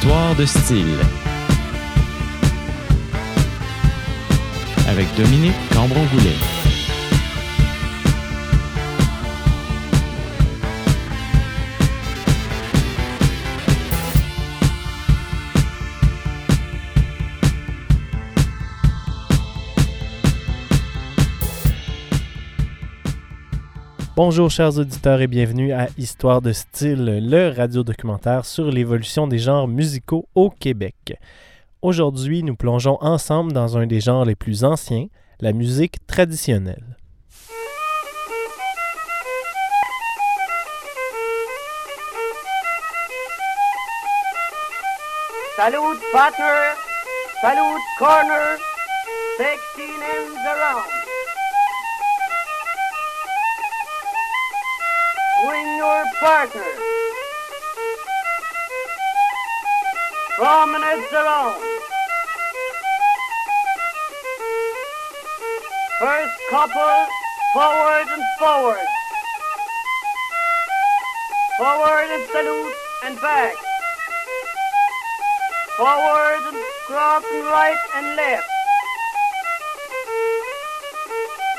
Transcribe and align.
Histoire 0.00 0.36
de 0.36 0.46
style. 0.46 0.96
Avec 4.88 5.08
Dominique 5.16 5.56
Cambron-Goulet. 5.74 6.57
Bonjour 24.20 24.50
chers 24.50 24.76
auditeurs 24.76 25.20
et 25.20 25.28
bienvenue 25.28 25.72
à 25.72 25.86
Histoire 25.96 26.42
de 26.42 26.50
style, 26.50 27.04
le 27.22 27.56
radiodocumentaire 27.56 28.44
sur 28.44 28.68
l'évolution 28.68 29.28
des 29.28 29.38
genres 29.38 29.68
musicaux 29.68 30.26
au 30.34 30.50
Québec. 30.50 31.14
Aujourd'hui, 31.82 32.42
nous 32.42 32.56
plongeons 32.56 32.98
ensemble 33.00 33.52
dans 33.52 33.78
un 33.78 33.86
des 33.86 34.00
genres 34.00 34.24
les 34.24 34.34
plus 34.34 34.64
anciens, 34.64 35.06
la 35.38 35.52
musique 35.52 36.04
traditionnelle. 36.08 36.96
Salute 45.54 46.00
partner, 46.10 46.74
salute 47.40 47.82
corner, 48.00 48.58
16 49.36 49.46
ends 49.78 50.44
around. 50.44 50.97
Bring 55.46 55.76
your 55.76 56.04
partner. 56.18 56.66
Promenades 60.36 61.12
around. 61.12 61.62
First 66.00 66.34
couple, 66.50 67.06
forward 67.52 68.08
and 68.10 68.24
forward. 68.40 68.88
Forward 71.56 72.08
and 72.10 72.28
salute 72.30 72.74
and 73.04 73.20
back. 73.20 73.54
Forward 75.76 76.42
and 76.50 76.64
cross 76.88 77.22
and 77.32 77.46
right 77.46 77.78
and 77.94 78.16
left. 78.16 78.48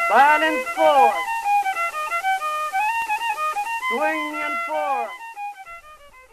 Balance 0.10 0.68
forward. 0.76 1.29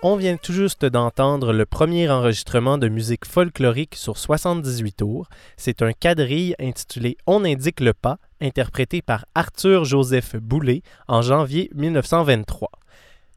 On 0.03 0.17
vient 0.17 0.37
tout 0.37 0.53
juste 0.53 0.85
d'entendre 0.85 1.55
le 1.55 1.65
premier 1.65 2.11
enregistrement 2.11 2.77
de 2.77 2.89
musique 2.89 3.25
folklorique 3.25 3.95
sur 3.95 4.19
78 4.19 4.93
tours. 4.99 5.27
C'est 5.57 5.81
un 5.81 5.93
quadrille 5.95 6.55
intitulé 6.61 7.17
On 7.27 7.47
indique 7.47 7.81
le 7.81 7.95
pas, 7.95 8.19
interprété 8.43 9.01
par 9.01 9.25
Arthur-Joseph 9.35 10.37
Boulet 10.37 10.83
en 11.09 11.23
janvier 11.23 11.71
1923. 11.75 12.69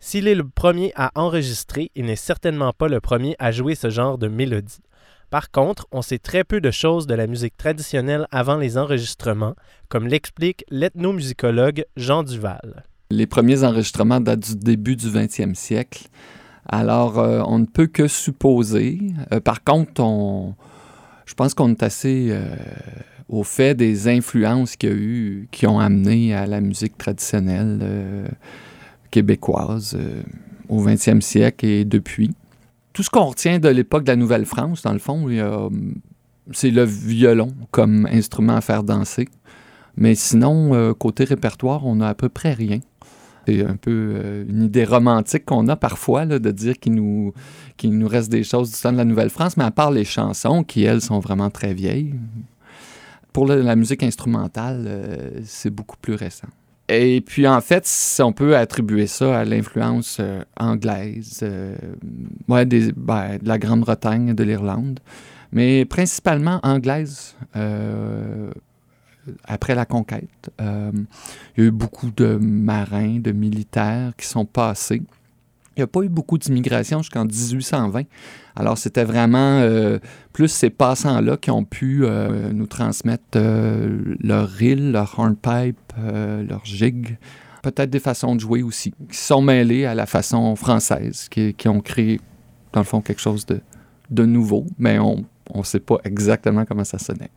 S'il 0.01 0.27
est 0.27 0.35
le 0.35 0.49
premier 0.49 0.91
à 0.97 1.11
enregistrer, 1.15 1.89
il 1.95 2.03
n'est 2.03 2.17
certainement 2.17 2.73
pas 2.73 2.89
le 2.89 2.99
premier 2.99 3.37
à 3.39 3.53
jouer 3.53 3.75
ce 3.75 3.89
genre 3.89 4.17
de 4.17 4.27
mélodie. 4.27 4.83
Par 5.29 5.49
contre, 5.49 5.87
on 5.93 6.01
sait 6.01 6.19
très 6.19 6.43
peu 6.43 6.59
de 6.59 6.71
choses 6.71 7.07
de 7.07 7.15
la 7.15 7.27
musique 7.27 7.55
traditionnelle 7.55 8.27
avant 8.31 8.57
les 8.57 8.77
enregistrements, 8.77 9.55
comme 9.87 10.07
l'explique 10.07 10.65
l'ethnomusicologue 10.69 11.85
Jean 11.95 12.23
Duval. 12.23 12.83
Les 13.11 13.25
premiers 13.25 13.63
enregistrements 13.63 14.19
datent 14.19 14.51
du 14.51 14.55
début 14.55 14.95
du 14.95 15.07
20e 15.07 15.55
siècle. 15.55 16.09
Alors, 16.67 17.17
euh, 17.17 17.41
on 17.47 17.57
ne 17.57 17.65
peut 17.65 17.87
que 17.87 18.07
supposer. 18.07 18.99
Euh, 19.33 19.39
par 19.39 19.63
contre, 19.63 20.03
on, 20.03 20.53
je 21.25 21.33
pense 21.33 21.55
qu'on 21.55 21.71
est 21.71 21.81
assez 21.81 22.27
euh, 22.29 22.55
au 23.27 23.41
fait 23.43 23.73
des 23.73 24.07
influences 24.07 24.75
qu'il 24.75 24.89
y 24.89 24.91
a 24.91 24.95
eu, 24.95 25.47
qui 25.49 25.65
ont 25.65 25.79
amené 25.79 26.35
à 26.35 26.45
la 26.45 26.61
musique 26.61 26.99
traditionnelle 26.99 28.29
québécoise 29.09 29.97
au 30.67 30.85
20e 30.85 31.21
siècle 31.21 31.65
et 31.65 31.85
depuis. 31.85 32.35
Tout 32.93 33.01
ce 33.01 33.09
qu'on 33.09 33.25
retient 33.25 33.57
de 33.57 33.69
l'époque 33.69 34.03
de 34.03 34.11
la 34.11 34.17
Nouvelle-France, 34.17 34.83
dans 34.83 34.93
le 34.93 34.99
fond, 34.99 35.25
hum, 35.25 35.95
c'est 36.51 36.69
le 36.69 36.83
violon 36.83 37.55
comme 37.71 38.07
instrument 38.11 38.55
à 38.55 38.61
faire 38.61 38.83
danser. 38.83 39.27
Mais 39.97 40.13
sinon, 40.13 40.93
côté 40.93 41.23
répertoire, 41.23 41.87
on 41.87 42.01
a 42.01 42.07
à 42.07 42.13
peu 42.13 42.29
près 42.29 42.53
rien. 42.53 42.81
C'est 43.49 43.65
un 43.65 43.77
peu 43.77 44.13
euh, 44.15 44.45
une 44.47 44.65
idée 44.65 44.85
romantique 44.85 45.45
qu'on 45.45 45.67
a 45.69 45.75
parfois 45.75 46.27
de 46.27 46.51
dire 46.51 46.77
qu'il 46.79 46.93
nous, 46.93 47.33
nous 47.83 48.07
reste 48.07 48.29
des 48.29 48.43
choses 48.43 48.71
du 48.71 48.79
temps 48.79 48.91
de 48.91 48.97
la 48.97 49.05
Nouvelle-France, 49.05 49.57
mais 49.57 49.63
à 49.63 49.71
part 49.71 49.89
les 49.89 50.05
chansons, 50.05 50.63
qui 50.63 50.83
elles 50.83 51.01
sont 51.01 51.19
vraiment 51.19 51.49
très 51.49 51.73
vieilles, 51.73 52.13
pour 53.33 53.47
la 53.47 53.75
musique 53.75 54.03
instrumentale, 54.03 54.85
euh, 54.87 55.41
c'est 55.45 55.71
beaucoup 55.71 55.97
plus 55.99 56.13
récent. 56.13 56.47
Et 56.89 57.21
puis 57.21 57.47
en 57.47 57.61
fait, 57.61 57.87
on 58.19 58.33
peut 58.33 58.55
attribuer 58.55 59.07
ça 59.07 59.39
à 59.39 59.45
l'influence 59.45 60.17
euh, 60.19 60.43
anglaise, 60.59 61.43
ouais, 62.47 62.65
ben, 62.65 63.37
de 63.41 63.47
la 63.47 63.57
Grande-Bretagne, 63.57 64.35
de 64.35 64.43
l'Irlande, 64.43 64.99
mais 65.51 65.85
principalement 65.85 66.59
anglaise. 66.61 67.35
Après 69.43 69.75
la 69.75 69.85
conquête, 69.85 70.29
Euh, 70.61 70.91
il 71.57 71.63
y 71.63 71.65
a 71.65 71.69
eu 71.69 71.71
beaucoup 71.71 72.11
de 72.11 72.37
marins, 72.41 73.19
de 73.19 73.31
militaires 73.31 74.13
qui 74.17 74.27
sont 74.27 74.45
passés. 74.45 75.01
Il 75.75 75.79
n'y 75.79 75.83
a 75.83 75.87
pas 75.87 76.01
eu 76.01 76.09
beaucoup 76.09 76.37
d'immigration 76.37 77.01
jusqu'en 77.01 77.25
1820. 77.25 78.03
Alors, 78.55 78.77
c'était 78.77 79.05
vraiment 79.05 79.59
euh, 79.59 79.99
plus 80.33 80.49
ces 80.49 80.69
passants-là 80.69 81.37
qui 81.37 81.51
ont 81.51 81.63
pu 81.63 82.01
euh, 82.03 82.51
nous 82.51 82.67
transmettre 82.67 83.39
leur 84.19 84.49
reel, 84.49 84.91
leur 84.91 85.17
hornpipe, 85.17 85.93
leur 85.97 86.65
jig, 86.65 87.17
peut-être 87.61 87.89
des 87.89 87.99
façons 87.99 88.35
de 88.35 88.41
jouer 88.41 88.61
aussi, 88.61 88.93
qui 89.09 89.17
sont 89.17 89.41
mêlées 89.41 89.85
à 89.85 89.95
la 89.95 90.05
façon 90.05 90.55
française, 90.55 91.29
qui, 91.29 91.67
ont 91.67 91.81
créé, 91.81 92.19
dans 92.73 92.81
le 92.81 92.85
fond, 92.85 93.01
quelque 93.01 93.21
chose 93.21 93.45
de 93.45 94.25
nouveau, 94.25 94.65
mais 94.77 94.99
on 94.99 95.25
ne 95.55 95.63
sait 95.63 95.79
pas 95.79 95.97
exactement 96.03 96.65
comment 96.65 96.83
ça 96.83 96.99
sonnait. 96.99 97.31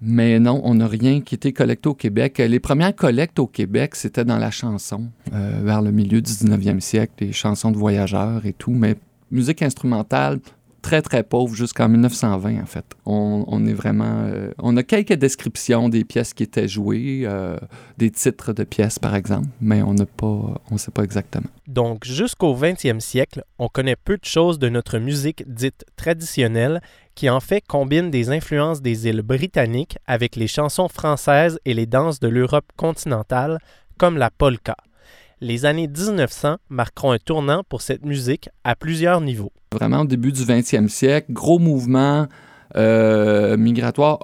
Mais 0.00 0.38
non, 0.38 0.60
on 0.64 0.74
n'a 0.74 0.86
rien 0.86 1.20
qui 1.20 1.34
était 1.34 1.52
collecté 1.52 1.88
au 1.88 1.94
Québec. 1.94 2.38
Les 2.38 2.60
premières 2.60 2.94
collectes 2.94 3.38
au 3.38 3.46
Québec, 3.46 3.96
c'était 3.96 4.24
dans 4.24 4.38
la 4.38 4.50
chanson, 4.50 5.06
euh, 5.32 5.60
vers 5.64 5.82
le 5.82 5.90
milieu 5.90 6.20
du 6.20 6.30
19e 6.30 6.80
siècle, 6.80 7.12
des 7.18 7.32
chansons 7.32 7.72
de 7.72 7.76
voyageurs 7.76 8.46
et 8.46 8.52
tout. 8.52 8.70
Mais 8.70 8.96
musique 9.30 9.62
instrumentale, 9.62 10.38
très, 10.82 11.02
très 11.02 11.22
pauvre 11.22 11.54
jusqu'en 11.54 11.88
1920, 11.88 12.62
en 12.62 12.66
fait. 12.66 12.84
On, 13.04 13.66
est 13.66 13.72
vraiment... 13.72 14.24
euh, 14.26 14.50
on 14.58 14.76
a 14.76 14.82
quelques 14.82 15.14
descriptions 15.14 15.88
des 15.88 16.04
pièces 16.04 16.34
qui 16.34 16.42
étaient 16.42 16.68
jouées, 16.68 17.22
euh, 17.24 17.56
des 17.96 18.10
titres 18.10 18.52
de 18.52 18.64
pièces, 18.64 18.98
par 18.98 19.14
exemple, 19.14 19.48
mais 19.60 19.82
on 19.82 19.94
n'a 19.94 20.06
pas... 20.06 20.26
On 20.26 20.74
ne 20.74 20.78
sait 20.78 20.90
pas 20.90 21.02
exactement. 21.02 21.48
Donc, 21.66 22.04
jusqu'au 22.04 22.54
20e 22.54 23.00
siècle, 23.00 23.44
on 23.58 23.68
connaît 23.68 23.96
peu 23.96 24.16
de 24.16 24.24
choses 24.24 24.58
de 24.58 24.68
notre 24.68 24.98
musique 24.98 25.44
dite 25.46 25.84
traditionnelle, 25.96 26.80
qui 27.14 27.28
en 27.28 27.40
fait 27.40 27.60
combine 27.66 28.10
des 28.10 28.30
influences 28.30 28.80
des 28.80 29.08
îles 29.08 29.22
britanniques 29.22 29.98
avec 30.06 30.36
les 30.36 30.46
chansons 30.46 30.88
françaises 30.88 31.58
et 31.64 31.74
les 31.74 31.86
danses 31.86 32.20
de 32.20 32.28
l'Europe 32.28 32.70
continentale, 32.76 33.58
comme 33.98 34.16
la 34.16 34.30
polka. 34.30 34.76
Les 35.40 35.66
années 35.66 35.88
1900 35.88 36.56
marqueront 36.68 37.12
un 37.12 37.18
tournant 37.18 37.62
pour 37.68 37.82
cette 37.82 38.04
musique 38.04 38.48
à 38.64 38.74
plusieurs 38.74 39.20
niveaux. 39.20 39.52
Vraiment 39.72 40.00
au 40.00 40.04
début 40.04 40.32
du 40.32 40.42
20e 40.42 40.88
siècle, 40.88 41.32
gros 41.32 41.58
mouvement 41.58 42.26
euh, 42.76 43.56
migratoire 43.56 44.20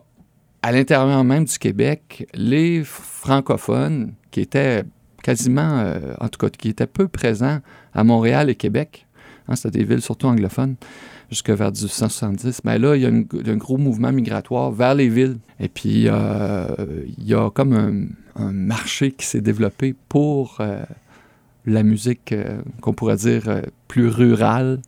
à 0.62 0.72
l'intérieur 0.72 1.24
même 1.24 1.44
du 1.44 1.58
Québec. 1.58 2.28
Les 2.34 2.82
francophones 2.84 4.14
qui 4.30 4.40
étaient 4.40 4.84
quasiment, 5.22 5.78
euh, 5.78 6.14
en 6.20 6.28
tout 6.28 6.38
cas, 6.38 6.50
qui 6.50 6.68
étaient 6.68 6.86
peu 6.86 7.08
présents 7.08 7.60
à 7.94 8.04
Montréal 8.04 8.50
et 8.50 8.54
Québec, 8.54 9.06
hein, 9.48 9.56
c'était 9.56 9.78
des 9.78 9.84
villes 9.84 10.02
surtout 10.02 10.26
anglophones, 10.26 10.76
jusque 11.30 11.50
vers 11.50 11.72
1870, 11.72 12.62
mais 12.64 12.78
là, 12.78 12.96
il 12.96 13.02
y 13.02 13.06
a 13.06 13.08
un 13.08 13.56
gros 13.56 13.78
mouvement 13.78 14.12
migratoire 14.12 14.70
vers 14.70 14.94
les 14.94 15.08
villes. 15.08 15.38
Et 15.60 15.68
puis, 15.68 16.04
euh, 16.06 16.66
il 17.18 17.26
y 17.26 17.34
a 17.34 17.50
comme 17.50 17.72
un, 18.36 18.52
marché 18.52 19.12
qui 19.12 19.26
s'est 19.26 19.40
développé 19.40 19.94
pour 20.08 20.58
la 21.66 21.82
musique 21.84 22.34
qu'on 22.80 22.92
pourrait 22.92 23.16
dire 23.16 23.62
plus 23.86 24.08
rurale. 24.08 24.80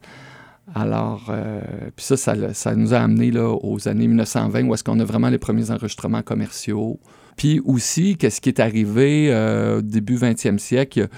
Alors, 0.74 1.26
euh, 1.30 1.60
puis 1.94 2.04
ça, 2.04 2.16
ça, 2.16 2.74
nous 2.74 2.94
a 2.94 2.98
amené 2.98 3.30
là, 3.30 3.54
aux 3.62 3.88
années 3.88 4.08
1920 4.08 4.64
où 4.64 4.74
est-ce 4.74 4.82
qu'on 4.82 4.98
a 4.98 5.04
vraiment 5.04 5.28
les 5.28 5.38
premiers 5.38 5.70
enregistrements 5.70 6.22
commerciaux. 6.22 6.98
Puis 7.36 7.60
aussi, 7.64 8.16
qu'est-ce 8.16 8.40
qui 8.40 8.48
est 8.48 8.60
arrivé 8.60 9.28
euh, 9.30 9.78
au 9.78 9.82
début 9.82 10.16
20e 10.16 10.58
siècle? 10.58 11.08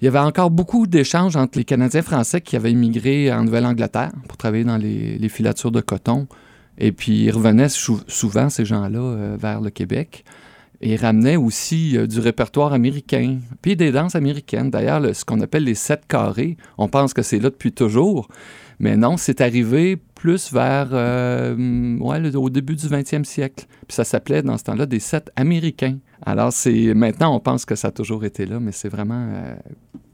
il 0.00 0.06
y 0.06 0.08
avait 0.08 0.18
encore 0.18 0.50
beaucoup 0.50 0.86
d'échanges 0.86 1.36
entre 1.36 1.58
les 1.58 1.64
Canadiens 1.64 2.00
français 2.00 2.40
qui 2.40 2.56
avaient 2.56 2.72
immigré 2.72 3.30
en 3.30 3.44
Nouvelle-Angleterre 3.44 4.12
pour 4.28 4.38
travailler 4.38 4.64
dans 4.64 4.78
les, 4.78 5.28
filatures 5.28 5.70
de 5.70 5.82
coton. 5.82 6.26
Et 6.78 6.90
puis, 6.90 7.24
ils 7.24 7.30
revenaient 7.30 7.68
sou- 7.68 8.00
souvent, 8.08 8.48
ces 8.48 8.64
gens-là, 8.64 8.98
euh, 8.98 9.36
vers 9.38 9.60
le 9.60 9.68
Québec. 9.68 10.24
Et 10.82 10.96
ramenait 10.96 11.36
aussi 11.36 11.98
euh, 11.98 12.06
du 12.06 12.20
répertoire 12.20 12.72
américain, 12.72 13.38
puis 13.60 13.76
des 13.76 13.92
danses 13.92 14.14
américaines. 14.14 14.70
D'ailleurs, 14.70 14.98
le- 15.00 15.12
ce 15.12 15.24
qu'on 15.26 15.40
appelle 15.42 15.64
les 15.64 15.74
sept 15.74 16.06
carrés, 16.08 16.56
on 16.78 16.88
pense 16.88 17.12
que 17.12 17.20
c'est 17.22 17.38
là 17.38 17.50
depuis 17.50 17.72
toujours, 17.72 18.28
mais 18.78 18.96
non, 18.96 19.18
c'est 19.18 19.42
arrivé 19.42 19.98
plus 20.14 20.52
vers 20.54 20.88
euh, 20.92 21.98
ouais, 21.98 22.34
au 22.34 22.48
début 22.48 22.76
du 22.76 22.86
20e 22.86 23.24
siècle. 23.24 23.66
Puis 23.86 23.94
ça 23.94 24.04
s'appelait 24.04 24.42
dans 24.42 24.56
ce 24.56 24.64
temps-là 24.64 24.86
des 24.86 25.00
sept 25.00 25.30
américains. 25.36 25.98
Alors 26.24 26.52
c'est 26.52 26.94
maintenant 26.94 27.34
on 27.34 27.40
pense 27.40 27.64
que 27.66 27.74
ça 27.74 27.88
a 27.88 27.90
toujours 27.90 28.24
été 28.24 28.46
là, 28.46 28.58
mais 28.60 28.72
c'est 28.72 28.88
vraiment, 28.88 29.28
euh, 29.34 29.54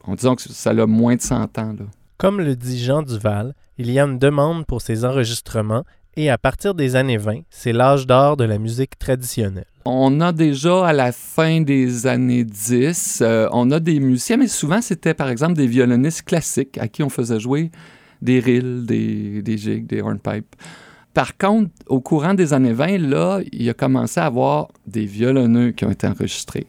on 0.06 0.14
disons 0.16 0.34
que 0.34 0.42
ça 0.42 0.70
a 0.70 0.86
moins 0.86 1.14
de 1.16 1.20
100 1.22 1.58
ans 1.58 1.74
là. 1.78 1.84
Comme 2.18 2.40
le 2.40 2.56
dit 2.56 2.82
Jean 2.82 3.02
Duval, 3.02 3.54
il 3.78 3.90
y 3.90 3.98
a 4.00 4.04
une 4.04 4.18
demande 4.18 4.64
pour 4.66 4.80
ces 4.80 5.04
enregistrements 5.04 5.84
et 6.16 6.30
à 6.30 6.38
partir 6.38 6.74
des 6.74 6.96
années 6.96 7.18
20, 7.18 7.40
c'est 7.50 7.72
l'âge 7.72 8.06
d'or 8.06 8.36
de 8.36 8.44
la 8.44 8.58
musique 8.58 8.98
traditionnelle. 8.98 9.66
On 9.84 10.20
a 10.20 10.32
déjà 10.32 10.86
à 10.86 10.92
la 10.92 11.12
fin 11.12 11.60
des 11.60 12.06
années 12.06 12.44
10, 12.44 13.22
euh, 13.22 13.48
on 13.52 13.70
a 13.70 13.78
des 13.78 14.00
musiciens, 14.00 14.38
mais 14.38 14.48
souvent 14.48 14.80
c'était 14.80 15.14
par 15.14 15.28
exemple 15.28 15.54
des 15.54 15.66
violonistes 15.66 16.22
classiques 16.22 16.78
à 16.78 16.88
qui 16.88 17.02
on 17.02 17.08
faisait 17.08 17.38
jouer 17.38 17.70
des 18.22 18.40
rills, 18.40 18.84
des, 18.86 19.42
des 19.42 19.80
des 19.80 20.00
hornpipes. 20.00 20.56
Par 21.12 21.36
contre, 21.38 21.70
au 21.86 22.00
courant 22.00 22.34
des 22.34 22.52
années 22.52 22.72
20, 22.72 22.98
là, 22.98 23.40
il 23.52 23.68
a 23.70 23.74
commencé 23.74 24.20
à 24.20 24.26
avoir 24.26 24.68
des 24.86 25.06
violonneux 25.06 25.70
qui 25.70 25.84
ont 25.84 25.90
été 25.90 26.06
enregistrés. 26.06 26.66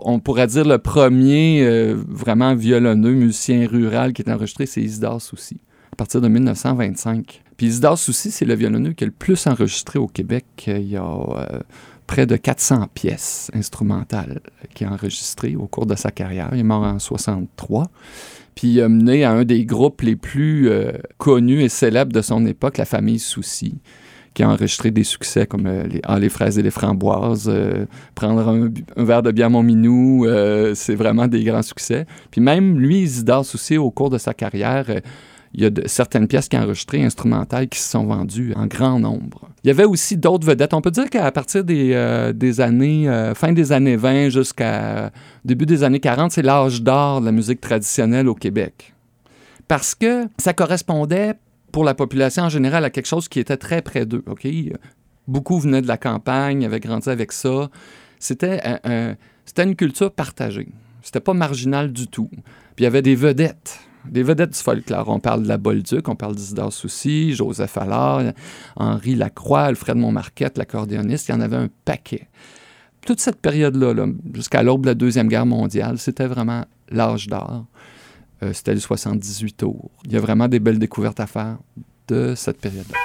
On 0.00 0.18
pourrait 0.20 0.46
dire 0.46 0.64
le 0.64 0.78
premier 0.78 1.62
euh, 1.62 1.94
vraiment 2.08 2.54
violonneux, 2.54 3.12
musicien 3.12 3.66
rural 3.66 4.12
qui 4.12 4.22
est 4.22 4.30
enregistré, 4.30 4.66
c'est 4.66 4.82
Isidore 4.82 5.20
Soucy, 5.20 5.60
à 5.92 5.96
partir 5.96 6.20
de 6.20 6.28
1925. 6.28 7.42
Puis 7.56 7.66
Isidore 7.66 7.98
Soucy, 7.98 8.30
c'est 8.30 8.44
le 8.44 8.54
violonneux 8.54 8.92
qui 8.92 9.04
a 9.04 9.06
le 9.06 9.12
plus 9.12 9.46
enregistré 9.46 9.98
au 9.98 10.06
Québec. 10.06 10.44
Il 10.66 10.90
y 10.90 10.96
a 10.96 11.04
euh, 11.04 11.60
près 12.06 12.26
de 12.26 12.36
400 12.36 12.88
pièces 12.92 13.50
instrumentales 13.54 14.40
qu'il 14.74 14.86
a 14.86 14.92
enregistrées 14.92 15.56
au 15.56 15.66
cours 15.66 15.86
de 15.86 15.94
sa 15.94 16.10
carrière. 16.10 16.50
Il 16.52 16.60
est 16.60 16.64
mort 16.64 16.82
en 16.82 16.98
63. 16.98 17.84
Puis 18.54 18.68
il 18.68 18.80
a 18.82 18.88
mené 18.88 19.24
à 19.24 19.32
un 19.32 19.44
des 19.44 19.64
groupes 19.64 20.02
les 20.02 20.16
plus 20.16 20.68
euh, 20.68 20.92
connus 21.16 21.62
et 21.62 21.68
célèbres 21.68 22.12
de 22.12 22.20
son 22.20 22.44
époque, 22.44 22.76
la 22.76 22.84
famille 22.84 23.18
Soucy, 23.18 23.78
qui 24.34 24.42
a 24.42 24.50
enregistré 24.50 24.90
des 24.90 25.04
succès 25.04 25.46
comme 25.46 25.66
euh, 25.66 25.84
les, 25.84 26.00
ah, 26.04 26.18
les 26.18 26.28
fraises 26.28 26.58
et 26.58 26.62
les 26.62 26.70
framboises, 26.70 27.50
prendre 28.14 28.46
un, 28.48 28.70
verre 29.02 29.22
de 29.22 29.30
bière 29.30 29.48
mon 29.48 29.62
minou, 29.62 30.26
c'est 30.74 30.94
vraiment 30.94 31.26
des 31.26 31.42
grands 31.42 31.62
succès. 31.62 32.06
Puis 32.30 32.42
même 32.42 32.78
lui, 32.78 33.00
Isidore 33.00 33.46
Soucy, 33.46 33.78
au 33.78 33.90
cours 33.90 34.10
de 34.10 34.18
sa 34.18 34.34
carrière, 34.34 34.86
il 35.56 35.62
y 35.62 35.66
a 35.66 35.70
certaines 35.86 36.28
pièces 36.28 36.48
qui 36.50 36.56
enregistrées 36.58 37.02
instrumentales 37.02 37.66
qui 37.68 37.78
se 37.80 37.88
sont 37.88 38.04
vendues 38.04 38.52
en 38.56 38.66
grand 38.66 39.00
nombre. 39.00 39.48
Il 39.64 39.68
y 39.68 39.70
avait 39.70 39.84
aussi 39.84 40.18
d'autres 40.18 40.46
vedettes. 40.46 40.74
On 40.74 40.82
peut 40.82 40.90
dire 40.90 41.08
qu'à 41.08 41.32
partir 41.32 41.64
des, 41.64 41.92
euh, 41.94 42.34
des 42.34 42.60
années, 42.60 43.08
euh, 43.08 43.34
fin 43.34 43.52
des 43.54 43.72
années 43.72 43.96
20 43.96 44.28
jusqu'à 44.28 45.10
début 45.46 45.64
des 45.64 45.82
années 45.82 45.98
40, 45.98 46.30
c'est 46.30 46.42
l'âge 46.42 46.82
d'or 46.82 47.22
de 47.22 47.26
la 47.26 47.32
musique 47.32 47.62
traditionnelle 47.62 48.28
au 48.28 48.34
Québec. 48.34 48.92
Parce 49.66 49.94
que 49.94 50.26
ça 50.38 50.52
correspondait 50.52 51.32
pour 51.72 51.84
la 51.84 51.94
population 51.94 52.42
en 52.44 52.48
général 52.50 52.84
à 52.84 52.90
quelque 52.90 53.06
chose 53.08 53.26
qui 53.26 53.40
était 53.40 53.56
très 53.56 53.80
près 53.80 54.04
d'eux. 54.04 54.24
Beaucoup 55.26 55.58
venaient 55.58 55.82
de 55.82 55.88
la 55.88 55.96
campagne, 55.96 56.64
avaient 56.66 56.80
grandi 56.80 57.08
avec 57.08 57.32
ça. 57.32 57.70
C'était 58.18 58.60
un- 58.84 59.16
une 59.62 59.74
culture 59.74 60.12
partagée. 60.12 60.68
C'était 61.02 61.20
pas 61.20 61.32
marginal 61.34 61.92
du 61.92 62.08
tout. 62.08 62.28
Puis 62.30 62.80
il 62.80 62.84
y 62.84 62.86
avait 62.86 63.02
des 63.02 63.14
vedettes. 63.14 63.80
Des 64.10 64.22
vedettes 64.22 64.52
du 64.52 64.58
folklore. 64.58 65.08
On 65.08 65.20
parle 65.20 65.42
de 65.42 65.48
la 65.48 65.58
Bolduc, 65.58 66.08
on 66.08 66.16
parle 66.16 66.34
d'Isidore 66.34 66.72
Soucy, 66.72 67.34
Joseph 67.34 67.76
Allard, 67.76 68.32
Henri 68.76 69.14
Lacroix, 69.14 69.62
Alfred 69.62 69.96
Montmarquette, 69.96 70.58
l'accordéoniste. 70.58 71.28
Il 71.28 71.32
y 71.32 71.34
en 71.34 71.40
avait 71.40 71.56
un 71.56 71.68
paquet. 71.84 72.28
Toute 73.02 73.20
cette 73.20 73.40
période-là, 73.40 73.94
là, 73.94 74.06
jusqu'à 74.34 74.62
l'aube 74.62 74.82
de 74.82 74.88
la 74.88 74.94
Deuxième 74.94 75.28
Guerre 75.28 75.46
mondiale, 75.46 75.98
c'était 75.98 76.26
vraiment 76.26 76.64
l'âge 76.90 77.28
d'or. 77.28 77.66
Euh, 78.42 78.52
c'était 78.52 78.74
le 78.74 78.80
78 78.80 79.56
tours. 79.56 79.90
Il 80.04 80.12
y 80.12 80.16
a 80.16 80.20
vraiment 80.20 80.48
des 80.48 80.58
belles 80.58 80.78
découvertes 80.78 81.20
à 81.20 81.26
faire 81.26 81.58
de 82.08 82.34
cette 82.34 82.60
période-là. 82.60 82.98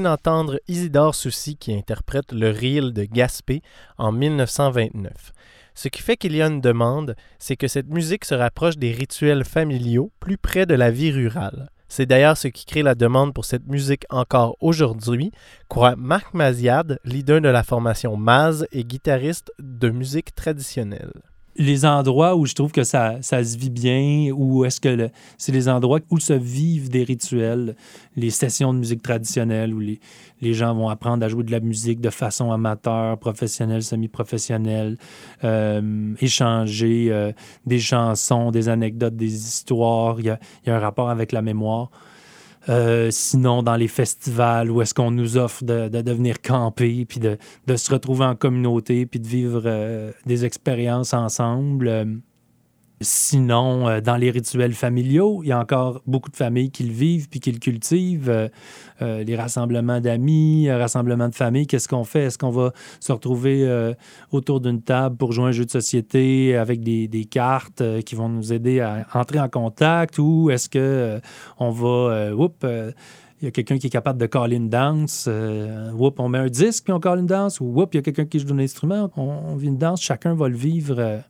Vient 0.00 0.10
d'entendre 0.10 0.58
Isidore 0.66 1.14
Soucy 1.14 1.56
qui 1.56 1.74
interprète 1.74 2.32
le 2.32 2.50
reel 2.50 2.92
de 2.92 3.04
Gaspé 3.04 3.60
en 3.98 4.12
1929. 4.12 5.12
Ce 5.74 5.88
qui 5.88 6.00
fait 6.00 6.16
qu'il 6.16 6.34
y 6.34 6.40
a 6.40 6.46
une 6.46 6.62
demande, 6.62 7.14
c'est 7.38 7.56
que 7.56 7.68
cette 7.68 7.88
musique 7.88 8.24
se 8.24 8.34
rapproche 8.34 8.78
des 8.78 8.92
rituels 8.92 9.44
familiaux 9.44 10.10
plus 10.18 10.38
près 10.38 10.64
de 10.64 10.74
la 10.74 10.90
vie 10.90 11.10
rurale. 11.10 11.70
C'est 11.88 12.06
d'ailleurs 12.06 12.38
ce 12.38 12.48
qui 12.48 12.64
crée 12.64 12.82
la 12.82 12.94
demande 12.94 13.34
pour 13.34 13.44
cette 13.44 13.66
musique 13.66 14.06
encore 14.08 14.56
aujourd'hui, 14.60 15.32
croit 15.68 15.96
Marc 15.96 16.32
Maziad, 16.32 16.98
leader 17.04 17.42
de 17.42 17.48
la 17.48 17.62
formation 17.62 18.16
Maz 18.16 18.66
et 18.72 18.84
guitariste 18.84 19.52
de 19.58 19.90
musique 19.90 20.34
traditionnelle. 20.34 21.12
Les 21.56 21.84
endroits 21.84 22.36
où 22.36 22.46
je 22.46 22.54
trouve 22.54 22.72
que 22.72 22.84
ça, 22.84 23.20
se 23.22 23.58
vit 23.58 23.70
bien, 23.70 24.32
ou 24.32 24.64
est-ce 24.64 24.80
que 24.80 25.10
c'est 25.36 25.52
les 25.52 25.68
endroits 25.68 26.00
où 26.10 26.18
se 26.18 26.32
vivent 26.32 26.88
des 26.88 27.02
rituels, 27.02 27.76
les 28.16 28.30
sessions 28.30 28.72
de 28.72 28.78
musique 28.78 29.02
traditionnelle, 29.02 29.74
où 29.74 29.80
les, 29.80 30.00
gens 30.54 30.74
vont 30.74 30.88
apprendre 30.88 31.24
à 31.24 31.28
jouer 31.28 31.44
de 31.44 31.50
la 31.50 31.60
musique 31.60 32.00
de 32.00 32.10
façon 32.10 32.52
amateur, 32.52 33.18
professionnelle, 33.18 33.82
semi-professionnelle, 33.82 34.96
euh, 35.44 36.14
échanger 36.20 37.08
euh, 37.10 37.32
des 37.66 37.80
chansons, 37.80 38.50
des 38.50 38.68
anecdotes, 38.68 39.16
des 39.16 39.32
histoires. 39.32 40.20
Il 40.20 40.26
y 40.26 40.30
a 40.30 40.38
un 40.66 40.78
rapport 40.78 41.10
avec 41.10 41.32
la 41.32 41.42
mémoire. 41.42 41.90
Euh, 42.68 43.08
sinon, 43.10 43.62
dans 43.62 43.76
les 43.76 43.88
festivals, 43.88 44.70
où 44.70 44.82
est-ce 44.82 44.92
qu'on 44.92 45.10
nous 45.10 45.36
offre 45.36 45.64
de, 45.64 45.88
de, 45.88 46.02
de 46.02 46.12
venir 46.12 46.42
camper, 46.42 47.04
puis 47.06 47.20
de, 47.20 47.38
de 47.66 47.76
se 47.76 47.90
retrouver 47.90 48.24
en 48.24 48.36
communauté, 48.36 49.06
puis 49.06 49.18
de 49.18 49.26
vivre 49.26 49.62
euh, 49.64 50.12
des 50.26 50.44
expériences 50.44 51.14
ensemble. 51.14 52.20
Sinon, 53.02 53.88
euh, 53.88 54.02
dans 54.02 54.16
les 54.16 54.30
rituels 54.30 54.74
familiaux, 54.74 55.40
il 55.42 55.48
y 55.48 55.52
a 55.52 55.58
encore 55.58 56.02
beaucoup 56.06 56.30
de 56.30 56.36
familles 56.36 56.70
qui 56.70 56.82
le 56.82 56.92
vivent 56.92 57.30
puis 57.30 57.40
qui 57.40 57.50
le 57.50 57.58
cultivent. 57.58 58.28
Euh, 58.28 58.48
euh, 59.00 59.24
les 59.24 59.36
rassemblements 59.36 60.02
d'amis, 60.02 60.70
rassemblements 60.70 61.30
de 61.30 61.34
famille, 61.34 61.66
qu'est-ce 61.66 61.88
qu'on 61.88 62.04
fait? 62.04 62.24
Est-ce 62.24 62.36
qu'on 62.36 62.50
va 62.50 62.74
se 63.00 63.10
retrouver 63.10 63.66
autour 64.32 64.60
d'une 64.60 64.82
table 64.82 65.16
pour 65.16 65.32
jouer 65.32 65.46
un 65.46 65.52
jeu 65.52 65.64
de 65.64 65.70
société 65.70 66.54
avec 66.56 66.82
des, 66.82 67.24
cartes 67.24 67.82
qui 68.04 68.14
vont 68.14 68.28
nous 68.28 68.52
aider 68.52 68.80
à 68.80 69.06
entrer 69.14 69.40
en 69.40 69.48
contact? 69.48 70.18
Ou 70.18 70.50
est-ce 70.50 70.68
que 70.68 71.18
on 71.58 71.70
va... 71.70 72.34
oups, 72.34 72.66
il 73.40 73.46
y 73.46 73.48
a 73.48 73.50
quelqu'un 73.50 73.78
qui 73.78 73.86
est 73.86 73.90
capable 73.90 74.20
de 74.20 74.26
caller 74.26 74.56
une 74.56 74.68
danse. 74.68 75.26
Whoop, 75.94 76.20
on 76.20 76.28
met 76.28 76.38
un 76.38 76.48
disque 76.48 76.84
puis 76.84 76.92
on 76.92 77.00
calle 77.00 77.20
une 77.20 77.26
danse. 77.26 77.60
Ou 77.60 77.64
whoop, 77.64 77.94
il 77.94 77.98
y 77.98 78.00
a 78.00 78.02
quelqu'un 78.02 78.26
qui 78.26 78.38
joue 78.38 78.52
un 78.52 78.58
instrument. 78.58 79.10
On, 79.16 79.22
on 79.22 79.56
vit 79.56 79.68
une 79.68 79.78
danse. 79.78 80.02
Chacun 80.02 80.34
va 80.34 80.48
le 80.48 80.56
vivre 80.56 81.22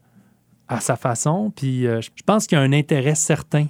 à 0.71 0.81
sa 0.81 0.97
façon. 0.97 1.53
Puis 1.55 1.87
euh, 1.87 2.01
je 2.01 2.23
pense 2.25 2.47
qu'il 2.47 2.57
y 2.57 2.61
a 2.61 2.65
un 2.65 2.73
intérêt 2.73 3.17
certain 3.17 3.67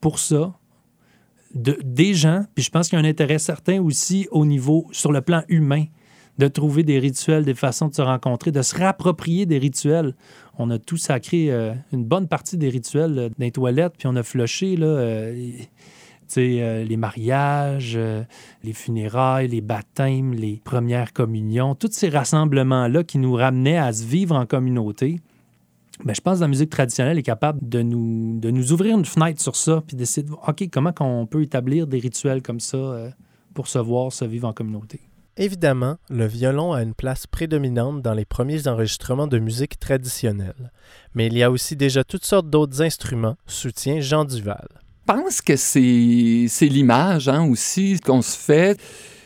pour 0.00 0.18
ça 0.18 0.54
de, 1.54 1.78
des 1.84 2.14
gens. 2.14 2.44
Puis 2.54 2.64
je 2.64 2.70
pense 2.70 2.88
qu'il 2.88 2.98
y 2.98 3.02
a 3.02 3.04
un 3.04 3.08
intérêt 3.08 3.38
certain 3.38 3.80
aussi 3.80 4.26
au 4.32 4.44
niveau, 4.46 4.88
sur 4.90 5.12
le 5.12 5.20
plan 5.20 5.42
humain, 5.48 5.84
de 6.38 6.48
trouver 6.48 6.82
des 6.82 6.98
rituels, 6.98 7.44
des 7.44 7.54
façons 7.54 7.88
de 7.88 7.94
se 7.94 8.02
rencontrer, 8.02 8.50
de 8.50 8.60
se 8.62 8.74
réapproprier 8.74 9.46
des 9.46 9.58
rituels. 9.58 10.14
On 10.58 10.70
a 10.70 10.78
tout 10.78 10.96
sacré 10.96 11.50
euh, 11.50 11.72
une 11.92 12.04
bonne 12.04 12.28
partie 12.28 12.56
des 12.56 12.68
rituels 12.68 13.18
euh, 13.18 13.28
dans 13.28 13.44
les 13.44 13.52
toilettes, 13.52 13.94
puis 13.98 14.08
on 14.08 14.16
a 14.16 14.22
flushé 14.22 14.76
là, 14.76 15.30
les- 15.30 16.96
mariages, 16.96 17.98
les 18.64 18.72
funérailles, 18.72 19.48
les 19.48 19.60
baptêmes, 19.60 20.34
les 20.34 20.60
premières 20.62 21.12
communions, 21.12 21.74
tous 21.74 21.92
ces 21.92 22.08
rassemblements-là 22.08 23.04
qui 23.04 23.18
nous 23.18 23.34
ramenaient 23.34 23.78
à 23.78 23.92
se 23.92 24.04
vivre 24.04 24.34
en 24.34 24.44
communauté. 24.44 25.20
Ben, 26.04 26.14
je 26.14 26.20
pense 26.20 26.38
que 26.38 26.42
la 26.42 26.48
musique 26.48 26.70
traditionnelle 26.70 27.18
est 27.18 27.22
capable 27.22 27.66
de 27.66 27.82
nous, 27.82 28.38
de 28.38 28.50
nous 28.50 28.72
ouvrir 28.72 28.98
une 28.98 29.04
fenêtre 29.04 29.40
sur 29.40 29.56
ça, 29.56 29.82
puis 29.86 29.96
d'essayer 29.96 30.22
de 30.22 30.30
voir, 30.30 30.48
OK, 30.48 30.68
comment 30.70 30.92
on 31.00 31.26
peut 31.26 31.42
établir 31.42 31.86
des 31.86 31.98
rituels 31.98 32.42
comme 32.42 32.60
ça 32.60 32.76
euh, 32.76 33.10
pour 33.54 33.66
se 33.66 33.78
voir, 33.78 34.12
se 34.12 34.24
vivre 34.24 34.46
en 34.46 34.52
communauté? 34.52 35.00
Évidemment, 35.38 35.96
le 36.08 36.26
violon 36.26 36.72
a 36.72 36.82
une 36.82 36.94
place 36.94 37.26
prédominante 37.26 38.00
dans 38.00 38.14
les 38.14 38.24
premiers 38.24 38.68
enregistrements 38.68 39.26
de 39.26 39.38
musique 39.38 39.78
traditionnelle, 39.78 40.72
mais 41.14 41.26
il 41.26 41.36
y 41.36 41.42
a 41.42 41.50
aussi 41.50 41.76
déjà 41.76 42.04
toutes 42.04 42.24
sortes 42.24 42.48
d'autres 42.48 42.80
instruments, 42.80 43.36
soutient 43.46 44.00
Jean 44.00 44.24
Duval. 44.24 44.68
Je 45.08 45.12
pense 45.12 45.42
que 45.42 45.56
c'est 45.56 46.46
c'est 46.48 46.66
l'image 46.66 47.28
hein, 47.28 47.46
aussi 47.48 48.00
qu'on 48.00 48.22
se 48.22 48.36
fait. 48.36 48.80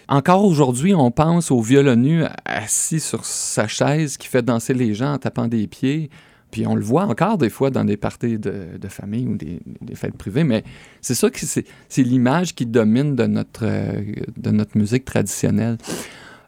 Encore 0.09 0.45
aujourd'hui, 0.45 0.95
on 0.95 1.13
pense 1.13 1.53
au 1.53 1.63
violonu 1.63 2.25
assis 2.45 2.99
sur 2.99 3.25
sa 3.25 3.69
chaise 3.69 4.17
qui 4.17 4.27
fait 4.27 4.43
danser 4.43 4.75
les 4.75 4.95
gens 4.95 5.13
en 5.13 5.19
tapant 5.19 5.47
des 5.47 5.69
pieds. 5.69 6.11
Puis 6.51 6.67
on 6.67 6.75
le 6.75 6.83
voit 6.83 7.05
encore 7.05 7.39
des 7.39 7.51
fois 7.51 7.71
dans 7.71 7.85
des 7.85 7.97
parties 7.97 8.39
de, 8.39 8.79
famille 8.89 9.27
ou 9.27 9.37
des, 9.37 9.61
fêtes 9.95 10.17
privées, 10.17 10.45
mais 10.45 10.65
c'est 11.01 11.15
ça 11.15 11.31
que 11.31 11.39
c'est 11.41 12.03
l'image 12.03 12.55
qui 12.55 12.67
domine 12.67 13.15
de 13.15 13.27
notre, 13.27 13.65
euh, 13.65 14.03
de 14.37 14.51
notre 14.51 14.77
musique 14.77 15.05
traditionnelle. 15.05 15.79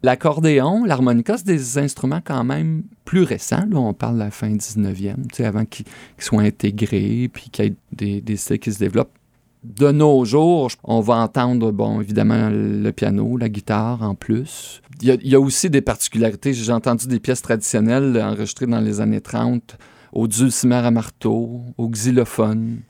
L'accordéon, 0.02 0.84
l'harmonica, 0.84 1.38
c'est 1.38 1.46
des 1.46 1.78
instruments 1.78 2.20
quand 2.24 2.42
même 2.42 2.82
plus 3.04 3.22
récents. 3.22 3.64
Là, 3.70 3.78
on 3.78 3.94
parle 3.94 4.14
de 4.14 4.20
la 4.20 4.30
fin 4.32 4.50
19e, 4.50 5.28
tu 5.28 5.36
sais, 5.36 5.44
avant 5.44 5.64
qu'ils 5.64 5.86
soient 6.18 6.42
intégrés, 6.42 7.30
puis 7.32 7.50
qu'il 7.50 7.76
y 8.00 8.06
ait 8.16 8.20
des 8.20 8.36
styles 8.36 8.58
qui 8.58 8.72
se 8.72 8.80
développent. 8.80 9.16
De 9.62 9.92
nos 9.92 10.24
jours, 10.24 10.70
on 10.82 11.00
va 11.00 11.14
entendre, 11.18 11.70
bon, 11.70 12.00
évidemment, 12.00 12.50
le 12.50 12.90
piano, 12.90 13.36
la 13.36 13.48
guitare 13.48 14.02
en 14.02 14.16
plus. 14.16 14.82
Il 15.00 15.20
y 15.22 15.34
a, 15.34 15.40
aussi 15.40 15.70
des 15.70 15.80
particularités. 15.80 16.52
J'ai 16.52 16.72
entendu 16.72 17.06
des 17.06 17.20
pièces 17.20 17.42
traditionnelles 17.42 18.20
enregistrées 18.20 18.66
dans 18.66 18.80
les 18.80 19.00
années 19.00 19.20
30 19.20 19.78
au 20.12 20.26
dulcimer 20.26 20.76
à 20.76 20.90
marteau, 20.90 21.62
au 21.78 21.88
xylophone. 21.88 22.80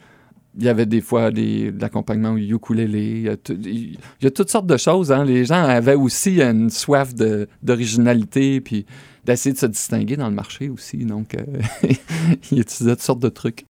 Il 0.56 0.64
y 0.64 0.68
avait 0.68 0.86
des 0.86 1.00
fois 1.02 1.30
des, 1.30 1.72
de 1.72 1.80
l'accompagnement 1.80 2.32
au 2.32 2.36
ukulélé. 2.36 3.30
Il 3.50 3.98
y, 4.20 4.26
a 4.26 4.30
toutes 4.30 4.50
sortes 4.50 4.66
de 4.66 4.76
choses. 4.76 5.12
hein. 5.12 5.24
Les 5.24 5.44
gens 5.44 5.62
avaient 5.62 5.94
aussi 5.94 6.40
une 6.40 6.70
soif 6.70 7.14
d'originalité 7.62 8.60
puis 8.60 8.86
d'essayer 9.24 9.52
de 9.52 9.58
se 9.58 9.66
distinguer 9.66 10.16
dans 10.16 10.28
le 10.28 10.34
marché 10.34 10.68
aussi. 10.68 10.98
Donc, 11.04 11.34
euh, 11.34 11.44
ils 12.50 12.60
utilisaient 12.60 12.96
toutes 12.96 13.02
sortes 13.02 13.22
de 13.22 13.28
trucs. 13.28 13.64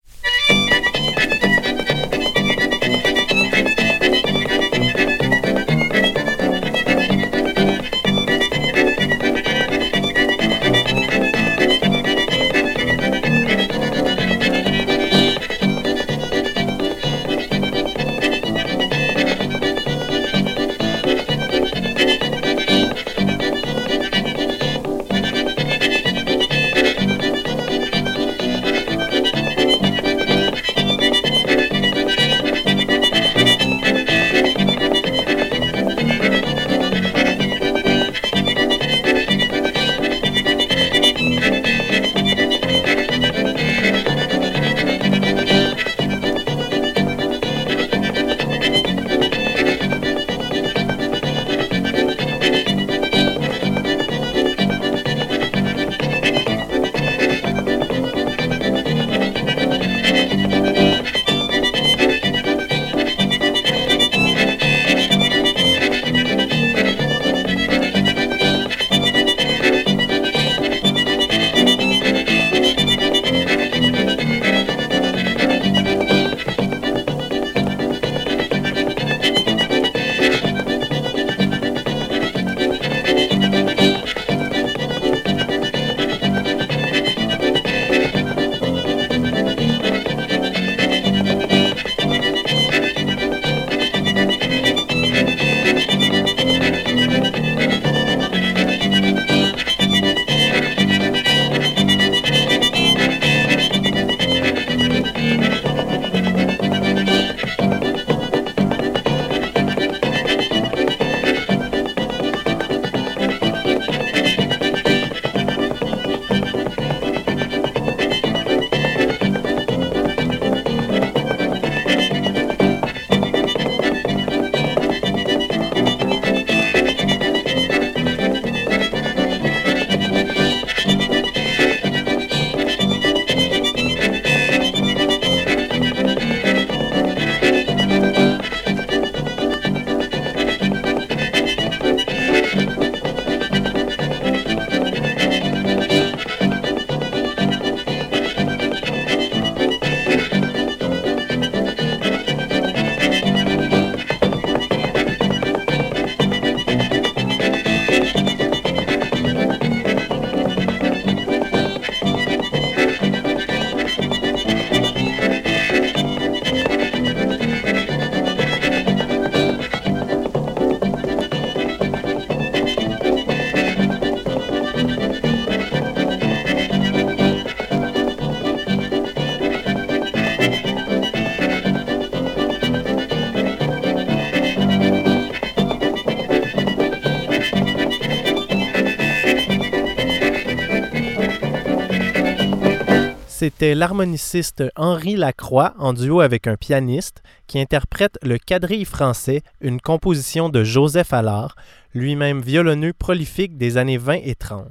C'était 193.43 193.75
l'harmoniciste 193.75 194.63
Henri 194.77 195.17
Lacroix 195.17 195.75
en 195.77 195.95
duo 195.95 196.21
avec 196.21 196.47
un 196.47 196.55
pianiste 196.55 197.25
qui 197.49 197.59
interprète 197.59 198.17
le 198.23 198.39
quadrille 198.39 198.85
français, 198.85 199.43
une 199.61 199.81
composition 199.81 200.49
de 200.49 200.63
Joseph 200.63 201.13
Allard, 201.13 201.57
lui-même 201.93 202.41
violonneux 202.41 202.93
prolifique 202.93 203.57
des 203.57 203.79
années 203.79 203.99
20 203.99 204.21
et 204.23 204.37
30. 204.37 204.69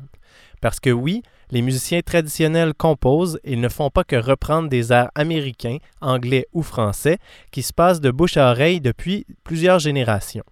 Parce 0.62 0.80
que 0.80 0.90
oui, 0.90 1.22
les 1.50 1.62
musiciens 1.62 2.00
traditionnels 2.00 2.74
composent 2.74 3.42
et 3.44 3.58
ne 3.58 3.68
font 3.68 3.90
pas 3.90 4.06
que 4.06 4.16
reprendre 4.16 4.70
des 4.70 4.94
airs 4.94 5.12
américains, 5.16 5.80
anglais 6.00 6.48
ou 6.54 6.64
français 6.64 7.18
qui 7.52 7.64
se 7.64 7.74
passent 7.74 8.00
de 8.00 8.10
bouche 8.10 8.38
à 8.38 8.52
oreille 8.52 8.80
depuis 8.80 9.26
plusieurs 9.44 9.80
générations. 9.80 10.46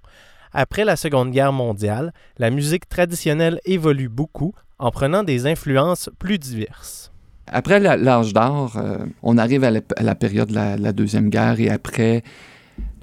Après 0.52 0.84
la 0.84 0.98
Seconde 0.98 1.32
Guerre 1.32 1.54
mondiale, 1.54 2.12
la 2.38 2.50
musique 2.50 2.90
traditionnelle 2.90 3.62
évolue 3.64 4.10
beaucoup 4.10 4.54
en 4.78 4.92
prenant 4.92 5.24
des 5.24 5.48
influences 5.48 6.10
plus 6.20 6.38
diverses. 6.38 7.14
Après 7.52 7.80
l'âge 7.80 8.34
d'or, 8.34 8.78
euh, 8.78 8.98
on 9.24 9.38
arrive 9.38 9.64
à 9.64 9.72
la, 9.72 10.16
période 10.16 10.50
de 10.50 10.54
la, 10.54 10.94
Deuxième 10.94 11.30
Guerre 11.30 11.60
et 11.60 11.70
après, 11.70 12.24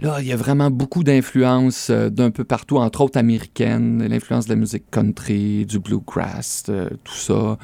là, 0.00 0.18
il 0.20 0.26
y 0.26 0.32
a 0.32 0.36
vraiment 0.36 0.70
beaucoup 0.70 1.02
d'influences 1.02 1.88
euh, 1.90 2.10
d'un 2.10 2.30
peu 2.30 2.44
partout, 2.44 2.76
entre 2.76 3.00
autres 3.00 3.18
américaines, 3.18 4.06
l'influence 4.06 4.46
de 4.46 4.50
la 4.50 4.56
musique 4.56 4.88
country, 4.90 5.66
du 5.66 5.80
bluegrass, 5.80 6.64
euh, 6.68 6.88
tout 7.02 7.14
ça. 7.14 7.58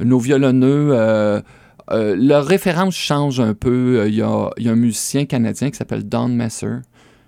Nos 0.00 0.18
violonneux, 0.18 0.94
leur 1.90 2.46
référence 2.46 2.94
change 2.94 3.40
un 3.40 3.54
peu. 3.54 4.04
Il 4.06 4.14
y 4.14 4.22
a 4.22 4.50
un 4.64 4.76
musicien 4.76 5.24
canadien 5.24 5.70
qui 5.70 5.76
s'appelle 5.76 6.08
Don 6.08 6.28
Messer, 6.28 6.76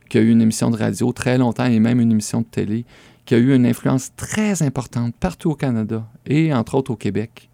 qui 0.08 0.18
a 0.18 0.20
eu 0.20 0.30
une 0.30 0.40
émission 0.40 0.70
de 0.70 0.76
radio 0.76 1.12
très 1.12 1.36
longtemps 1.36 1.64
et 1.64 1.80
même 1.80 2.00
une 2.00 2.12
émission 2.12 2.42
de 2.42 2.46
télé, 2.46 2.84
qui 3.24 3.34
a 3.34 3.38
eu 3.38 3.56
une 3.56 3.66
influence 3.66 4.14
très 4.14 4.62
importante 4.62 5.16
partout 5.18 5.50
au 5.50 5.54
Canada 5.56 6.06
et 6.26 6.54
entre 6.54 6.76
autres 6.76 6.92
au 6.92 6.96
Québec. 6.96 7.49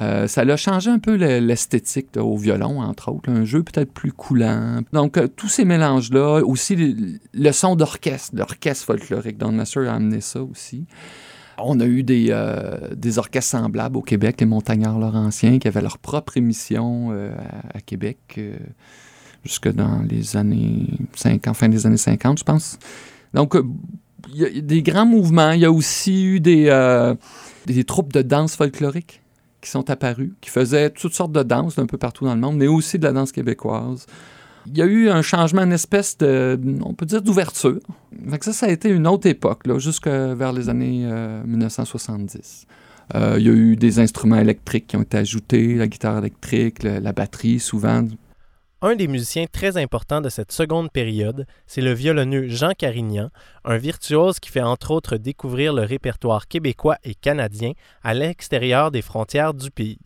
Euh, 0.00 0.28
ça 0.28 0.42
a 0.42 0.56
changé 0.56 0.90
un 0.90 1.00
peu 1.00 1.16
le- 1.16 1.40
l'esthétique 1.40 2.16
au 2.16 2.36
violon, 2.36 2.80
entre 2.80 3.10
autres. 3.10 3.30
un 3.30 3.44
jeu 3.44 3.62
peut-être 3.62 3.92
plus 3.92 4.12
coulant. 4.12 4.80
Donc, 4.92 5.16
euh, 5.16 5.26
tous 5.26 5.48
ces 5.48 5.64
mélanges-là, 5.64 6.42
aussi 6.44 7.18
le, 7.34 7.52
son 7.52 7.74
d'orchestre, 7.74 8.36
l'orchestre 8.36 8.84
folklorique. 8.84 9.38
Don 9.38 9.50
Messer 9.52 9.86
a 9.88 9.94
amené 9.94 10.20
ça 10.20 10.42
aussi. 10.42 10.86
On 11.58 11.80
a 11.80 11.86
eu 11.86 12.04
des, 12.04 12.28
euh, 12.30 12.94
des 12.94 13.18
orchestres 13.18 13.50
semblables 13.50 13.96
au 13.96 14.02
Québec, 14.02 14.36
les 14.38 14.46
Montagnards 14.46 15.00
Laurentiens, 15.00 15.58
qui 15.58 15.66
avaient 15.66 15.82
leur 15.82 15.98
propre 15.98 16.36
émission 16.36 17.10
à, 17.74 17.80
Québec 17.80 18.40
jusque 19.44 19.68
dans 19.68 20.00
les 20.08 20.36
années 20.36 20.86
50, 21.16 21.56
fin 21.56 21.68
des 21.68 21.84
années 21.86 21.96
50, 21.96 22.38
je 22.38 22.44
pense. 22.44 22.78
Donc, 23.34 23.56
il 24.32 24.36
y 24.40 24.44
a 24.44 24.60
des 24.60 24.82
grands 24.82 25.06
mouvements. 25.06 25.50
Il 25.50 25.60
y 25.60 25.64
a 25.64 25.72
aussi 25.72 26.24
eu 26.24 26.38
des, 26.38 26.70
des 27.66 27.82
troupes 27.82 28.12
de 28.12 28.22
danse 28.22 28.54
folklorique 28.54 29.20
qui 29.68 29.72
sont 29.72 29.90
apparues, 29.90 30.32
qui 30.40 30.48
faisaient 30.50 30.88
toutes 30.90 31.12
sortes 31.14 31.32
de 31.32 31.42
danses 31.42 31.76
d'un 31.76 31.84
peu 31.86 31.98
partout 31.98 32.24
dans 32.24 32.34
le 32.34 32.40
monde, 32.40 32.56
mais 32.56 32.66
aussi 32.68 32.98
de 32.98 33.04
la 33.04 33.12
danse 33.12 33.32
québécoise. 33.32 34.06
Il 34.66 34.76
y 34.76 34.82
a 34.82 34.86
eu 34.86 35.08
un 35.10 35.22
changement, 35.22 35.62
une 35.62 35.72
espèce 35.72 36.16
de, 36.18 36.58
on 36.82 36.94
peut 36.94 37.06
dire, 37.06 37.20
d'ouverture. 37.22 37.78
Ça, 38.40 38.52
ça 38.52 38.66
a 38.66 38.70
été 38.70 38.88
une 38.88 39.06
autre 39.06 39.26
époque, 39.28 39.62
jusque 39.78 40.08
vers 40.08 40.52
les 40.52 40.68
années 40.68 41.02
euh, 41.04 41.42
1970. 41.44 42.66
Euh, 43.14 43.36
il 43.38 43.46
y 43.46 43.48
a 43.48 43.52
eu 43.52 43.76
des 43.76 43.98
instruments 44.00 44.36
électriques 44.36 44.86
qui 44.88 44.96
ont 44.96 45.02
été 45.02 45.16
ajoutés, 45.18 45.74
la 45.76 45.86
guitare 45.86 46.18
électrique, 46.18 46.82
le- 46.82 46.98
la 46.98 47.12
batterie, 47.12 47.60
souvent. 47.60 48.04
Un 48.80 48.94
des 48.94 49.08
musiciens 49.08 49.46
très 49.50 49.76
importants 49.76 50.20
de 50.20 50.28
cette 50.28 50.52
seconde 50.52 50.92
période, 50.92 51.46
c'est 51.66 51.80
le 51.80 51.92
violonneux 51.92 52.46
Jean 52.46 52.74
Carignan, 52.78 53.28
un 53.64 53.76
virtuose 53.76 54.38
qui 54.38 54.50
fait 54.50 54.60
entre 54.60 54.92
autres 54.92 55.16
découvrir 55.16 55.72
le 55.72 55.82
répertoire 55.82 56.46
québécois 56.46 56.96
et 57.02 57.16
canadien 57.16 57.72
à 58.04 58.14
l'extérieur 58.14 58.92
des 58.92 59.02
frontières 59.02 59.52
du 59.52 59.72
pays. 59.72 59.98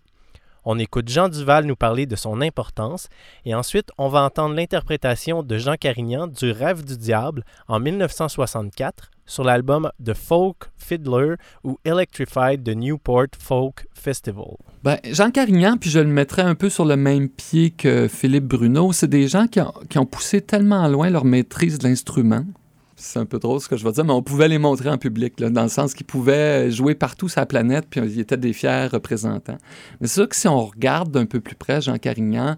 On 0.65 0.79
écoute 0.79 1.11
Jean 1.11 1.29
Duval 1.29 1.67
nous 1.67 1.77
parler 1.77 2.07
de 2.07 2.17
son 2.17 2.41
importance 2.41 3.09
et 3.45 3.55
ensuite 3.55 3.91
on 3.99 4.09
va 4.09 4.23
entendre 4.23 4.55
l'interprétation 4.55 5.43
de 5.43 5.59
Jean 5.59 5.77
Carignan 5.77 6.27
du 6.27 6.51
Rêve 6.51 6.83
du 6.83 6.97
diable 6.97 7.45
en 7.69 7.79
1964 7.79 9.11
sur 9.27 9.45
l'album 9.45 9.91
The 10.05 10.15
Folk 10.15 10.71
Fiddler 10.77 11.37
ou 11.65 11.79
Electrified 11.85 12.63
de 12.63 12.75
Newport 12.75 13.29
Folk 13.39 13.87
Festival. 13.95 14.57
Ben, 14.83 14.99
Jean 15.05 15.31
Carignan, 15.31 15.77
puis 15.77 15.91
je 15.91 16.01
le 16.01 16.09
mettrais 16.09 16.43
un 16.43 16.55
peu 16.55 16.69
sur 16.69 16.85
le 16.85 16.97
même 16.97 17.29
pied 17.29 17.71
que 17.71 18.09
Philippe 18.09 18.47
Bruno, 18.47 18.93
c'est 18.93 19.09
des 19.09 19.29
gens 19.29 19.47
qui 19.47 19.61
ont, 19.61 20.07
poussé 20.07 20.41
tellement 20.41 20.89
loin 20.89 21.09
leur 21.09 21.25
maîtrise 21.25 21.79
de 21.79 21.87
l'instrument. 21.87 22.45
C'est 22.97 23.19
un 23.19 23.27
peu 23.27 23.39
drôle 23.39 23.61
ce 23.61 23.69
que 23.69 23.77
je 23.77 23.85
vais 23.85 23.93
dire, 23.93 24.05
mais 24.05 24.13
on 24.13 24.23
pouvait 24.23 24.49
les 24.49 24.59
montrer 24.59 24.89
en 24.89 24.99
public, 24.99 25.41
là, 25.41 25.51
dans 25.51 25.63
le 25.63 25.69
sens 25.69 25.95
qu'ils 25.95 26.07
pouvaient 26.07 26.71
jouer 26.71 26.95
partout 26.95 27.29
sur 27.29 27.41
la 27.41 27.47
planète, 27.47 27.87
puis 27.89 28.01
ils 28.01 28.21
étaient 28.21 28.37
des 28.37 28.53
fiers 28.53 28.87
représentants. 28.87 29.59
Mais 30.01 30.07
c'est 30.07 30.15
sûr 30.15 30.29
que 30.29 30.37
si 30.37 30.47
on 30.47 30.67
regarde 30.67 31.11
d'un 31.11 31.27
peu 31.27 31.41
plus 31.41 31.57
près 31.57 31.81
Jean 31.81 31.99
Carignan, 31.99 32.57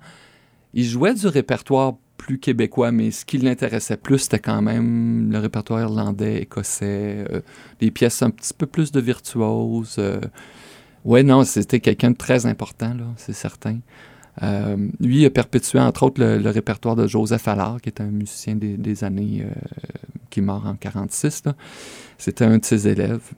il 0.74 0.84
jouait 0.84 1.14
du 1.14 1.26
répertoire 1.28 1.94
plus 2.24 2.38
québécois, 2.38 2.90
mais 2.90 3.10
ce 3.10 3.26
qui 3.26 3.36
l'intéressait 3.36 3.98
plus, 3.98 4.20
c'était 4.20 4.38
quand 4.38 4.62
même 4.62 5.30
le 5.30 5.38
répertoire 5.38 5.80
irlandais, 5.80 6.42
écossais, 6.42 7.26
euh, 7.30 7.42
des 7.80 7.90
pièces 7.90 8.22
un 8.22 8.30
petit 8.30 8.54
peu 8.54 8.64
plus 8.66 8.92
de 8.92 9.00
virtuoses. 9.00 9.96
euh, 9.98 10.20
oui, 11.04 11.22
non, 11.22 11.44
c'était 11.44 11.80
quelqu'un 11.80 12.12
de 12.12 12.16
très 12.16 12.46
important, 12.46 12.94
là, 12.94 13.04
c'est 13.18 13.34
certain. 13.34 13.80
Euh, 14.42 14.88
lui, 15.00 15.26
a 15.26 15.30
perpétué, 15.30 15.78
entre 15.78 16.04
autres, 16.04 16.24
le, 16.24 16.48
répertoire 16.48 16.96
de 16.96 17.06
Joseph 17.06 17.46
Allard, 17.46 17.78
qui 17.82 17.90
est 17.90 18.00
un 18.00 18.06
musicien 18.06 18.56
des, 18.56 19.04
années 19.04 19.44
euh, 19.44 19.52
qui 20.30 20.40
est 20.40 20.42
mort 20.42 20.66
en 20.66 20.76
46. 20.76 21.44
là. 21.44 21.54
C'était 22.16 22.46
un 22.46 22.56
de 22.56 22.64
ses 22.64 22.88
élèves. 22.88 23.32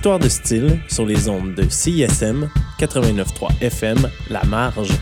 Histoire 0.00 0.18
de 0.18 0.30
style 0.30 0.80
sur 0.88 1.04
les 1.04 1.28
ondes 1.28 1.54
de 1.54 1.68
CISM 1.68 2.48
89.3 2.78 3.60
FM 3.60 3.98
La 4.30 4.42
Marge. 4.44 4.98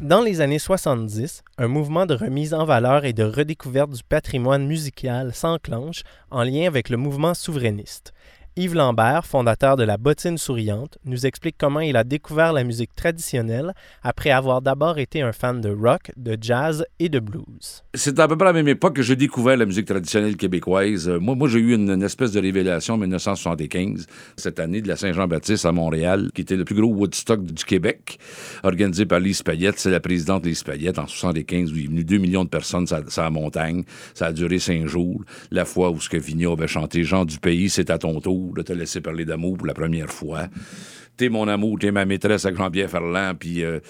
Dans 0.00 0.22
les 0.22 0.40
années 0.40 0.58
70, 0.58 1.44
un 1.58 1.68
mouvement 1.68 2.06
de 2.06 2.14
remise 2.14 2.54
en 2.54 2.64
valeur 2.64 3.04
et 3.04 3.12
de 3.12 3.24
redécouverte 3.24 3.90
du 3.90 4.02
patrimoine 4.02 4.66
musical 4.66 5.34
s'enclenche 5.34 6.02
en 6.30 6.44
lien 6.44 6.66
avec 6.66 6.88
le 6.88 6.96
mouvement 6.96 7.34
souverainiste. 7.34 8.14
Yves 8.54 8.74
Lambert, 8.74 9.24
fondateur 9.24 9.76
de 9.76 9.82
la 9.82 9.96
Bottine 9.96 10.36
Souriante, 10.36 10.98
nous 11.06 11.24
explique 11.24 11.56
comment 11.58 11.80
il 11.80 11.96
a 11.96 12.04
découvert 12.04 12.52
la 12.52 12.64
musique 12.64 12.94
traditionnelle 12.94 13.72
après 14.02 14.28
avoir 14.28 14.60
d'abord 14.60 14.98
été 14.98 15.22
un 15.22 15.32
fan 15.32 15.62
de 15.62 15.70
rock, 15.70 16.12
de 16.18 16.36
jazz 16.38 16.84
et 16.98 17.08
de 17.08 17.18
blues. 17.18 17.82
C'est 17.94 18.18
à 18.18 18.28
peu 18.28 18.36
près 18.36 18.48
à 18.48 18.52
la 18.52 18.52
même 18.52 18.68
époque 18.68 18.96
que 18.96 19.02
j'ai 19.02 19.16
découvert 19.16 19.56
la 19.56 19.64
musique 19.64 19.86
traditionnelle 19.86 20.36
québécoise. 20.36 21.08
Euh, 21.08 21.18
moi, 21.18 21.48
j'ai 21.48 21.60
eu 21.60 21.74
une, 21.74 22.02
espèce 22.02 22.32
de 22.32 22.40
révélation 22.40 22.94
en 22.94 22.98
1975, 22.98 24.06
cette 24.36 24.60
année, 24.60 24.82
de 24.82 24.88
la 24.88 24.96
Saint-Jean-Baptiste 24.96 25.64
à 25.64 25.72
Montréal, 25.72 26.30
qui 26.34 26.42
était 26.42 26.56
le 26.56 26.66
plus 26.66 26.74
gros 26.74 26.92
Woodstock 26.92 27.42
du 27.42 27.64
Québec, 27.64 28.18
organisé 28.64 29.06
par 29.06 29.20
Lise 29.20 29.42
Payette. 29.42 29.78
C'est 29.78 29.90
la 29.90 30.00
présidente 30.00 30.44
Lise 30.44 30.62
Payette 30.62 30.98
en 30.98 31.06
75, 31.06 31.72
où 31.72 31.76
il 31.76 31.84
est 31.84 31.88
venu 31.88 32.04
2 32.04 32.18
millions 32.18 32.44
de 32.44 32.50
personnes 32.50 32.86
sur 32.86 33.22
la 33.22 33.30
montagne. 33.30 33.84
Ça 34.12 34.26
a 34.26 34.32
duré 34.32 34.58
cinq 34.58 34.86
jours. 34.86 35.22
La 35.50 35.64
fois 35.64 35.90
où 35.90 35.98
ce 35.98 36.10
que 36.10 36.18
Vigneault 36.18 36.52
avait 36.52 36.68
chanté 36.68 37.02
Jean 37.02 37.24
du 37.24 37.38
pays, 37.38 37.70
c'est 37.70 37.88
à 37.88 37.96
ton 37.96 38.20
tour 38.20 38.41
de 38.54 38.62
te 38.62 38.72
laisser 38.72 39.00
parler 39.00 39.24
d'amour 39.24 39.56
pour 39.56 39.66
la 39.66 39.74
première 39.74 40.10
fois. 40.10 40.48
T'es 41.16 41.28
mon 41.28 41.46
amour, 41.48 41.78
t'es 41.78 41.92
ma 41.92 42.04
maîtresse 42.04 42.44
avec 42.44 42.58
Jean-Pierre 42.58 42.90
Ferland, 42.90 43.34
puis... 43.38 43.64
euh, 43.64 43.80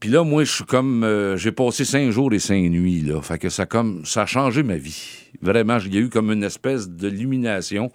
puis 0.00 0.08
là, 0.08 0.24
moi, 0.24 0.44
je 0.44 0.50
suis 0.50 0.64
comme. 0.64 1.04
euh, 1.04 1.36
j'ai 1.36 1.52
passé 1.52 1.84
cinq 1.84 2.10
jours 2.10 2.32
et 2.32 2.38
cinq 2.38 2.70
nuits, 2.70 3.02
là. 3.02 3.20
Fait 3.20 3.38
que 3.38 3.50
ça, 3.50 3.66
comme, 3.66 4.06
ça 4.06 4.22
a 4.22 4.26
changé 4.26 4.62
ma 4.62 4.76
vie. 4.76 5.28
Vraiment, 5.42 5.76
il 5.84 5.94
y 5.94 5.98
a 5.98 6.00
eu 6.00 6.08
comme 6.08 6.32
une 6.32 6.42
espèce 6.42 6.88
de 6.88 7.10
illumination. 7.10 7.92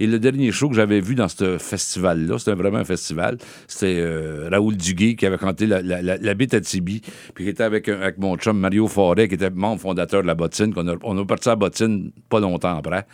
Et 0.00 0.08
le 0.08 0.18
dernier 0.18 0.50
show 0.50 0.68
que 0.68 0.74
j'avais 0.74 0.98
vu 0.98 1.14
dans 1.14 1.28
ce 1.28 1.56
festival-là, 1.58 2.40
c'était 2.40 2.54
vraiment 2.54 2.78
un 2.78 2.84
festival, 2.84 3.38
c'était 3.68 3.98
euh, 3.98 4.48
Raoul 4.50 4.76
Duguay 4.76 5.14
qui 5.14 5.24
avait 5.24 5.38
chanté 5.38 5.68
La, 5.68 6.34
Bête 6.34 6.54
à 6.54 6.60
Tibi, 6.60 7.00
puis 7.32 7.44
qui 7.44 7.50
était 7.50 7.62
avec, 7.62 7.88
avec 7.88 8.18
mon 8.18 8.36
chum 8.36 8.58
Mario 8.58 8.88
Forêt, 8.88 9.28
qui 9.28 9.36
était 9.36 9.50
membre 9.50 9.80
fondateur 9.80 10.22
de 10.22 10.26
la 10.26 10.34
bottine. 10.34 10.74
qu'on 10.74 10.88
a, 10.88 10.96
on 11.04 11.16
a 11.16 11.24
parti 11.24 11.48
à 11.48 11.52
la 11.52 11.56
bottine 11.56 12.10
pas 12.28 12.40
longtemps 12.40 12.76
après. 12.76 13.06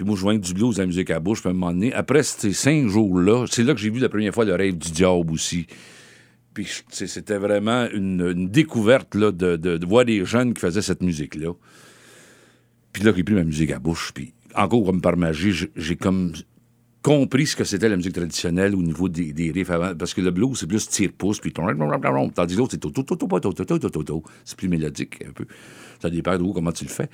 Puis 0.00 0.06
moi, 0.06 0.16
je 0.16 0.20
joignais 0.22 0.38
du 0.38 0.54
blues 0.54 0.78
à 0.78 0.84
la 0.84 0.86
musique 0.86 1.10
à 1.10 1.20
bouche, 1.20 1.40
puis 1.40 1.48
à 1.48 1.50
un 1.50 1.52
moment 1.52 1.72
donné, 1.72 1.92
après 1.92 2.22
ces 2.22 2.54
cinq 2.54 2.88
jours-là, 2.88 3.44
c'est 3.50 3.62
là 3.62 3.74
que 3.74 3.80
j'ai 3.80 3.90
vu 3.90 3.98
la 4.00 4.08
première 4.08 4.32
fois 4.32 4.46
le 4.46 4.54
rêve 4.54 4.78
du 4.78 4.90
diable 4.92 5.30
aussi. 5.30 5.66
Puis 6.54 6.66
c'était 6.88 7.36
vraiment 7.36 7.86
une, 7.92 8.48
découverte 8.48 9.14
là, 9.14 9.30
de, 9.30 9.56
de- 9.56 9.84
voir 9.84 10.06
des 10.06 10.24
jeunes 10.24 10.54
qui 10.54 10.60
faisaient 10.62 10.80
cette 10.80 11.02
musique-là. 11.02 11.52
Puis 12.94 13.02
là, 13.02 13.12
j'ai 13.14 13.22
pris 13.24 13.34
ma 13.34 13.44
musique 13.44 13.72
à 13.72 13.78
bouche, 13.78 14.12
puis 14.14 14.32
encore 14.54 14.86
comme 14.86 15.02
par 15.02 15.18
magie, 15.18 15.68
j'ai- 15.76 15.96
comme 15.96 16.32
compris 17.02 17.46
ce 17.46 17.56
que 17.56 17.64
c'était 17.64 17.90
la 17.90 17.96
musique 17.96 18.14
traditionnelle 18.14 18.74
au 18.74 18.82
niveau 18.82 19.10
des, 19.10 19.34
des 19.34 19.50
riffs 19.50 19.68
avant. 19.70 19.94
Parce 19.94 20.14
que 20.14 20.22
le 20.22 20.30
blues, 20.30 20.56
c'est 20.58 20.66
plus 20.66 20.88
tire-pouce, 20.88 21.40
puis 21.40 21.52
tandis 21.52 21.74
que 21.74 22.56
l'autre, 22.56 22.68
c'est 22.70 22.78
toto, 22.78 23.02
toto, 23.02 23.26
toto, 23.26 23.52
toto, 23.52 23.64
toto, 23.78 23.88
toto. 23.90 24.22
C'est 24.46 24.56
plus 24.56 24.68
mélodique 24.68 25.22
un 25.28 25.32
peu. 25.32 25.44
Ça 26.00 26.08
dépend 26.08 26.38
de 26.38 26.42
où, 26.42 26.54
comment 26.54 26.72
tu 26.72 26.84
le 26.84 26.90
fais. 26.90 27.10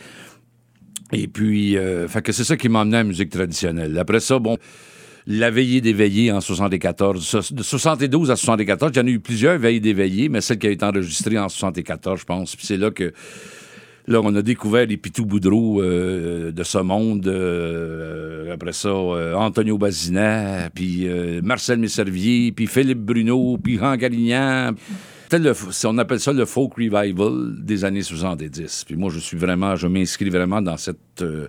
Et 1.12 1.28
puis, 1.28 1.76
euh, 1.76 2.08
que 2.08 2.32
c'est 2.32 2.44
ça 2.44 2.56
qui 2.56 2.68
m'a 2.68 2.80
emmené 2.80 2.96
à 2.96 3.00
la 3.00 3.04
musique 3.04 3.30
traditionnelle. 3.30 3.96
Après 3.98 4.20
ça, 4.20 4.38
bon, 4.38 4.58
la 5.28 5.50
veillée 5.50 5.80
d'éveillé 5.80 6.32
en 6.32 6.40
74. 6.40 7.22
So- 7.24 7.54
De 7.54 7.62
72 7.62 8.30
à 8.30 8.36
74, 8.36 8.92
il 8.94 8.98
y 8.98 9.02
en 9.02 9.06
a 9.06 9.10
eu 9.10 9.20
plusieurs 9.20 9.58
veillées 9.58 9.80
d'éveillé, 9.80 10.28
mais 10.28 10.40
celle 10.40 10.58
qui 10.58 10.66
a 10.66 10.70
été 10.70 10.84
enregistrée 10.84 11.38
en 11.38 11.48
74, 11.48 12.20
je 12.20 12.24
pense. 12.24 12.56
Puis 12.56 12.66
c'est 12.66 12.76
là 12.76 12.90
que 12.90 13.12
Là, 14.08 14.20
on 14.22 14.32
a 14.36 14.42
découvert 14.42 14.86
les 14.86 14.96
Pitou 14.98 15.26
Boudreau 15.26 15.82
euh, 15.82 16.52
de 16.52 16.62
ce 16.62 16.78
monde. 16.78 17.26
euh, 17.26 18.54
après 18.54 18.72
ça, 18.72 18.92
Antonio 18.94 19.78
Bazina, 19.78 20.70
puis 20.72 21.08
Marcel 21.42 21.80
Messervier, 21.80 22.52
puis 22.52 22.68
Philippe 22.68 23.00
Bruno, 23.00 23.58
puis 23.60 23.78
Jean 23.78 23.96
Garignan. 23.96 24.74
Le- 25.32 25.52
on 25.84 25.98
appelle 25.98 26.20
ça 26.20 26.32
le 26.32 26.44
folk 26.44 26.74
revival 26.76 27.54
des 27.64 27.84
années 27.84 28.02
70. 28.02 28.84
Puis 28.86 28.96
moi, 28.96 29.10
je 29.10 29.18
suis 29.18 29.36
vraiment, 29.36 29.76
je 29.76 29.86
m'inscris 29.86 30.30
vraiment 30.30 30.62
dans 30.62 30.76
cette, 30.76 30.98
euh, 31.22 31.48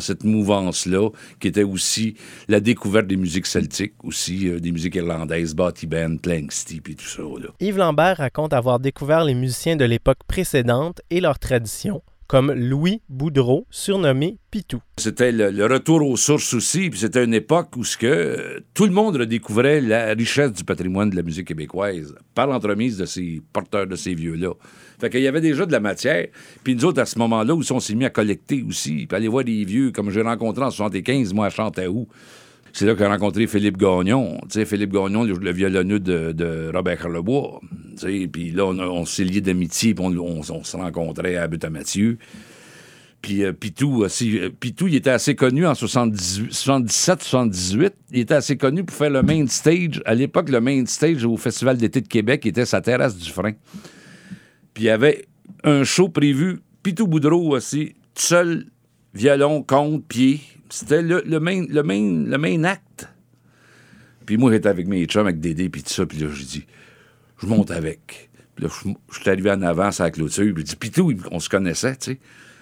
cette 0.00 0.24
mouvance-là, 0.24 1.10
qui 1.40 1.48
était 1.48 1.62
aussi 1.62 2.14
la 2.48 2.60
découverte 2.60 3.06
des 3.06 3.16
musiques 3.16 3.46
celtiques, 3.46 3.94
aussi 4.02 4.48
euh, 4.48 4.60
des 4.60 4.72
musiques 4.72 4.94
irlandaises, 4.94 5.54
Botty 5.54 5.86
Band, 5.86 6.16
Planksty, 6.22 6.80
puis 6.80 6.96
tout 6.96 7.04
ça. 7.06 7.22
Yves 7.60 7.76
Lambert 7.78 8.16
raconte 8.18 8.52
avoir 8.52 8.78
découvert 8.80 9.24
les 9.24 9.34
musiciens 9.34 9.76
de 9.76 9.84
l'époque 9.84 10.18
précédente 10.26 11.00
et 11.10 11.20
leurs 11.20 11.38
traditions, 11.38 12.02
comme 12.28 12.52
Louis 12.52 13.00
Boudreau, 13.08 13.66
surnommé 13.70 14.36
Pitou. 14.50 14.82
C'était 14.98 15.32
le, 15.32 15.64
retour 15.64 16.06
aux 16.06 16.16
sources 16.18 16.52
aussi, 16.52 16.90
puis 16.90 17.00
c'était 17.00 17.24
une 17.24 17.32
époque 17.32 17.74
où 17.76 17.82
que 17.98 18.06
euh, 18.06 18.60
tout 18.74 18.84
le 18.84 18.92
monde 18.92 19.16
redécouvrait 19.16 19.80
la 19.80 20.12
richesse 20.12 20.52
du 20.52 20.62
patrimoine 20.62 21.08
de 21.08 21.16
la 21.16 21.22
musique 21.22 21.48
québécoise 21.48 22.14
par 22.34 22.46
l'entremise 22.46 22.98
de 22.98 23.06
ces 23.06 23.40
porteurs 23.52 23.86
de 23.86 23.96
ces 23.96 24.14
vieux-là. 24.14 24.52
Fait 25.00 25.08
qu'il 25.08 25.22
y 25.22 25.26
avait 25.26 25.40
déjà 25.40 25.64
de 25.64 25.72
la 25.72 25.80
matière, 25.80 26.26
puis 26.62 26.74
nous 26.74 26.84
autres, 26.84 27.00
à 27.00 27.06
ce 27.06 27.18
moment-là, 27.18 27.54
où 27.54 27.62
on 27.70 27.80
s'est 27.80 27.94
mis 27.94 28.04
à 28.04 28.10
collecter 28.10 28.62
aussi, 28.62 29.06
puis 29.06 29.16
aller 29.16 29.28
voir 29.28 29.44
des 29.44 29.64
vieux, 29.64 29.90
comme 29.90 30.10
j'ai 30.10 30.22
rencontré 30.22 30.64
en 30.64 30.70
75, 30.70 31.32
moi, 31.32 31.46
à 31.46 31.50
Chantaoult. 31.50 32.08
C'est 32.78 32.86
là 32.86 32.92
que 32.92 33.00
j'ai 33.00 33.06
rencontré 33.06 33.48
Philippe 33.48 33.76
Gagnon. 33.76 34.38
Philippe 34.48 34.92
Gagnon, 34.92 35.24
le, 35.24 35.34
le 35.34 35.50
violonneux 35.50 35.98
de, 35.98 36.70
Robert 36.72 36.96
Carlebois. 36.96 37.60
Puis 38.00 38.52
là, 38.52 38.66
on, 38.66 39.02
a- 39.02 39.04
s'est 39.04 39.24
liés 39.24 39.40
d'amitié, 39.40 39.94
puis 39.94 40.04
on, 40.04 40.44
se 40.44 40.76
rencontrait 40.76 41.34
à 41.34 41.48
Butte-à-Mathieu. 41.48 42.18
Puis 43.20 43.42
euh, 43.42 43.52
Pitou 43.52 44.04
aussi. 44.04 44.38
euh, 44.38 44.50
Pitou, 44.50 44.86
il 44.86 44.94
était 44.94 45.10
assez 45.10 45.34
connu 45.34 45.66
en 45.66 45.74
78 45.74 46.52
77-78. 46.52 47.90
Il 48.12 48.20
était 48.20 48.34
assez 48.34 48.56
connu 48.56 48.84
pour 48.84 48.96
faire 48.96 49.10
le 49.10 49.24
main 49.24 49.44
stage. 49.48 50.00
À 50.04 50.14
l'époque, 50.14 50.48
le 50.48 50.60
main 50.60 50.86
stage 50.86 51.24
au 51.24 51.36
Festival 51.36 51.78
d'été 51.78 52.00
de 52.00 52.06
Québec 52.06 52.46
était 52.46 52.64
sa 52.64 52.80
terrasse 52.80 53.16
du 53.16 53.28
frein. 53.28 53.54
Puis 54.72 54.84
il 54.84 54.86
y 54.86 54.90
avait 54.90 55.26
un 55.64 55.82
show 55.82 56.10
prévu. 56.10 56.60
Pitou 56.84 57.08
Boudreau 57.08 57.56
aussi, 57.56 57.96
seul, 58.14 58.66
violon, 59.14 59.64
compte, 59.64 60.06
pied. 60.06 60.38
C'était 60.70 61.02
le, 61.02 61.22
le 61.26 61.40
main, 61.40 61.64
le, 61.68 61.82
main, 61.82 62.24
le 62.26 62.38
main 62.38 62.64
acte. 62.64 63.08
Puis 64.26 64.36
moi, 64.36 64.52
j'étais 64.52 64.68
avec 64.68 64.86
mes 64.86 65.04
chums, 65.06 65.26
avec 65.26 65.40
Dédé, 65.40 65.68
puis 65.68 65.82
tout 65.82 65.90
ça. 65.92 66.04
Puis 66.06 66.18
là, 66.18 66.26
j'ai 66.32 66.44
dit, 66.44 66.66
je 67.40 67.46
monte 67.46 67.70
avec. 67.70 68.28
Puis 68.54 68.64
là, 68.66 68.70
je 69.10 69.18
suis 69.20 69.30
arrivé 69.30 69.50
en 69.50 69.62
avance 69.62 70.00
à 70.00 70.04
la 70.04 70.10
clôture. 70.10 70.52
Puis 70.54 70.64
dit, 70.64 70.76
Pitou, 70.76 71.10
il- 71.10 71.20
on 71.30 71.40
se 71.40 71.48
connaissait, 71.48 71.96
tu 71.96 72.12
sais, 72.12 72.18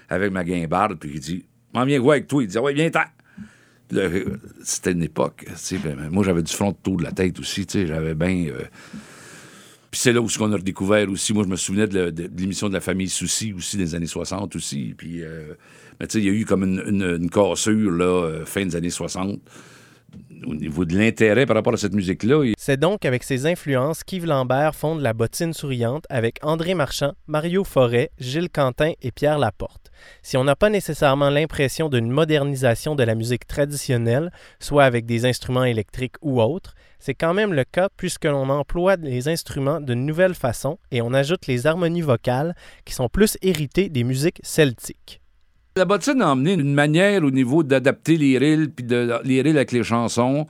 avec 0.09 0.31
ma 0.31 0.45
guimbarde. 0.45 0.99
Puis 0.99 1.11
il 1.15 1.21
dit, 1.21 1.45
m'en 1.75 1.85
viens 1.85 2.01
quoi 2.01 2.15
avec 2.15 2.29
toi? 2.29 2.43
Il 2.43 2.49
dit, 2.49 2.59
ouais, 2.59 2.75
viens-t'en. 2.75 3.05
Puis 3.89 3.99
C'était 4.63 4.93
une 4.93 5.03
époque, 5.03 5.45
tu 5.47 5.53
sais. 5.57 5.79
ben, 5.79 6.09
moi, 6.11 6.25
j'avais 6.25 6.43
du 6.43 6.53
front 6.53 6.71
de 6.73 6.77
tour 6.83 6.97
de 6.99 7.03
la 7.05 7.13
tête 7.13 7.39
aussi, 7.41 7.67
tu 7.67 7.81
sais. 7.81 7.87
J'avais 7.87 8.15
bien. 8.15 8.47
euh, 8.49 8.63
Puis 9.91 10.01
c'est 10.01 10.13
là 10.13 10.21
où 10.21 10.29
ce 10.29 10.39
qu'on 10.39 10.53
a 10.53 10.57
redécouvert 10.57 11.09
aussi. 11.11 11.33
Moi, 11.33 11.45
je 11.45 11.49
me 11.49 11.57
souvenais 11.57 11.87
de 11.87 12.13
l'émission 12.37 12.69
de 12.69 12.75
la 12.75 12.81
famille 12.81 13.09
Souci 13.09 13.53
aussi 13.53 13.77
des 13.77 13.95
années 13.95 14.07
60 14.07 14.55
aussi. 14.57 14.95
Puis, 14.97 15.23
euh, 15.23 15.55
mais 16.01 16.07
tu 16.07 16.15
sais, 16.15 16.19
il 16.19 16.27
y 16.27 16.31
a 16.31 16.33
eu 16.33 16.45
comme 16.45 16.63
une, 16.65 16.83
une- 17.21 17.31
cassure, 17.31 17.91
là, 17.91 18.05
euh, 18.05 18.45
fin 18.45 18.65
des 18.67 18.77
années 18.77 18.91
60, 18.91 19.39
au 20.47 20.55
niveau 20.55 20.85
de 20.85 20.97
l'intérêt 20.97 21.47
par 21.47 21.57
rapport 21.57 21.75
à 21.75 21.77
cette 21.77 21.95
musique-là. 21.95 22.53
C'est 22.59 22.79
donc 22.79 23.05
avec 23.05 23.23
ces 23.23 23.47
influences 23.47 24.05
qu'Yves 24.05 24.27
Lambert 24.27 24.75
fonde 24.75 25.01
la 25.01 25.13
bottine 25.13 25.53
souriante 25.53 26.05
avec 26.09 26.39
André 26.43 26.75
Marchand, 26.75 27.13
Mario 27.27 27.65
Forêt, 27.65 28.11
Gilles 28.19 28.51
Quentin 28.51 28.93
et 29.03 29.11
Pierre 29.11 29.39
Laporte. 29.39 29.91
Si 30.23 30.37
on 30.37 30.45
n'a 30.45 30.55
pas 30.57 30.71
nécessairement 30.71 31.31
l'impression 31.31 31.89
d'une 31.89 32.11
modernisation 32.11 32.95
de 32.95 33.03
la 33.03 33.15
musique 33.15 33.47
traditionnelle, 33.47 34.31
soit 34.61 34.85
avec 34.85 35.07
des 35.07 35.25
instruments 35.25 35.65
électriques 35.65 36.17
ou 36.23 36.41
autres, 36.41 36.75
c'est 36.99 37.15
quand 37.15 37.35
même 37.35 37.53
le 37.53 37.65
cas 37.65 37.89
puisque 37.97 38.25
l'on 38.25 38.49
emploie 38.49 38.97
les 38.97 39.29
instruments 39.29 39.81
d'une 39.81 40.07
nouvelle 40.07 40.35
façon 40.35 40.79
et 40.91 41.03
on 41.03 41.13
ajoute 41.15 41.47
les 41.47 41.67
harmonies 41.67 42.03
vocales 42.03 42.55
qui 42.85 42.95
sont 42.95 43.09
plus 43.09 43.37
héritées 43.43 43.89
des 43.89 44.05
musiques 44.05 44.41
celtiques. 44.43 45.21
La 45.77 45.85
bottine 45.85 46.23
a 46.23 46.31
emmené 46.31 46.55
une 46.55 46.73
manière 46.73 47.23
au 47.23 47.31
niveau 47.31 47.63
d'adapter 47.63 48.17
les 48.17 48.39
rilles, 48.39 48.69
puis 48.75 48.83
de 48.83 49.13
les 49.25 49.43
rilles 49.43 49.57
avec 49.57 49.73
les 49.73 49.83
chansons. 49.83 50.47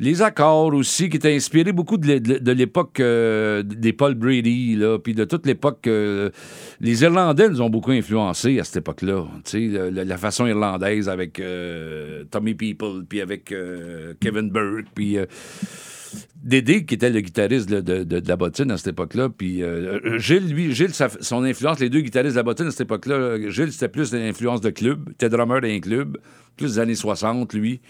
Les 0.00 0.22
accords 0.22 0.72
aussi, 0.72 1.10
qui 1.10 1.16
étaient 1.18 1.34
inspirés 1.34 1.72
beaucoup 1.72 1.98
de 1.98 2.06
l'é- 2.06 2.20
de 2.20 2.38
de 2.38 2.52
l'époque 2.52 2.98
euh, 3.00 3.62
des 3.62 3.92
Paul 3.92 4.14
Brady, 4.14 4.76
là, 4.76 4.98
puis 4.98 5.12
de 5.12 5.24
toute 5.24 5.44
l'époque. 5.44 5.86
euh, 5.86 6.30
les 6.80 7.02
Irlandais 7.02 7.50
nous 7.50 7.60
ont 7.60 7.68
beaucoup 7.68 7.90
influencés 7.90 8.58
à 8.58 8.64
cette 8.64 8.76
époque-là. 8.78 9.26
Le- 9.52 9.90
la 10.04 10.16
façon 10.16 10.46
irlandaise 10.46 11.10
avec 11.10 11.40
euh, 11.40 12.24
Tommy 12.30 12.54
People, 12.54 13.04
puis 13.06 13.20
avec 13.20 13.52
Kevin 14.20 14.48
Burke, 14.50 14.86
puis. 14.94 15.18
Dédé, 16.42 16.84
qui 16.84 16.94
était 16.94 17.10
le 17.10 17.20
guitariste 17.20 17.68
de, 17.68 17.80
de- 17.80 18.04
de- 18.04 18.20
de 18.20 18.28
la 18.28 18.36
bottine 18.36 18.70
à 18.70 18.76
cette 18.76 18.88
époque-là. 18.88 19.28
Puis 19.28 19.62
euh, 19.62 20.18
Gilles, 20.18 20.48
lui, 20.48 20.74
Gilles, 20.74 20.92
son 20.94 21.42
influence, 21.44 21.80
les 21.80 21.90
deux 21.90 22.00
guitaristes 22.00 22.34
de 22.34 22.38
la 22.40 22.42
bottine 22.44 22.66
à 22.66 22.70
cette 22.70 22.82
époque-là, 22.82 23.50
Gilles, 23.50 23.72
c'était 23.72 23.88
plus 23.88 24.12
l'influence 24.12 24.60
de 24.60 24.70
club. 24.70 25.10
Était 25.10 25.28
drummer 25.28 25.60
d'un 25.60 25.80
club, 25.80 26.18
plus 26.56 26.74
des 26.74 26.78
années 26.78 26.94
60, 26.94 27.52
lui. 27.54 27.80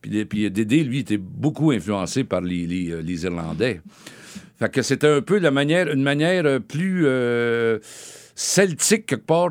Puis, 0.00 0.24
puis 0.24 0.50
Dédé, 0.50 0.82
lui, 0.84 1.00
était 1.00 1.18
beaucoup 1.18 1.72
influencé 1.72 2.24
par 2.24 2.40
les, 2.40 2.66
les, 2.66 2.90
euh, 2.90 3.02
les 3.02 3.24
Irlandais. 3.24 3.80
Fait 4.58 4.70
que 4.70 4.82
c'était 4.82 5.08
un 5.08 5.20
peu 5.22 5.38
la 5.38 5.50
manière, 5.50 5.88
une 5.92 6.02
manière 6.02 6.44
euh, 6.46 6.58
plus 6.60 7.06
celtique, 8.34 9.06
quelque 9.06 9.26
part, 9.26 9.50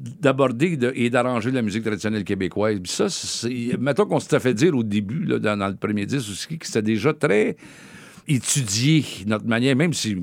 d'aborder 0.00 0.76
de- 0.76 0.92
et 0.94 1.10
d'arranger 1.10 1.50
la 1.50 1.62
musique 1.62 1.84
traditionnelle 1.84 2.24
québécoise. 2.24 2.78
Ça. 2.84 3.48
Mettons 3.78 4.06
qu'on 4.06 4.20
s'était 4.20 4.40
fait 4.40 4.54
dire 4.54 4.74
au 4.76 4.82
début, 4.82 5.24
là, 5.24 5.38
dans, 5.38 5.68
le 5.68 5.76
premier 5.76 6.06
disque 6.06 6.56
que 6.58 6.66
c'était 6.66 6.82
déjà 6.82 7.12
très 7.12 7.56
étudié 8.28 9.04
notre 9.26 9.46
manière, 9.46 9.74
même 9.74 9.92
si, 9.92 10.16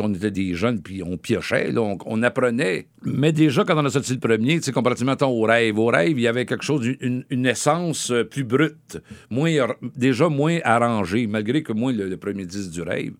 on 0.00 0.14
était 0.14 0.30
des 0.30 0.54
jeunes 0.54 0.82
puis 0.82 1.02
on 1.02 1.16
piochait, 1.16 1.72
on, 1.76 2.22
apprenait. 2.22 2.86
Mais 3.02 3.32
déjà, 3.32 3.64
quand 3.64 3.76
on 3.80 3.84
a 3.84 3.90
sorti 3.90 4.12
le 4.12 4.20
premier, 4.20 4.60
comparativement 4.72 5.16
au 5.22 5.42
rêve, 5.42 5.78
au 5.78 5.86
rêve, 5.86 6.18
il 6.18 6.20
y 6.20 6.28
avait 6.28 6.44
quelque 6.44 6.64
chose, 6.64 6.86
une, 7.00 7.46
essence 7.46 8.10
euh, 8.10 8.24
plus 8.24 8.44
brute, 8.44 8.98
moins, 9.30 9.50
déjà 9.96 10.28
moins 10.28 10.58
arrangée, 10.64 11.26
malgré 11.26 11.62
que 11.62 11.72
moi, 11.72 11.92
le, 11.92 12.08
le 12.08 12.16
premier 12.16 12.44
disque 12.44 12.70
du 12.70 12.82
rêve, 12.82 13.14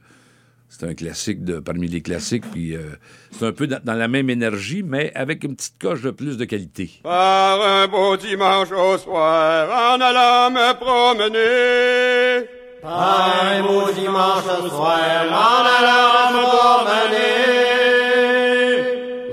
c'est 0.69 0.87
un 0.87 0.95
classique 0.95 1.45
de, 1.45 1.59
parmi 1.59 1.89
les 1.89 2.03
classiques, 2.03 2.45
puis 2.51 2.75
euh, 2.77 2.83
c'est 3.31 3.47
un 3.47 3.53
peu 3.53 3.67
dans, 3.67 3.81
dans 3.83 3.95
la 3.95 4.09
même 4.09 4.29
énergie, 4.31 4.83
mais 4.83 5.13
avec 5.15 5.45
une 5.45 5.57
petite 5.57 5.79
coche 5.81 6.03
de 6.03 6.11
plus 6.11 6.37
de 6.37 6.45
qualité. 6.45 6.91
Par 7.03 7.61
un 7.63 7.87
beau 7.89 8.17
dimanche 8.17 8.73
au 8.73 8.99
soir, 8.99 9.69
en 9.95 10.01
allant 10.01 10.51
me 10.51 10.75
promener. 10.75 12.47
Par 12.83 13.45
un 13.45 13.63
beau 13.63 13.91
dimanche 13.93 14.45
au 14.63 14.69
soir, 14.69 15.01
en 15.31 15.65
allant 15.79 16.33
me 16.33 16.43
promener. 16.57 17.67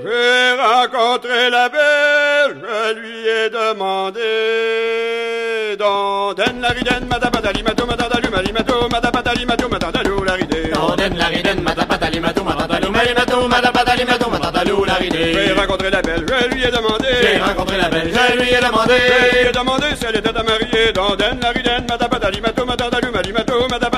J'ai 0.02 0.52
rencontré 0.60 1.50
la 1.50 1.68
belle, 1.68 2.62
je 2.62 2.94
lui 3.00 3.28
ai 3.28 3.50
demandé. 3.50 4.20
Dondaine 5.78 6.60
la 6.60 6.68
ridenne, 6.68 7.06
madabadali, 7.08 7.62
mato, 7.62 7.83
madadalu, 7.83 7.83
malimato, 8.34 8.88
madabadali, 8.90 9.46
mato, 9.46 9.68
madadalu, 9.68 10.24
la 10.24 10.34
ridée. 10.34 10.70
Dondaine 10.74 11.16
la 11.16 11.26
ridenne, 11.26 11.62
madabadali, 11.62 12.20
mato, 12.20 12.42
madadalu, 12.44 12.90
malimato, 12.90 13.48
madabadali, 13.48 14.04
mato, 14.04 14.30
madadalu, 14.30 14.84
la 14.84 14.94
ridée. 14.94 15.32
J'ai 15.34 15.52
rencontré 15.52 15.90
la 15.90 16.02
belle, 16.02 16.26
je 16.28 16.48
lui 16.48 16.64
ai 16.64 16.70
demandé. 16.70 17.08
J'ai 17.22 17.38
rencontré 17.38 17.76
la 17.76 17.88
belle, 17.88 18.10
je 18.12 18.36
lui 18.38 18.50
ai 18.50 18.60
demandé. 18.60 18.94
Je 19.06 19.38
lui 19.38 19.48
ai 19.48 19.52
demandé 19.52 19.86
si 19.98 20.04
elle 20.08 20.16
était 20.16 20.36
à 20.36 20.42
marier. 20.42 20.92
Dondaine 20.92 21.40
la 21.40 21.50
ridenne, 21.50 21.86
madabadali, 21.88 22.40
mato, 22.40 22.66
madadalu, 22.66 23.08
malimato, 23.12 23.68
madabadali, 23.70 23.93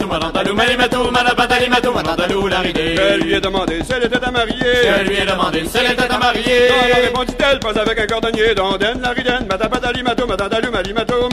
madabadali, 0.00 0.06
mato, 0.06 0.08
madadalu, 0.08 0.54
malimato, 0.54 1.10
madabadali, 1.10 1.68
mato, 1.68 1.92
madadalu, 1.92 2.48
la 2.48 2.60
ridée. 2.60 2.96
Je 2.96 3.22
lui 3.22 3.34
ai 3.34 3.40
demandé 3.40 3.82
si 3.84 3.92
elle 3.92 4.04
était 4.04 4.24
à 4.24 4.30
marier. 4.30 4.54
Je 4.56 5.08
lui 5.08 5.16
ai 5.16 5.26
demandé 5.26 5.64
si 5.66 5.76
elle 5.76 5.92
était 5.92 6.10
à 6.10 6.18
marier. 6.18 6.68
Non, 6.68 6.76
non, 6.76 7.02
répondit-elle, 7.02 7.58
pas 7.58 7.78
avec 7.78 7.98
un 8.00 8.06
cordonnier. 8.06 8.54
Dondaine 8.54 9.00
la 9.00 9.10
ridenne, 9.10 9.46
madabadali, 9.48 10.02
mato, 10.02 10.26
madadalu, 10.26 10.70
malimato, 10.70 11.28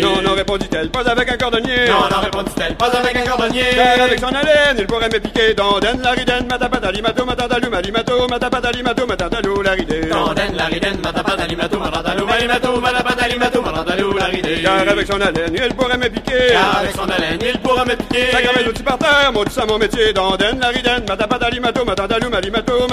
Non, 0.00 0.22
non, 0.22 0.34
répondit-elle, 0.34 0.88
pas 0.90 1.08
avec 1.08 1.30
un 1.30 1.36
cordonnier. 1.36 1.86
Non, 1.88 2.08
non, 2.10 2.20
répondit-elle, 2.22 2.74
pas 2.76 2.86
avec 2.86 3.16
un 3.16 3.22
cordonnier. 3.22 3.64
Car 3.74 4.04
avec 4.04 4.18
son 4.20 4.26
haleine, 4.28 4.76
il 4.78 4.86
pourrait 4.86 5.08
me 5.08 5.18
piquer. 5.20 5.54
Dondaine 5.54 6.00
la 6.02 6.10
ridenne, 6.12 6.46
madabadali, 6.48 7.02
mato, 7.02 7.24
madadalu, 7.24 7.68
malimato, 7.70 8.28
madabadali, 8.28 8.82
mato, 8.82 9.06
madadalu, 9.06 9.62
la 9.62 9.70
ridée. 9.72 10.00
Dondaine 10.06 10.56
la 10.56 10.64
ridenne, 10.66 10.98
madabadali, 11.02 11.56
mato, 11.56 11.78
madadalu, 11.78 12.24
malimato, 12.24 12.80
madabadali, 12.80 13.38
mato, 13.38 13.62
madadalu, 13.62 14.18
la 14.18 14.24
ridée. 14.26 14.62
Car 14.62 14.88
avec 14.88 15.06
son 15.06 15.20
haleine, 15.20 15.54
il 15.54 15.74
pourrait 15.74 15.98
me 15.98 16.08
piquer. 16.08 16.52
Car 16.52 16.78
avec 16.80 16.94
son 16.96 17.08
haleine, 17.08 17.38
il 17.42 17.58
pourra 17.60 17.84
me 17.84 17.96
piquer. 17.96 18.26
Gravait 18.42 18.64
l'outil 18.64 18.82
par 18.82 18.98
terre, 18.98 19.30
maudit 19.32 19.52
ça 19.52 19.66
mon 19.66 19.78
métier. 19.78 20.12
Dondaine 20.12 20.58
la 20.60 20.68
ridenne, 20.68 21.04
madabadali, 21.08 21.60
mato, 21.60 21.84
madadalu, 21.84 22.28
malimato, 22.28 22.86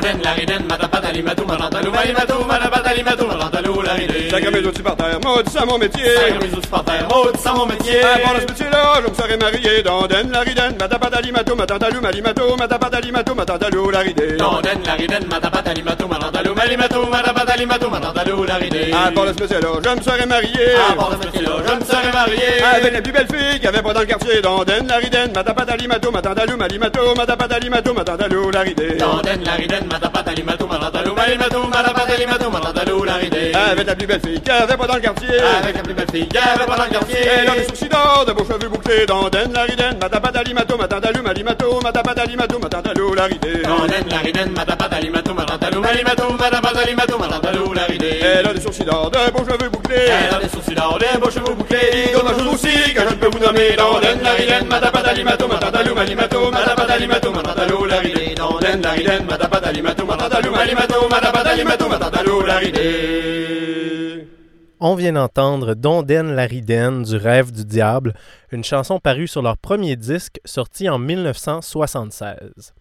la 0.00 0.34
la 2.90 3.02
mato, 3.02 3.26
madadalu, 3.26 3.82
la 3.84 3.92
ridée. 3.92 4.30
Ça 4.30 4.40
gravait 4.40 4.60
l'outil 4.60 4.82
par 4.82 4.96
terre, 4.96 5.18
maudit 5.24 5.50
ça 5.50 5.64
mon 5.66 5.78
métier. 5.78 6.04
Ça 6.04 6.30
gravait 6.30 6.48
l'outil 6.48 6.68
par 6.68 6.84
terre, 6.84 7.08
maudit 7.10 7.38
ça 7.40 7.52
mon 7.52 7.66
métier. 7.66 8.00
Ah, 8.02 8.18
ce 8.40 8.46
métier-là, 8.46 9.00
je 9.04 9.10
me 9.10 9.14
serais 9.14 9.36
marié. 9.36 9.82
La 9.82 9.94
malimato, 16.54 17.08
la 17.10 17.22
la 17.22 17.42
malimato, 17.44 17.90
la. 17.90 18.08
Ah, 18.92 19.10
pendant 19.14 19.32
ce 19.32 19.42
métier-là, 19.42 19.68
je 19.84 19.90
me 19.90 20.02
serais 20.02 20.26
marié. 20.26 20.66
Ah, 20.76 20.94
pendant 20.96 21.10
ce 21.20 21.26
métier-là, 21.26 21.52
je 21.66 21.74
me 21.74 21.84
serais 21.84 22.12
marié. 22.12 22.62
Avec 22.74 22.92
les 22.92 23.02
plus 23.02 23.12
belles 23.12 23.26
filles 23.28 23.54
qu'il 23.54 23.64
y 23.64 23.68
avait 23.68 23.82
pas 23.82 23.92
dans 23.92 24.00
le 24.00 24.06
quartier. 24.06 24.40
La 24.42 24.50
malimato, 26.56 28.50
la 28.52 28.60
ridée. 28.60 28.96
Dondaine 28.96 29.42
ridée. 33.20 33.52
Avec 33.54 33.86
la 33.86 33.94
plus 33.94 34.06
belle 34.06 34.20
fille 34.20 34.40
qu'il 34.40 34.52
avait 34.52 34.76
pas 34.76 34.86
dans 34.86 34.94
le 34.94 35.00
quartier. 35.00 35.28
Avec 35.62 35.76
la 35.76 35.82
plus 35.82 35.94
belle 35.94 36.10
fille 36.10 36.26
qu'il 36.28 36.38
avait 36.38 36.66
pas 36.66 36.76
dans 36.76 36.84
le 36.84 36.90
quartier. 36.90 37.18
Elle 37.18 37.48
a 37.48 37.54
des 37.54 37.64
sourcils 37.64 37.88
d'or, 37.88 38.24
de 38.26 38.32
beaux 38.32 38.44
cheveux 38.44 38.68
bouclés. 38.68 39.06
Dondaine 39.06 39.52
la 39.52 39.62
ridenne, 39.62 39.98
madabadali, 40.00 40.54
mato, 40.54 40.76
madadalu, 40.76 41.22
malimato, 41.22 41.80
madabadali, 41.82 42.36
mato, 42.36 42.58
madadalu, 42.58 43.14
la 43.16 43.24
ridée. 43.24 43.62
Dondaine 43.62 44.08
la 44.10 44.18
ridenne, 44.18 44.52
madabadali, 44.56 45.10
mato, 45.10 45.34
madadalu, 45.34 45.80
malimato, 45.80 46.32
madabadali, 46.38 46.94
mato, 46.94 47.18
madadalu, 47.18 47.74
la 47.74 47.84
ridée. 47.84 48.20
Elle 48.22 48.46
a 48.46 48.54
des 48.54 48.60
sourcils 48.60 48.84
d'or, 48.84 49.10
de 49.10 49.30
beaux 49.32 49.44
cheveux 49.44 49.68
bouclés. 49.70 49.96
Elle 50.08 50.34
a 50.34 50.38
des 50.40 50.48
sourcils 50.48 50.74
d'or, 50.74 50.98
des 50.98 51.18
beaux 51.18 51.30
cheveux 51.30 51.54
bouclés. 51.54 52.10
D'autres 52.12 52.38
choses 52.38 52.54
aussi 52.54 52.94
que 52.94 53.00
je 53.00 53.14
ne 53.14 53.20
peux 53.20 53.28
vous 53.28 53.44
nommer. 53.44 53.76
Dondaine 53.76 54.22
la 54.22 54.32
ridenne, 54.32 54.66
madabadali, 54.68 55.24
mato, 55.24 55.48
madadalu, 55.48 55.94
malimato, 55.94 56.39
On 64.78 64.94
vient 64.94 65.12
d'entendre 65.12 65.74
Dondaine 65.74 66.34
la 66.34 66.44
Ridenne 66.44 67.02
du 67.04 67.16
rêve 67.16 67.50
du 67.50 67.64
diable, 67.64 68.14
une 68.52 68.64
chanson 68.64 68.98
parue 68.98 69.26
sur 69.26 69.40
leur 69.40 69.56
premier 69.56 69.96
disque 69.96 70.38
sorti 70.44 70.88
en 70.88 70.98
1976. 70.98 72.74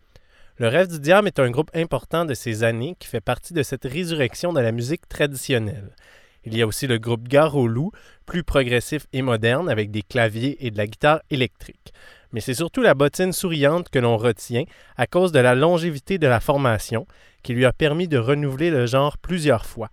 Le 0.58 0.68
rêve 0.68 0.90
du 0.90 1.00
diable 1.00 1.28
est 1.28 1.40
un 1.40 1.52
groupe 1.52 1.72
important 1.74 2.26
de 2.26 2.34
ces 2.34 2.64
années 2.64 2.98
qui 3.00 3.08
fait 3.08 3.22
partie 3.22 3.54
de 3.54 3.64
cette 3.64 3.86
résurrection 3.86 4.52
de 4.52 4.60
la 4.60 4.74
musique 4.74 5.08
traditionnelle. 5.08 5.96
Il 6.44 6.58
y 6.58 6.62
a 6.62 6.68
aussi 6.68 6.86
le 6.86 6.98
groupe 6.98 7.30
Gare 7.30 7.58
Loup, 7.58 7.92
plus 8.26 8.44
progressif 8.44 9.08
et 9.14 9.22
moderne 9.22 9.70
avec 9.70 9.90
des 9.90 10.02
claviers 10.02 10.66
et 10.66 10.72
de 10.72 10.78
la 10.78 10.88
guitare 10.88 11.22
électrique. 11.30 11.94
Mais 12.32 12.42
c'est 12.42 12.54
surtout 12.54 12.82
la 12.82 12.94
bottine 12.94 13.34
souriante 13.34 13.90
que 13.90 14.00
l'on 14.00 14.18
retient 14.18 14.64
à 14.98 15.08
cause 15.08 15.32
de 15.32 15.40
la 15.40 15.56
longévité 15.56 16.18
de 16.18 16.28
la 16.28 16.40
formation 16.40 17.06
qui 17.44 17.54
lui 17.54 17.66
a 17.66 17.74
permis 17.74 18.08
de 18.08 18.18
renouveler 18.18 18.70
le 18.70 18.86
genre 18.86 19.18
plusieurs 19.18 19.66
fois. 19.66 19.90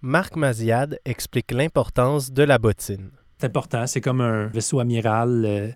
Marc 0.00 0.36
Maziad 0.36 0.98
explique 1.04 1.50
l'importance 1.50 2.30
de 2.30 2.42
la 2.42 2.58
bottine. 2.58 3.10
C'est 3.38 3.46
important, 3.46 3.86
c'est 3.86 4.00
comme 4.00 4.20
un 4.20 4.46
vaisseau 4.46 4.80
amiral. 4.80 5.44
euh, 5.46 5.68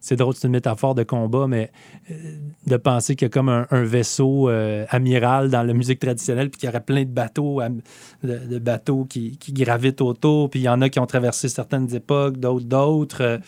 c'est 0.00 0.16
drôle, 0.16 0.34
c'est 0.34 0.48
une 0.48 0.52
métaphore 0.52 0.94
de 0.94 1.02
combat, 1.02 1.46
mais 1.46 1.70
euh, 2.10 2.14
de 2.66 2.76
penser 2.76 3.16
qu'il 3.16 3.26
y 3.26 3.30
a 3.30 3.30
comme 3.30 3.48
un, 3.48 3.66
vaisseau 3.84 4.50
euh, 4.50 4.84
amiral 4.90 5.50
dans 5.50 5.62
la 5.62 5.72
musique 5.72 5.98
traditionnelle, 5.98 6.50
puis 6.50 6.60
qu'il 6.60 6.66
y 6.66 6.70
aurait 6.70 6.82
plein 6.82 7.04
de 7.04 8.58
bateaux 8.58 9.04
qui, 9.06 9.38
qui 9.38 9.52
gravitent 9.54 10.02
autour, 10.02 10.50
puis 10.50 10.60
il 10.60 10.64
y 10.64 10.68
en 10.68 10.82
a 10.82 10.90
qui 10.90 10.98
ont 10.98 11.06
traversé 11.06 11.48
certaines 11.48 11.94
époques, 11.94 12.36
d'autres 12.36 12.66
d'autres. 12.66 13.40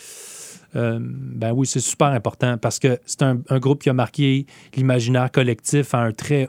Euh, 0.74 0.98
ben 1.00 1.52
oui, 1.52 1.66
c'est 1.66 1.80
super 1.80 2.08
important 2.08 2.58
parce 2.58 2.78
que 2.78 2.98
c'est 3.06 3.22
un, 3.22 3.36
groupe 3.58 3.82
qui 3.82 3.90
a 3.90 3.92
marqué 3.92 4.46
l'imaginaire 4.74 5.30
collectif 5.30 5.94
à 5.94 5.98
un 6.00 6.12
très 6.12 6.48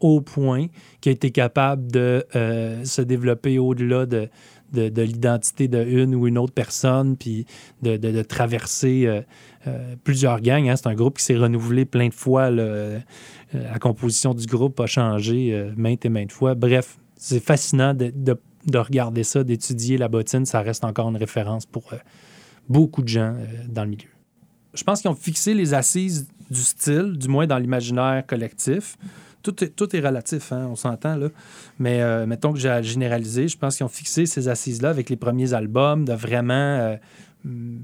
haut 0.00 0.20
point, 0.20 0.66
qui 1.00 1.10
a 1.10 1.12
été 1.12 1.30
capable 1.30 1.90
de 1.92 2.24
euh, 2.34 2.84
se 2.84 3.02
développer 3.02 3.58
au-delà 3.60 4.04
de, 4.04 4.28
de, 4.72 4.88
de 4.88 5.02
l'identité 5.02 5.68
de 5.68 5.84
une 5.84 6.14
ou 6.16 6.26
une 6.26 6.38
autre 6.38 6.52
personne, 6.52 7.16
puis 7.16 7.46
de, 7.82 7.96
de- 7.96 8.22
traverser 8.22 9.06
euh, 9.06 9.94
plusieurs 10.02 10.40
gangs. 10.40 10.68
hein. 10.68 10.74
C'est 10.74 10.88
un 10.88 10.94
groupe 10.94 11.18
qui 11.18 11.24
s'est 11.24 11.36
renouvelé 11.36 11.84
plein 11.84 12.08
de 12.08 12.14
fois. 12.14 12.50
la 12.50 13.78
composition 13.80 14.34
du 14.34 14.46
groupe 14.46 14.80
a 14.80 14.86
changé 14.86 15.70
maintes 15.76 16.04
et 16.04 16.08
maintes 16.08 16.32
fois. 16.32 16.56
Bref, 16.56 16.98
c'est 17.16 17.38
fascinant 17.44 17.94
de, 17.94 18.12
de- 18.14 18.40
de 18.66 18.78
regarder 18.78 19.22
ça, 19.22 19.44
d'étudier 19.44 19.98
la 19.98 20.08
bottine. 20.08 20.46
Ça 20.46 20.62
reste 20.62 20.84
encore 20.84 21.08
une 21.10 21.16
référence 21.16 21.66
pour 21.66 21.92
beaucoup 22.68 23.02
de 23.02 23.08
gens 23.08 23.34
euh, 23.36 23.46
dans 23.68 23.84
le 23.84 23.90
milieu. 23.90 24.08
Je 24.74 24.84
pense 24.84 25.02
qu'ils 25.02 25.10
ont 25.10 25.14
fixé 25.14 25.54
les 25.54 25.74
assises 25.74 26.28
du 26.50 26.62
style, 26.62 27.16
du 27.18 27.28
moins 27.28 27.46
dans 27.46 27.58
l'imaginaire 27.58 28.24
collectif. 28.26 28.96
Tout 29.42 29.62
est, 29.64 29.68
tout 29.68 29.94
est 29.94 30.00
relatif, 30.00 30.52
hein, 30.52 30.68
on 30.70 30.76
s'entend, 30.76 31.16
là. 31.16 31.28
Mais 31.78 32.00
euh, 32.00 32.26
mettons 32.26 32.52
que 32.52 32.58
j'ai 32.58 32.68
à 32.70 32.80
généraliser, 32.80 33.48
je 33.48 33.58
pense 33.58 33.76
qu'ils 33.76 33.84
ont 33.84 33.90
fixé 33.90 34.24
ces 34.24 34.48
assises-là 34.48 34.90
avec 34.90 35.10
les 35.10 35.16
premiers 35.16 35.52
albums, 35.52 36.04
de 36.04 36.12
vraiment 36.12 36.54
euh, 36.54 36.96
hum, 37.44 37.80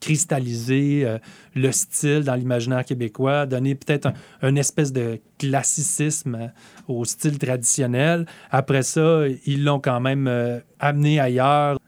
cristalliser 0.00 1.18
le 1.56 1.72
style 1.72 2.20
dans 2.20 2.34
l'imaginaire 2.34 2.84
québécois, 2.84 3.44
donner 3.46 3.74
peut-être 3.74 4.06
un, 4.06 4.48
une 4.48 4.58
espèce 4.58 4.92
de 4.92 5.18
classicisme 5.36 6.52
au 6.86 7.04
style 7.04 7.38
traditionnel. 7.38 8.26
Après 8.52 8.82
ça, 8.82 9.24
ils 9.46 9.64
l'ont 9.64 9.80
quand 9.80 9.98
même 9.98 10.30
amené 10.78 11.18
ailleurs 11.18 11.78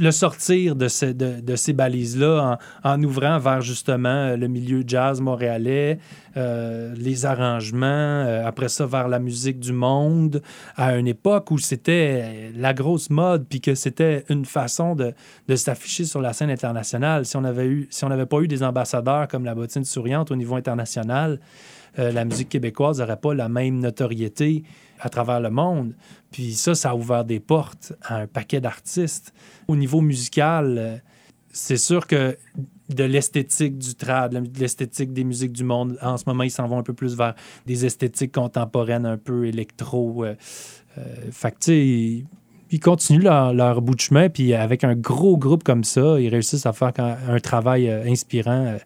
le 0.00 0.10
sortir 0.10 0.76
de, 0.76 0.86
de- 1.12 1.40
de 1.40 1.56
ces 1.56 1.72
balises-là 1.72 2.58
en, 2.84 2.90
en 2.90 3.02
ouvrant 3.02 3.38
vers 3.38 3.60
justement 3.60 4.08
euh, 4.08 4.36
le 4.36 4.48
milieu 4.48 4.82
jazz 4.86 5.20
montréalais, 5.20 5.98
euh, 6.36 6.94
les 6.96 7.26
arrangements, 7.26 7.86
euh, 7.86 8.46
après 8.46 8.68
ça 8.68 8.86
vers 8.86 9.08
la 9.08 9.18
musique 9.18 9.58
du 9.58 9.72
monde, 9.72 10.42
à 10.76 10.96
une 10.96 11.08
époque 11.08 11.50
où 11.50 11.58
c'était 11.58 12.50
la 12.56 12.74
grosse 12.74 13.10
mode, 13.10 13.46
puis 13.48 13.60
que 13.60 13.74
c'était 13.74 14.24
une 14.28 14.44
façon 14.44 14.94
de, 14.94 15.12
de 15.48 15.56
s'afficher 15.56 16.04
sur 16.04 16.20
la 16.20 16.32
scène 16.32 16.50
internationale. 16.50 17.24
Si 17.24 17.36
on 17.36 17.42
si 17.90 18.04
on 18.04 18.08
n'avait 18.08 18.26
pas 18.26 18.40
eu 18.40 18.48
des 18.48 18.62
ambassadeurs 18.62 19.28
comme 19.28 19.44
la 19.44 19.54
bottine 19.54 19.84
souriante 19.84 20.30
au 20.30 20.36
niveau 20.36 20.56
international, 20.56 21.40
euh, 21.98 22.12
la 22.12 22.24
musique 22.24 22.48
québécoise 22.48 23.00
n'aurait 23.00 23.16
pas 23.16 23.34
la 23.34 23.48
même 23.48 23.78
notoriété 23.78 24.64
à 25.00 25.08
travers 25.08 25.40
le 25.40 25.50
monde. 25.50 25.94
Puis 26.30 26.52
ça, 26.52 26.74
ça 26.74 26.90
a 26.90 26.94
ouvert 26.94 27.24
des 27.24 27.40
portes 27.40 27.92
à 28.02 28.16
un 28.16 28.26
paquet 28.26 28.60
d'artistes. 28.60 29.32
Au 29.66 29.76
niveau 29.76 30.00
musical, 30.00 30.76
euh, 30.78 30.96
c'est 31.52 31.76
sûr 31.76 32.06
que 32.06 32.36
de 32.88 33.04
l'esthétique 33.04 33.78
du 33.78 33.94
trad, 33.94 34.32
de 34.32 34.60
l'esthétique 34.60 35.12
des 35.12 35.24
musiques 35.24 35.52
du 35.52 35.64
monde, 35.64 35.98
en 36.02 36.16
ce 36.16 36.24
moment, 36.26 36.42
ils 36.42 36.50
s'en 36.50 36.66
vont 36.66 36.78
un 36.78 36.82
peu 36.82 36.94
plus 36.94 37.16
vers 37.16 37.34
des 37.66 37.84
esthétiques 37.84 38.32
contemporaines, 38.32 39.06
un 39.06 39.18
peu 39.18 39.46
électro. 39.46 40.24
Euh, 40.24 40.34
euh, 40.96 41.02
fait 41.30 41.54
que, 41.58 42.26
ils 42.70 42.80
continuent 42.80 43.22
leur, 43.22 43.54
leur, 43.54 43.80
bout 43.80 43.94
de 43.94 44.00
chemin, 44.00 44.28
puis 44.28 44.52
avec 44.52 44.84
un 44.84 44.94
gros 44.94 45.38
groupe 45.38 45.64
comme 45.64 45.84
ça, 45.84 46.20
ils 46.20 46.28
réussissent 46.28 46.66
à 46.66 46.74
faire 46.74 46.92
un 46.98 47.40
travail 47.40 47.90
inspirant. 47.90 48.76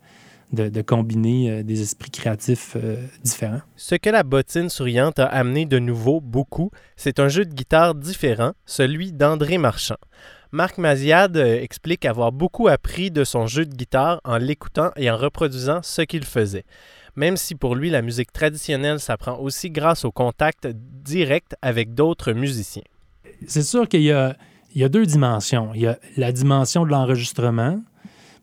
De, 0.52 0.68
de, 0.68 0.82
combiner 0.82 1.50
euh, 1.50 1.62
des 1.62 1.80
esprits 1.80 2.10
créatifs 2.10 2.76
euh, 2.76 2.96
différents. 3.24 3.62
Ce 3.74 3.94
que 3.94 4.10
la 4.10 4.22
bottine 4.22 4.68
souriante 4.68 5.18
a 5.18 5.24
amené 5.24 5.64
de 5.64 5.78
nouveau 5.78 6.20
beaucoup, 6.20 6.70
c'est 6.94 7.20
un 7.20 7.28
jeu 7.28 7.46
de 7.46 7.54
guitare 7.54 7.94
différent, 7.94 8.52
celui 8.66 9.12
d'André 9.12 9.56
Marchand. 9.56 9.96
Marc 10.50 10.76
Maziad 10.76 11.38
euh, 11.38 11.58
explique 11.58 12.04
avoir 12.04 12.32
beaucoup 12.32 12.68
appris 12.68 13.10
de 13.10 13.24
son 13.24 13.46
jeu 13.46 13.64
de 13.64 13.74
guitare 13.74 14.20
en 14.24 14.36
l'écoutant 14.36 14.90
et 14.96 15.10
en 15.10 15.16
reproduisant 15.16 15.80
ce 15.82 16.02
qu'il 16.02 16.24
faisait. 16.24 16.66
Même 17.16 17.38
si 17.38 17.54
pour 17.54 17.74
lui 17.74 17.88
la 17.88 18.02
musique 18.02 18.32
traditionnelle 18.32 19.00
s'apprend 19.00 19.38
aussi 19.38 19.70
grâce 19.70 20.04
au 20.04 20.12
contact 20.12 20.66
direct 20.66 21.56
avec 21.62 21.94
d'autres 21.94 22.32
musiciens. 22.32 22.82
C'est 23.46 23.62
sûr 23.62 23.88
qu'il 23.88 24.02
y 24.02 24.12
a 24.12 24.36
deux 24.74 25.06
dimensions. 25.06 25.70
Il 25.74 25.80
y 25.80 25.86
a 25.86 25.98
la 26.18 26.32
dimension 26.32 26.84
de 26.84 26.90
l'enregistrement, 26.90 27.80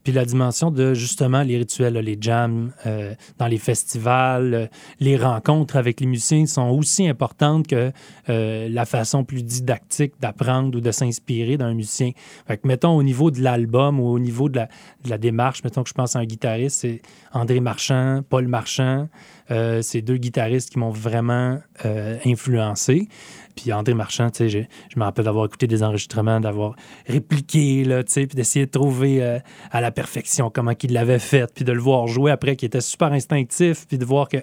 puis 0.03 0.13
la 0.13 0.25
dimension 0.25 0.71
de 0.71 0.93
justement 0.93 1.43
les 1.43 1.57
rituels, 1.57 1.93
les 1.93 2.17
jams 2.19 2.71
euh, 2.85 3.13
dans 3.37 3.47
les 3.47 3.57
festivals, 3.57 4.53
euh, 4.53 4.67
les 4.99 5.17
rencontres 5.17 5.75
avec 5.75 5.99
les 5.99 6.07
musiciens 6.07 6.45
sont 6.45 6.69
aussi 6.69 7.07
importantes 7.07 7.67
que 7.67 7.91
euh, 8.29 8.69
la 8.69 8.85
façon 8.85 9.23
plus 9.23 9.43
didactique 9.43 10.13
d'apprendre 10.19 10.77
ou 10.77 10.81
de 10.81 10.91
s'inspirer 10.91 11.57
d'un 11.57 11.73
musicien. 11.73 12.11
Fait 12.47 12.57
que, 12.57 12.67
mettons, 12.67 12.95
au 12.95 13.03
niveau 13.03 13.31
de 13.31 13.41
l'album 13.41 13.99
ou 13.99 14.07
au 14.07 14.19
niveau 14.19 14.49
de 14.49 14.57
la, 14.57 14.69
de 15.03 15.09
la, 15.09 15.17
démarche, 15.17 15.63
mettons 15.63 15.83
que 15.83 15.89
je 15.89 15.93
pense 15.93 16.15
à 16.15 16.19
un 16.19 16.25
guitariste, 16.25 16.81
c'est 16.81 17.01
André 17.33 17.59
Marchand, 17.59 18.21
Paul 18.29 18.47
Marchand. 18.47 19.09
Euh, 19.51 19.81
c'est 19.81 20.01
deux 20.01 20.17
guitaristes 20.17 20.69
qui 20.69 20.79
m'ont 20.79 20.91
vraiment 20.91 21.59
euh, 21.85 22.17
influencé. 22.25 23.07
Puis 23.55 23.73
André 23.73 23.93
Marchand, 23.93 24.29
tu 24.29 24.37
sais, 24.37 24.49
je, 24.49 24.59
je 24.93 24.99
me 24.99 25.03
rappelle 25.03 25.25
d'avoir 25.25 25.45
écouté 25.45 25.67
des 25.67 25.83
enregistrements, 25.83 26.39
d'avoir 26.39 26.75
répliqué, 27.07 27.83
là, 27.83 28.03
tu 28.03 28.13
sais, 28.13 28.27
puis 28.27 28.35
d'essayer 28.35 28.65
de 28.65 28.71
trouver 28.71 29.23
euh, 29.23 29.39
à 29.71 29.81
la 29.81 29.91
perfection 29.91 30.49
comment 30.49 30.73
il 30.81 30.93
l'avait 30.93 31.19
fait, 31.19 31.51
puis 31.53 31.65
de 31.65 31.71
le 31.71 31.81
voir 31.81 32.07
jouer 32.07 32.31
après, 32.31 32.55
qui 32.55 32.65
était 32.65 32.81
super 32.81 33.11
instinctif, 33.11 33.85
puis 33.87 33.97
de 33.97 34.05
voir 34.05 34.29
que 34.29 34.37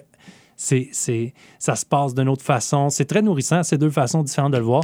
c'est, 0.55 0.89
c'est, 0.91 1.33
ça 1.59 1.75
se 1.75 1.85
passe 1.85 2.13
d'une 2.13 2.29
autre 2.29 2.43
façon. 2.43 2.89
C'est 2.89 3.05
très 3.05 3.21
nourrissant, 3.21 3.63
ces 3.63 3.77
deux 3.77 3.91
façons 3.91 4.23
différentes 4.23 4.53
de 4.53 4.57
le 4.57 4.63
voir. 4.63 4.83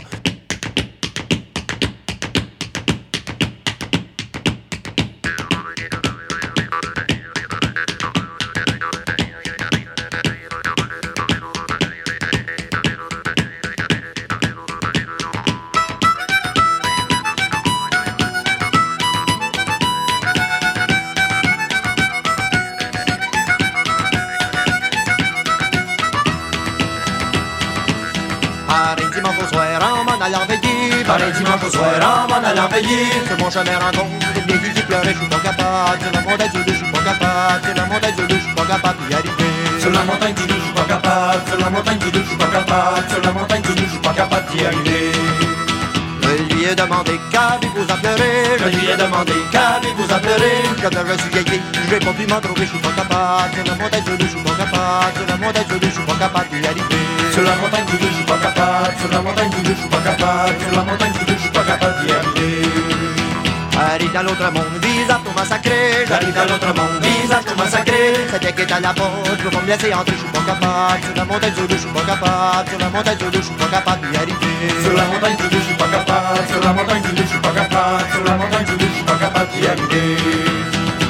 Veiller 32.73 33.05
Sur 33.27 33.37
mon 33.37 33.49
chemin 33.49 33.77
rencontre 33.79 34.33
des 34.33 34.57
vieilles 34.57 34.73
qui 34.73 34.81
pleuraient 34.81 35.13
Je 35.13 35.19
suis 35.19 35.27
pas 35.27 35.39
capable, 35.39 36.01
sur 36.01 36.11
la 36.11 36.21
montagne 36.21 36.51
du 36.51 36.59
je 36.67 36.73
suis 36.73 36.91
pas 36.91 37.03
capable 37.03 37.65
Sur 37.65 37.75
la 37.75 37.85
montagne 37.85 38.15
du 38.15 38.35
je 38.35 38.39
suis 38.39 38.53
pas 38.53 38.65
capable 38.65 38.97
d'y 39.07 39.13
arriver 39.13 39.53
Sur 39.79 39.91
la 39.91 40.03
montagne 40.03 40.33
du 40.33 40.41
je 40.41 40.59
suis 40.59 40.73
pas 40.73 40.87
capable 40.87 41.41
Sur 41.47 41.57
la 41.59 41.69
montagne 41.69 41.97
du 41.97 42.09
je 42.13 42.23
suis 42.27 42.37
pas 42.37 42.47
capable 42.47 43.09
Sur 43.09 43.21
la 43.21 43.31
montagne 43.31 43.61
du 43.61 43.69
je 43.77 43.89
suis 43.89 43.99
pas 43.99 44.13
capable 44.13 44.45
d'y 44.51 44.65
arriver 44.65 45.11
je 46.35 46.55
lui 46.55 46.65
ai 46.65 46.73
demandé 46.73 47.19
qu'avez-vous 47.31 47.91
à 47.91 47.95
pleurer 47.97 48.57
Je 48.57 48.77
lui 48.77 48.89
ai 48.89 48.97
demandé 48.97 49.33
qu'avez-vous 49.51 50.11
à 50.11 50.19
pleurer 50.19 50.63
Quand 50.81 50.89
je 50.89 51.21
suis 51.21 51.29
vieilli, 51.29 51.61
j'ai 51.89 51.99
pas 51.99 52.13
pu 52.13 52.25
m'en 52.25 52.41
trouver, 52.41 52.65
je 52.65 52.71
suis 52.71 52.79
pas 52.79 52.89
capable 52.89 53.53
Sur 53.53 53.63
la 53.65 53.75
montagne 53.75 54.03
du 54.03 54.25
je 54.25 54.29
suis 54.29 54.41
pas 54.41 54.55
capable 54.57 55.13
Sur 55.15 55.27
la 55.27 55.37
montagne 55.37 55.65
du 55.67 55.85
je 55.85 55.91
suis 55.91 56.03
pas 56.03 56.15
capable 56.15 56.49
d'y 56.49 56.65
arriver 56.65 57.05
Sur 57.33 57.43
la 57.43 57.55
montagne 57.55 57.85
du 57.85 57.97
je 58.01 58.13
suis 58.13 58.25
pas 58.25 58.37
capable 58.37 58.97
Sur 58.99 59.09
la 59.11 59.21
montagne 59.21 59.49
du 59.49 59.69
je 59.69 59.73
suis 59.75 59.89
pas 59.89 59.97
capable 59.97 60.55
Sur 60.59 60.71
la 60.75 60.83
montagne 60.83 61.11
du 61.11 61.33
je 61.33 61.39
suis 61.39 61.49
pas 61.51 61.63
capable 61.63 62.05
d'y 62.05 62.11
arriver 62.11 62.62
J'arrive 63.73 64.13
dans 64.13 64.23
l'autre 64.23 64.51
monde, 64.53 64.77
vise 64.81 65.09
à 65.09 65.15
tout 65.15 65.33
massacrer 65.35 66.05
J'arrive 66.07 66.33
dans 66.33 66.45
l'autre 66.45 66.67
monde, 66.67 67.01
vise 67.01 67.31
à 67.31 67.41
tout 67.41 67.57
massacrer 67.57 68.13
C'était 68.31 68.53
qui 68.53 68.61
est 68.61 68.71
à 68.71 68.79
la 68.79 68.93
porte, 68.93 69.29
je 69.37 69.49
vais 69.49 69.61
me 69.61 69.67
laisser 69.67 69.93
entrer, 69.93 70.13
je 70.13 70.21
suis 70.21 70.29
pas 70.29 70.45
capable 70.45 71.01
Sur 71.03 71.15
la 71.15 71.25
montagne 71.25 71.53
du 71.53 71.73
je 71.73 71.77
suis 71.77 71.89
pas 71.89 72.05
capable 72.05 72.69
Sur 72.69 72.79
la 72.79 72.89
montagne 72.89 73.17
du 73.17 73.25
je 73.33 73.41
suis 73.41 73.55
pas 73.55 73.65
capable 73.65 74.11
d'y 74.11 74.17
arriver 74.17 74.69
Sur 74.83 74.93
la 74.93 75.05
montagne 75.05 75.35
du 75.37 75.43
je 75.51 75.59
suis 75.59 75.75
pas 75.75 75.89
capable 75.89 76.47
Sur 76.47 76.61
la 76.61 76.73
montagne 76.73 77.01
du 77.01 77.09
je 77.17 77.27
suis 77.27 77.39
pas 77.39 77.49
capable 77.49 78.05
Sur 78.13 78.23
la 78.23 78.33
montagne 78.37 78.65
du 78.65 78.85
je 78.85 78.93
suis 78.93 79.03
pas 79.03 79.17
capable 79.17 79.49
d'y 79.49 79.67
arriver 79.67 80.17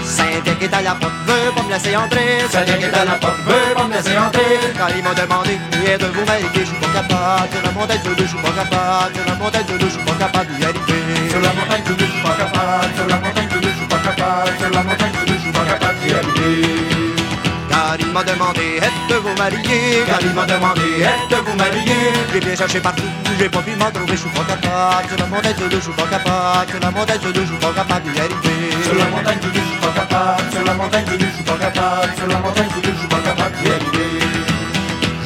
Saint-Deck 0.04 0.62
est 0.62 0.74
à 0.74 0.82
la 0.82 0.96
porte, 0.96 1.14
veut 1.26 1.52
pas 1.56 1.64
me 1.64 1.72
laisser 1.72 1.96
entrer 1.96 2.46
Saint-Deck 2.52 2.82
est 2.82 2.96
à 2.96 3.06
la 3.06 3.16
porte, 3.20 3.40
veut 3.46 3.74
pas 3.76 3.88
me 3.88 3.94
laisser 3.94 4.18
entrer 4.18 4.60
Quand 4.78 4.88
il 4.96 5.04
m'a 5.04 5.14
demandé, 5.14 5.60
et 5.84 5.98
de 5.98 6.06
vous 6.06 6.26
m'aider, 6.28 6.48
je 6.56 6.66
suis 6.66 6.80
pas 6.80 6.92
capable 6.96 7.52
Sur 7.52 7.62
la 7.64 7.72
montagne 7.72 8.02
du 8.04 8.24
je 8.24 8.28
suis 8.28 8.38
pas 8.38 8.52
capable 8.52 9.16
Sur 9.16 9.26
la 9.28 9.36
montagne 9.36 9.66
du 9.66 9.86
je 9.86 9.90
suis 9.90 10.04
pas 10.04 10.16
capable 10.20 10.48
d'y 10.56 10.64
arriver 10.64 11.30
Sur 11.30 11.42
la 11.42 11.54
montagne 11.54 11.84
du 11.84 12.13
je 12.34 12.40
suis 12.40 12.46
pas 12.46 12.46
capable 12.46 12.96
Sur 12.96 13.08
la 13.08 13.18
montagne 13.18 13.50
Sur 14.60 14.70
la 14.70 14.84
montagne 14.84 15.12
capable 15.68 16.00
d'y 16.00 16.14
arriver 16.14 16.94
car 17.70 17.98
il 18.00 18.12
m'a 18.12 18.24
demandé 18.24 18.78
êtes-vous 18.78 19.36
marié? 19.36 20.04
M'a 20.36 20.46
demandé 20.46 20.82
êtes-vous 21.02 21.56
marié? 21.56 21.96
J'ai 22.32 22.40
bien 22.40 22.56
cherché 22.56 22.80
partout, 22.80 23.02
j'ai 23.40 23.50
pas 23.50 23.62
pu 23.62 23.76
m'en 23.76 23.90
trouver, 23.90 24.12
je 24.14 24.18
suis 24.18 24.30
pas 24.30 24.44
capable 24.44 25.08
Sur 25.08 25.18
la 25.18 25.26
montagne 25.26 25.56
de 25.56 25.68
deux, 25.68 25.78
je 25.78 25.82
suis 25.82 25.92
pas 25.94 26.04
capable 26.04 26.70
Sur 26.70 26.80
la 26.80 26.92
montagne 26.92 27.20
de 27.20 27.32
deux, 27.32 27.42
je 27.42 27.48
suis 27.48 27.58
pas 27.58 27.74
capable 27.74 28.12
d'y 28.12 28.20
arriver 28.20 28.84
Sur 28.84 28.96
la 28.96 29.06
montagne 29.06 29.40
de 29.40 29.48
deux, 29.48 29.60
je 29.60 29.72
suis 29.72 29.80
pas 29.80 29.94
capable 30.00 30.52
Sur 30.52 30.64
la 30.64 30.74
montagne 30.74 31.06
de 31.06 31.18
deux, 31.18 31.26
je 31.26 31.34
suis 31.34 31.44
pas 31.44 31.58
capable 31.58 32.14
Sur 32.16 32.28
la 32.28 32.38
montagne 32.38 32.68
de 32.76 32.82
deux, 32.82 32.94
je 32.94 33.00
suis 33.00 33.08
pas 33.08 33.22
capable 33.26 33.56
d'y 33.58 33.70
arriver 33.70 34.14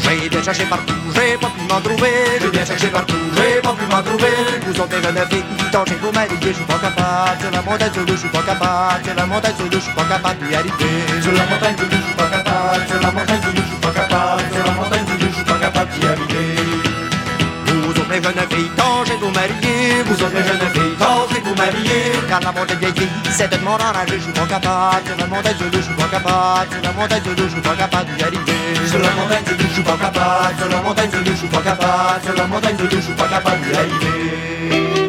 J'ai 0.04 0.30
bien 0.30 0.44
cherché 0.44 0.64
partout, 0.64 0.94
j'ai 1.16 1.38
pas 1.38 1.48
pu 1.48 1.62
m'en 1.68 1.82
trouver. 1.82 2.14
J'ai 2.40 2.50
bien 2.50 2.66
cherché 2.66 2.88
partout, 2.88 3.16
j'ai 3.36 3.62
pas 3.62 3.74
pu 3.74 3.86
m'en 3.92 4.02
trouver. 4.02 4.34
Vous 4.66 4.80
autres 4.80 5.02
jeunes 5.04 5.26
filles, 5.30 5.44
tentez 5.78 5.96
vous 6.02 6.12
marier, 6.12 6.38
je 6.42 6.54
suis 6.54 6.66
pas 6.66 6.80
capable 6.80 7.40
Sur 7.40 7.52
la 7.52 7.62
montagne 7.62 7.92
deux, 7.94 8.14
je 8.14 8.18
suis 8.18 8.30
pas 8.30 8.42
capable 8.42 9.06
Sur 9.06 9.16
la 9.16 9.26
montagne 9.26 9.54
deux, 9.60 9.78
je 9.78 9.84
suis 9.84 9.94
pas 9.94 10.06
capable 10.06 10.40
d'y 10.42 10.56
arriver 10.56 10.96
Sur 11.22 11.32
la 11.34 11.46
montagne 11.46 11.76
deux, 11.78 11.90
je 11.92 12.02
suis 12.02 12.18
pas 12.18 12.30
capable 12.34 12.88
Sur 12.88 13.00
la 13.02 13.12
montagne 13.12 13.42
deux, 13.46 13.62
je 13.62 13.68
suis 13.68 13.82
pas 13.86 13.94
capable 13.94 14.44
Sur 14.54 14.66
la 14.66 14.72
montagne 14.72 15.06
deux, 15.06 15.28
je 15.28 15.36
suis 15.36 15.44
pas 15.44 15.60
capable 15.62 15.92
d'y 15.94 16.08
arriver 16.08 16.50
Vous 17.68 17.90
autres 17.90 18.18
jeunes 18.26 18.48
filles, 18.50 18.72
tentez 18.76 19.18
vous 19.22 19.30
marier 19.30 20.02
Vous 20.08 20.18
autres 20.24 20.42
jeunes 20.48 20.70
filles, 20.74 20.98
tentez 20.98 21.42
vous 21.46 21.56
marier 21.56 22.02
Car 22.28 22.40
la 22.42 22.52
montagne 22.52 22.78
vieille 22.80 22.98
fille, 22.98 23.14
c'est 23.30 23.50
de 23.52 23.58
mon 23.62 23.78
enragé, 23.78 24.18
je 24.18 24.24
suis 24.24 24.34
pas 24.34 24.48
capable 24.48 25.06
Sur 25.06 25.18
la 25.18 25.28
montagne 25.28 25.58
deux, 25.60 25.78
je 25.78 25.82
suis 25.86 25.94
pas 25.94 26.10
capable 26.10 26.68
Sur 26.74 26.82
la 26.82 26.92
montagne 26.98 27.22
deux, 27.22 27.44
je 27.44 27.54
suis 27.54 27.62
pas 27.62 27.76
capable 27.78 28.10
d'y 28.18 28.24
arriver 28.24 28.62
Sur 28.90 29.00
la 29.00 29.12
montagne 29.14 29.46
deux, 29.46 29.58
je 29.62 29.74
suis 29.74 29.84
pas 29.84 29.98
capable 30.02 30.58
Sur 30.58 30.70
la 30.70 30.82
montagne 30.82 31.10
deux, 31.14 31.32
je 31.32 31.38
suis 31.38 31.48
pas 31.48 31.62
capable 31.62 32.24
Sur 32.26 32.34
la 32.34 32.48
montagne 32.48 32.76
deux, 32.78 32.90
je 32.90 33.02
suis 33.02 33.14
pas 33.14 33.28
capable 33.30 33.62
d'y 33.62 33.78
arriver 33.78 35.07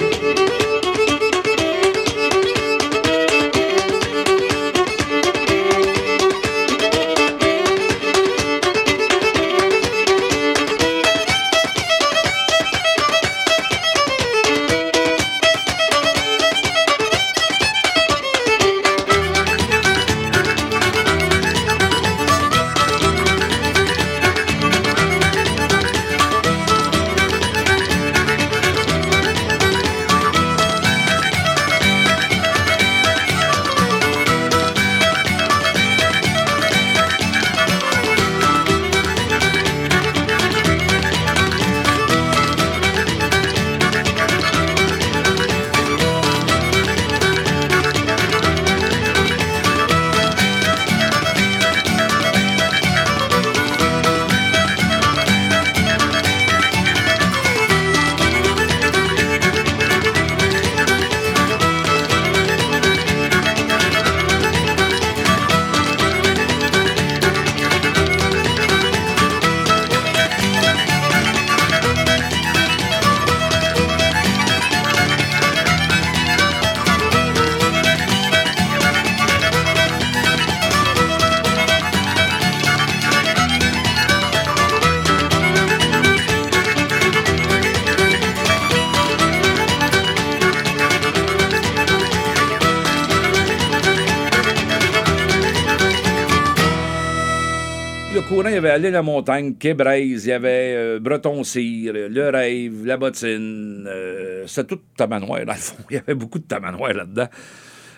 avait 98.58 98.70
Aller 98.70 98.90
la 98.90 99.02
montagne, 99.02 99.54
Québraise, 99.54 100.26
il 100.26 100.28
y 100.28 100.32
avait 100.32 100.74
euh, 100.76 100.98
Breton 101.00 101.42
Cire, 101.44 101.92
Le 101.94 102.28
Rêve, 102.30 102.84
La 102.84 102.96
Bottine. 102.96 103.84
euh, 103.88 104.44
c'était 104.46 104.76
tout 104.76 104.82
tamanoir, 104.96 105.44
dans 105.46 105.52
le 105.54 105.58
fond. 105.58 105.76
Il 105.90 105.94
y 105.94 105.98
avait 105.98 106.14
beaucoup 106.14 106.38
de 106.38 106.44
tamanoir 106.44 106.92
là-dedans. 106.92 107.28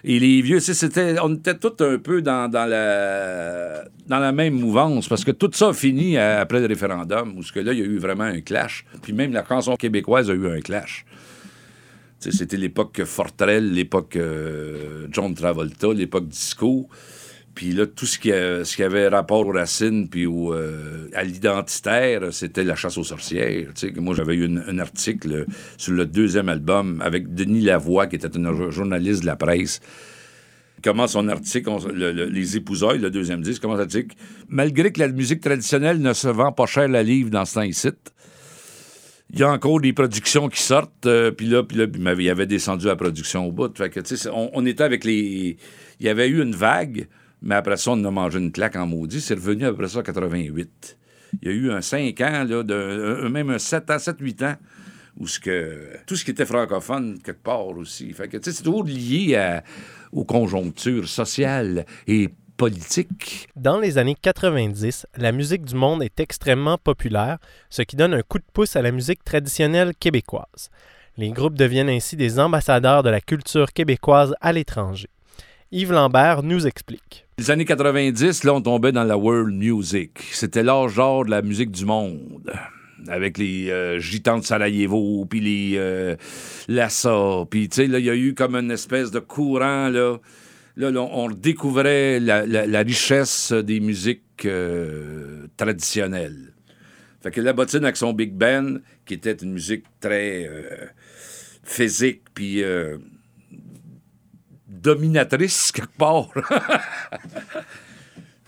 Et 0.02 0.18
les 0.18 0.40
vieux, 0.40 0.60
c'était, 0.60 1.16
on 1.22 1.34
était 1.34 1.56
tous 1.56 1.84
un 1.84 1.98
peu 1.98 2.22
dans, 2.22 2.50
la, 2.50 3.84
dans 4.06 4.18
la 4.18 4.32
même 4.32 4.54
mouvance, 4.54 5.08
parce 5.08 5.24
que 5.24 5.30
tout 5.30 5.50
ça 5.52 5.68
a 5.68 5.72
fini 5.74 6.16
à- 6.16 6.40
après 6.40 6.60
le 6.60 6.66
référendum, 6.66 7.36
où 7.36 7.42
ce 7.42 7.52
que 7.52 7.60
là, 7.60 7.72
il 7.74 7.80
y 7.80 7.82
a 7.82 7.84
eu 7.84 7.98
vraiment 7.98 8.24
un 8.24 8.40
clash. 8.40 8.86
Puis 9.02 9.12
même 9.12 9.32
la 9.32 9.44
chanson 9.46 9.76
québécoise 9.76 10.30
a 10.30 10.34
eu 10.34 10.48
un 10.48 10.60
clash. 10.60 11.04
C'était 12.18 12.56
l'époque 12.58 13.02
Fortrell, 13.04 13.72
l'époque 13.72 14.16
euh, 14.16 15.06
John 15.10 15.34
Travolta, 15.34 15.92
l'époque 15.94 16.28
disco. 16.28 16.88
Puis 17.54 17.72
là, 17.72 17.84
tout 17.86 18.06
ce 18.06 18.18
qui, 18.18 18.28
ce 18.30 18.76
qui 18.76 18.82
avait 18.82 19.08
rapport 19.08 19.46
aux 19.46 19.52
racines 19.52 20.08
puis 20.08 20.24
euh, 20.26 21.08
à 21.14 21.24
l'identitaire, 21.24 22.32
c'était 22.32 22.64
la 22.64 22.76
chasse 22.76 22.96
aux 22.96 23.04
sorcières. 23.04 23.72
Moi, 23.96 24.14
j'avais 24.14 24.36
eu 24.36 24.46
un 24.66 24.78
article 24.78 25.46
sur 25.76 25.92
le 25.92 26.06
deuxième 26.06 26.48
album 26.48 27.02
avec 27.04 27.34
Denis 27.34 27.62
Lavoie, 27.62 28.06
qui 28.06 28.16
était 28.16 28.34
un 28.36 28.54
jo- 28.54 28.70
journaliste 28.70 29.22
de 29.22 29.26
la 29.26 29.36
presse. 29.36 29.80
Il 30.78 30.82
commence 30.82 31.12
son 31.12 31.28
article, 31.28 31.70
Les 32.30 32.56
Épousailles, 32.56 33.00
le 33.00 33.10
deuxième 33.10 33.42
disque, 33.42 33.60
commence 33.60 33.78
l'article. 33.78 34.16
Malgré 34.48 34.92
que 34.92 35.00
la 35.00 35.08
musique 35.08 35.40
traditionnelle 35.42 36.00
ne 36.00 36.14
se 36.14 36.28
vend 36.28 36.52
pas 36.52 36.66
cher 36.66 36.88
la 36.88 37.02
livre 37.02 37.28
dans 37.30 37.44
ce 37.44 37.54
temps-ci, 37.54 37.88
il 39.32 39.38
y 39.38 39.42
a 39.42 39.52
encore 39.52 39.80
des 39.80 39.92
productions 39.92 40.48
qui 40.48 40.62
sortent, 40.62 41.06
euh, 41.06 41.30
puis 41.30 41.46
là, 41.46 41.62
puis 41.62 41.76
là, 41.76 41.86
il 42.18 42.30
avait 42.30 42.46
descendu 42.46 42.86
la 42.86 42.96
production 42.96 43.46
au 43.46 43.52
bout. 43.52 43.68
Que, 43.68 44.30
on 44.32 44.66
était 44.66 44.82
avec 44.82 45.04
les... 45.04 45.56
Il 46.00 46.06
y 46.06 46.08
avait 46.08 46.28
eu 46.28 46.42
une 46.42 46.54
vague, 46.54 47.06
mais 47.42 47.54
après 47.54 47.76
ça, 47.76 47.92
on 47.92 48.04
a 48.04 48.10
mangé 48.10 48.38
une 48.38 48.52
claque 48.52 48.76
en 48.76 48.86
maudit. 48.86 49.20
C'est 49.20 49.34
revenu 49.34 49.66
après 49.66 49.88
ça 49.88 50.00
en 50.00 50.02
88. 50.02 50.98
Il 51.42 51.48
y 51.48 51.50
a 51.50 51.54
eu 51.54 51.70
un 51.70 51.80
5 51.80 52.20
ans, 52.20 52.44
même 53.30 53.50
un 53.50 53.58
7 53.58 53.90
ans, 53.90 53.96
7-8 53.96 54.44
ans, 54.44 54.56
où 55.16 55.26
ce 55.26 55.38
que, 55.38 55.96
tout 56.06 56.16
ce 56.16 56.24
qui 56.24 56.32
était 56.32 56.44
francophone, 56.44 57.18
quelque 57.22 57.42
part 57.42 57.66
aussi. 57.68 58.14
C'est 58.42 58.62
toujours 58.62 58.84
lié 58.84 59.60
aux 60.12 60.24
conjonctures 60.24 61.08
sociales 61.08 61.86
et 62.06 62.28
politiques. 62.56 63.48
Dans 63.56 63.78
les 63.78 63.96
années 63.96 64.16
90, 64.20 65.06
la 65.16 65.32
musique 65.32 65.64
du 65.64 65.74
monde 65.74 66.02
est 66.02 66.20
extrêmement 66.20 66.76
populaire, 66.76 67.38
ce 67.70 67.80
qui 67.80 67.96
donne 67.96 68.12
un 68.12 68.22
coup 68.22 68.38
de 68.38 68.44
pouce 68.52 68.76
à 68.76 68.82
la 68.82 68.92
musique 68.92 69.24
traditionnelle 69.24 69.94
québécoise. 69.98 70.68
Les 71.16 71.30
groupes 71.30 71.56
deviennent 71.56 71.88
ainsi 71.88 72.16
des 72.16 72.38
ambassadeurs 72.38 73.02
de 73.02 73.08
la 73.08 73.20
culture 73.20 73.72
québécoise 73.72 74.34
à 74.42 74.52
l'étranger. 74.52 75.08
Yves 75.72 75.92
Lambert 75.92 76.42
nous 76.42 76.66
explique. 76.66 77.26
Les 77.40 77.50
années 77.50 77.64
90, 77.64 78.44
là, 78.44 78.52
on 78.52 78.60
tombait 78.60 78.92
dans 78.92 79.02
la 79.02 79.16
world 79.16 79.54
music. 79.54 80.10
C'était 80.30 80.62
l'âge 80.62 80.96
d'or 80.96 81.24
de 81.24 81.30
la 81.30 81.40
musique 81.40 81.70
du 81.70 81.86
monde. 81.86 82.52
Avec 83.08 83.38
les 83.38 83.70
euh, 83.70 83.98
gitans 83.98 84.40
de 84.40 84.44
Sarajevo, 84.44 85.24
puis 85.24 85.40
les 85.40 85.78
euh, 85.78 86.16
Lassa, 86.68 87.46
puis 87.48 87.70
tu 87.70 87.76
sais, 87.76 87.86
là, 87.86 87.98
il 87.98 88.04
y 88.04 88.10
a 88.10 88.14
eu 88.14 88.34
comme 88.34 88.56
une 88.56 88.70
espèce 88.70 89.10
de 89.10 89.20
courant, 89.20 89.88
là. 89.88 90.18
Là, 90.76 90.90
on 91.00 91.30
découvrait 91.30 92.20
la, 92.20 92.80
richesse 92.82 93.52
des 93.52 93.80
musiques 93.80 94.44
euh, 94.44 95.46
traditionnelles. 95.56 96.52
Fait 97.22 97.30
que 97.30 97.40
la 97.40 97.54
bottine 97.54 97.84
avec 97.84 97.96
son 97.96 98.12
Big 98.12 98.34
Band, 98.34 98.80
qui 99.06 99.14
était 99.14 99.32
une 99.32 99.54
musique 99.54 99.84
très 99.98 100.46
euh, 100.46 100.88
physique, 101.64 102.20
puis 102.34 102.62
dominatrice 104.70 105.72
quelque 105.72 105.96
part. 105.98 106.28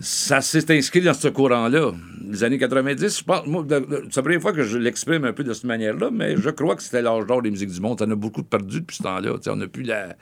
ça 0.01 0.41
s'est 0.41 0.75
inscrit 0.77 1.01
dans 1.03 1.15
ce 1.15 1.29
courant-là. 1.29 1.93
Les 2.29 2.43
années 2.45 2.59
90, 2.59 3.19
je 3.19 3.25
pense, 3.25 3.47
moi, 3.47 3.65
c'est 3.69 4.17
la 4.17 4.23
première 4.23 4.41
fois 4.41 4.53
que 4.53 4.63
je 4.65 4.79
l'exprime 4.79 5.25
un 5.25 5.33
peu 5.33 5.45
de 5.45 5.53
cette 5.53 5.65
manière-là, 5.65 6.11
mais 6.13 6.37
je 6.37 6.51
crois 6.51 6.75
que 6.77 6.83
c'était 6.83 7.03
l'âge 7.03 7.27
d'or 7.27 7.43
des 7.43 7.51
musiques 7.51 7.71
du 7.71 7.81
monde. 7.81 8.01
On 8.03 8.11
a 8.11 8.15
beaucoup 8.17 8.43
perdu 8.43 8.81
depuis 8.81 8.97
ce 8.97 9.03
temps-là. 9.05 9.35
On 9.47 9.61
a 9.61 9.67
plus 9.69 9.83
la. 9.85 10.17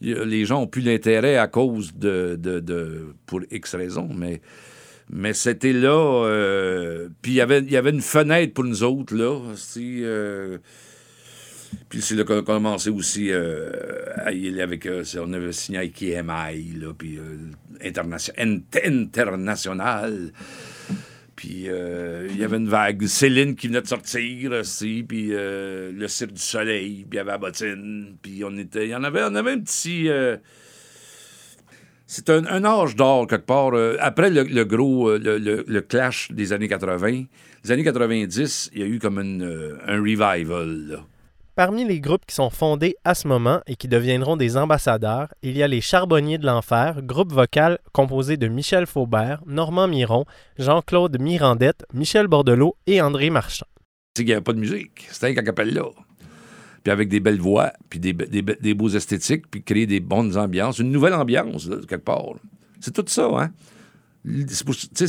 Les 0.00 0.44
gens 0.44 0.62
ont 0.62 0.66
plus 0.66 0.82
l'intérêt 0.82 1.36
à 1.36 1.46
cause 1.46 1.94
de, 1.94 2.36
pour 3.26 3.40
X 3.50 3.74
raisons, 3.74 4.08
mais. 4.14 4.40
Mais 5.14 5.32
c'était 5.34 5.72
là. 5.72 6.24
euh, 6.26 7.08
puis 7.20 7.32
il 7.32 7.34
y 7.34 7.40
avait- 7.40 7.58
il 7.60 7.70
y 7.70 7.76
avait 7.76 7.90
une 7.90 8.00
fenêtre 8.00 8.54
pour 8.54 8.64
nous 8.64 8.82
autres, 8.82 9.14
là. 9.14 9.38
Euh, 9.76 10.58
puis 11.88 12.00
c'est 12.02 12.14
là 12.14 12.24
qu'on 12.24 12.38
a 12.38 12.42
commencé 12.42 12.90
aussi 12.90 13.30
euh, 13.30 13.70
à 14.16 14.32
y 14.32 14.48
aller 14.48 14.60
avec. 14.62 14.86
euh, 14.86 15.04
on 15.20 15.32
avait 15.32 15.52
signé 15.52 15.78
avec 15.78 16.02
EMI, 16.02 16.74
là, 16.80 16.92
puis 16.96 17.18
euh, 17.18 17.36
internation- 17.84 18.34
int- 18.38 18.62
international. 18.86 20.32
Puis 21.36 21.64
euh, 21.68 22.28
il 22.30 22.38
y 22.38 22.44
avait 22.44 22.58
une 22.58 22.68
vague. 22.68 23.04
Céline 23.06 23.56
qui 23.56 23.66
venait 23.68 23.80
de 23.82 23.86
sortir 23.86 24.52
aussi, 24.52 25.04
puis 25.06 25.28
le 25.30 26.06
Cirque 26.08 26.32
du 26.34 26.40
Soleil, 26.42 27.04
puis 27.08 27.12
il 27.12 27.16
y 27.16 27.18
avait 27.18 27.32
la 27.32 27.38
bottine, 27.38 28.16
puis 28.22 28.42
on 28.44 28.56
était. 28.58 28.84
Il 28.86 28.90
y 28.90 28.94
en 28.94 29.02
avait, 29.04 29.20
avait 29.20 29.52
un 29.52 29.60
petit. 29.60 30.08
c'est 32.06 32.28
un, 32.30 32.44
un 32.46 32.64
âge 32.64 32.94
d'or, 32.96 33.26
quelque 33.26 33.46
part. 33.46 33.72
Après 34.00 34.30
le, 34.30 34.44
gros, 34.64 35.16
le, 35.16 35.38
le- 35.38 35.64
clash 35.80 36.30
des 36.30 36.52
années 36.52 36.68
80, 36.68 37.24
les 37.64 37.70
années 37.72 37.84
90, 37.84 38.70
il 38.74 38.80
y 38.80 38.82
a 38.82 38.86
eu 38.86 38.98
comme 38.98 39.18
un 39.18 40.00
revival. 40.00 40.86
là. 40.88 41.06
Parmi 41.54 41.84
les 41.84 42.00
groupes 42.00 42.24
qui 42.26 42.34
sont 42.34 42.48
fondés 42.48 42.94
à 43.04 43.14
ce 43.14 43.28
moment 43.28 43.60
et 43.66 43.76
qui 43.76 43.86
deviendront 43.86 44.36
des 44.38 44.56
ambassadeurs, 44.56 45.28
il 45.42 45.54
y 45.56 45.62
a 45.62 45.68
les 45.68 45.82
Charbonniers 45.82 46.38
de 46.38 46.46
l'Enfer, 46.46 47.02
groupe 47.02 47.30
vocal 47.32 47.78
composé 47.92 48.38
de 48.38 48.48
Michel 48.48 48.86
Faubert, 48.86 49.42
Normand 49.46 49.86
Miron, 49.86 50.24
Jean-Claude 50.58 51.20
Mirandette, 51.20 51.84
Michel 51.92 52.26
Bordelot 52.26 52.76
et 52.86 53.02
André 53.02 53.28
Marchand. 53.28 53.66
C'est 54.16 54.22
qu'il 54.22 54.28
n'y 54.28 54.32
avait 54.32 54.40
pas 54.42 54.54
de 54.54 54.60
musique. 54.60 55.06
C'était 55.10 55.38
un 55.38 55.64
là. 55.64 55.84
Puis 56.82 56.90
avec 56.90 57.08
des 57.10 57.20
belles 57.20 57.38
voix, 57.40 57.72
puis 57.90 58.00
des, 58.00 58.12
be- 58.14 58.28
des, 58.28 58.42
be- 58.42 58.60
des 58.60 58.74
beaux 58.74 58.88
esthétiques, 58.88 59.48
puis 59.50 59.62
créer 59.62 59.86
des 59.86 60.00
bonnes 60.00 60.36
ambiances, 60.38 60.78
une 60.78 60.90
nouvelle 60.90 61.14
ambiance, 61.14 61.68
quelque 61.86 61.96
part. 61.96 62.34
C'est 62.80 62.92
tout 62.92 63.04
ça, 63.06 63.26
hein? 63.26 63.50
Pour- 64.64 64.74
tu 64.74 65.06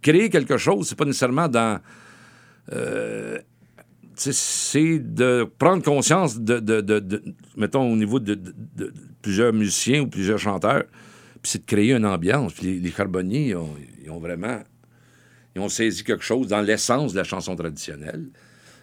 créer 0.00 0.30
quelque 0.30 0.56
chose, 0.56 0.88
c'est 0.88 0.96
pas 0.96 1.04
nécessairement 1.04 1.48
dans. 1.48 1.80
euh, 2.72 3.38
c'est 4.30 4.98
de 5.00 5.44
prendre 5.58 5.82
conscience 5.82 6.38
de, 6.38 7.22
mettons, 7.56 7.90
au 7.90 7.96
niveau 7.96 8.20
de, 8.20 8.38
plusieurs 9.22 9.52
musiciens 9.52 10.02
ou 10.02 10.06
plusieurs 10.06 10.38
chanteurs, 10.38 10.84
puis 11.42 11.50
c'est 11.50 11.60
de 11.60 11.66
créer 11.66 11.92
une 11.92 12.06
ambiance. 12.06 12.52
Puis 12.52 12.66
les, 12.66 12.78
les 12.78 12.92
ils 13.48 13.56
ont, 13.56 13.74
ils 14.04 14.10
ont 14.10 14.20
vraiment 14.20 14.60
ils 15.54 15.60
ont 15.60 15.68
saisi 15.68 16.04
quelque 16.04 16.24
chose 16.24 16.48
dans 16.48 16.60
l'essence 16.60 17.12
de 17.12 17.18
la 17.18 17.24
chanson 17.24 17.56
traditionnelle. 17.56 18.26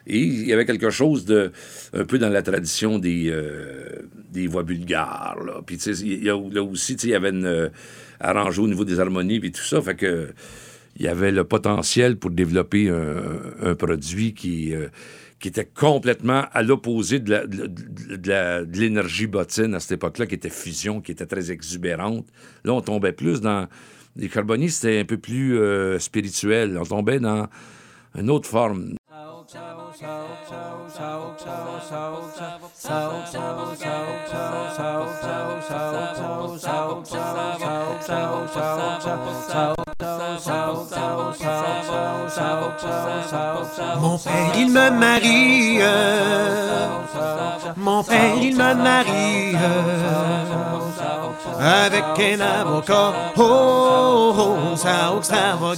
Et 0.08 0.20
il 0.20 0.48
y 0.48 0.54
avait 0.54 0.66
quelque 0.66 0.90
chose 0.90 1.26
de 1.26 1.52
un 1.94 2.06
peu 2.06 2.18
dans 2.18 2.30
la 2.30 2.42
tradition 2.42 3.00
des, 3.00 3.30
euh, 3.30 4.10
des 4.32 4.48
voix 4.48 4.64
bulgares. 4.64 5.40
Là. 5.46 5.62
Puis 5.66 5.78
là 6.24 6.64
aussi, 6.64 6.94
il 6.94 7.10
y 7.10 7.16
avait 7.16 7.30
une 7.30 7.46
euh, 7.46 7.70
au 8.58 8.68
niveau 8.68 8.86
des 8.86 9.00
harmonies 9.00 9.40
puis 9.40 9.52
tout 9.52 9.64
ça. 9.64 9.82
Fait 9.82 9.96
que 9.96 10.30
il 10.96 11.06
y 11.06 11.08
avait 11.08 11.32
le 11.32 11.44
potentiel 11.44 12.18
pour 12.18 12.32
développer 12.32 12.90
un, 12.90 13.22
un 13.62 13.76
produit 13.76 14.34
qui, 14.34 14.74
euh, 14.74 14.88
qui 15.40 15.48
était 15.48 15.66
complètement 15.66 16.46
à 16.52 16.62
l'opposé 16.62 17.20
de 17.20 18.78
l'énergie 18.78 19.28
bottine 19.28 19.74
à 19.74 19.80
cette 19.80 19.94
époque-là, 19.94 20.28
qui 20.28 20.36
était 20.36 20.50
fusion, 20.50 21.02
qui 21.02 21.12
était 21.12 21.26
très 21.26 21.52
exubérante. 21.52 22.28
Là, 22.64 22.74
on 22.74 22.82
tombait 22.82 23.14
plus 23.14 23.42
dans... 23.42 23.68
Les 24.16 24.28
Charbonniers, 24.28 24.70
c'était 24.70 25.00
un 25.00 25.06
peu 25.06 25.18
plus 25.18 25.58
euh, 25.58 25.98
spirituel. 26.00 26.78
On 26.78 26.84
tombait 26.84 27.20
dans 27.20 27.48
une 28.16 28.30
autre 28.30 28.50
forme. 28.50 28.96
Mon 44.00 44.18
père, 44.18 44.52
il 44.58 44.72
me 44.72 44.89
marie. 44.91 45.80
Mon 47.76 48.02
père, 48.04 48.36
il 48.41 48.56
me 48.56 48.74
marie. 48.76 49.58
Avec 51.60 52.06
un 52.18 52.39
avocat. 52.39 53.12
Oh, 53.36 53.41
oh, 53.41 54.58
oh, 54.72 54.76
ça, 54.78 55.12
oh, 55.14 55.22
ça 55.22 55.58
va. 55.60 55.72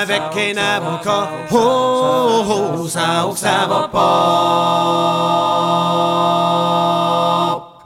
Avec 0.00 0.22
un 0.36 0.56
avocat. 0.56 1.28
Oh, 1.50 1.56
oh, 1.56 2.44
oh, 2.78 2.88
ça, 2.88 3.26
oh, 3.28 3.34
ça 3.34 3.66
va 3.68 3.88
pas. 3.88 5.55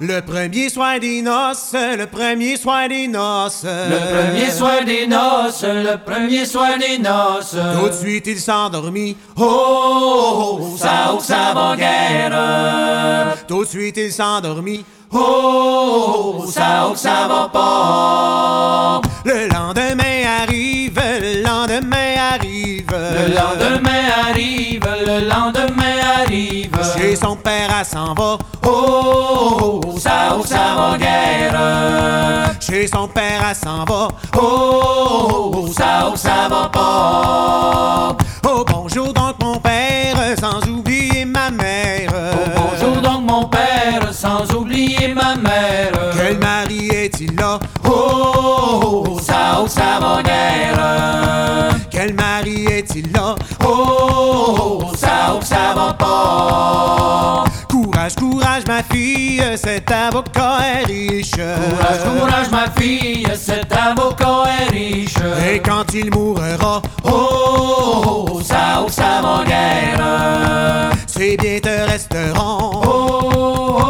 Le 0.03 0.21
premier 0.23 0.71
soir 0.71 0.99
des 0.99 1.21
noces, 1.21 1.75
le 1.75 2.07
premier 2.07 2.57
soir 2.57 2.89
des 2.89 3.07
noces. 3.07 3.65
Le 3.65 3.99
premier 3.99 4.51
soir 4.51 4.83
des 4.87 5.07
noces, 5.07 5.63
le 5.63 5.97
premier 5.99 6.47
soir 6.47 6.71
des 6.79 6.97
noces. 6.97 7.55
Tout 7.79 7.89
de 7.89 7.93
suite 7.93 8.27
il 8.27 8.41
s'endormit. 8.41 9.15
Oh, 9.37 9.43
oh, 9.45 10.59
oh, 10.63 10.77
ça, 10.79 11.13
oh, 11.13 11.19
ça 11.21 11.53
va 11.55 11.77
guère. 11.77 13.37
Tout 13.47 13.65
de 13.65 13.69
suite 13.69 13.99
il 13.99 14.11
s'endormit. 14.11 14.87
Oh, 15.13 16.47
ça, 16.49 16.89
oh, 16.91 16.97
ça 16.97 17.27
va 17.29 17.51
pas. 17.53 19.03
Le 19.27 19.49
lendemain 19.53 20.25
arrive, 20.41 20.99
le 21.21 21.43
lendemain 21.43 22.15
arrive. 22.33 22.87
Le 22.91 23.35
lendemain 23.35 24.05
arrive, 24.31 24.89
le 25.07 25.29
lendemain 25.29 26.00
arrive. 26.31 26.71
Chez 26.97 27.17
son 27.17 27.37
père, 27.37 27.69
elle 27.79 27.85
s'en 27.85 28.15
va. 28.15 28.39
Oh, 28.67 29.81
ça, 29.99 30.37
oh, 30.39 30.45
ça 30.45 30.75
va 30.77 30.97
guère. 30.99 32.53
Chez 32.61 32.87
son 32.87 33.09
père, 33.09 33.43
elle 33.49 33.57
s'en 33.57 33.85
va. 33.85 34.09
Oh, 34.41 35.67
ça, 35.77 36.09
oh, 36.11 36.17
ça 36.17 36.49
va 36.49 36.69
pas. 36.69 38.17
Oh, 38.47 38.65
bonjour 38.67 39.13
donc 39.13 39.37
mon 39.43 39.59
père, 39.59 40.17
sans 40.39 40.67
oublier 40.69 41.25
ma 41.25 41.51
mère. 41.51 42.11
Oh, 42.13 42.51
bonjour 42.57 43.03
donc 43.03 43.23
mon 43.29 43.45
père, 43.47 44.13
sans 44.13 44.51
oublier 44.55 45.13
ma 45.15 45.35
mère. 45.37 45.93
Quel 46.17 46.39
mari 46.39 46.89
est-il 46.89 47.35
là? 47.37 47.59
Oh, 47.85 49.19
ça, 49.21 49.61
oh, 49.63 49.67
ça 49.67 49.99
va 50.01 50.23
guère. 50.23 51.75
Quel 51.91 52.15
mari 52.15 52.67
est-il 52.67 53.13
là? 53.13 53.35
Oh, 53.67 54.81
ça, 54.97 55.00
oh, 55.00 55.00
ça 55.43 55.73
va 55.75 55.93
pas. 55.95 57.45
Courage, 57.69 58.15
courage 58.17 58.65
ma 58.67 58.83
fille, 58.83 59.43
cet 59.57 59.91
avocat 59.91 60.59
est 60.75 60.85
riche. 60.87 61.31
Courage, 61.33 62.01
courage 62.05 62.51
ma 62.51 62.71
fille, 62.81 63.27
cet 63.37 63.73
avocat 63.73 64.45
est 64.61 64.71
riche. 64.73 65.15
Et 65.53 65.61
quand 65.61 65.85
il 65.95 66.11
mourra, 66.13 66.83
Oh, 67.05 68.41
ça, 68.45 68.83
oh, 68.85 68.89
ça 68.89 69.21
va 69.23 69.45
guère. 69.47 70.91
ses 71.07 71.37
biens 71.37 71.61
te 71.61 71.91
resteront. 71.91 72.71
Oh, 72.85 73.81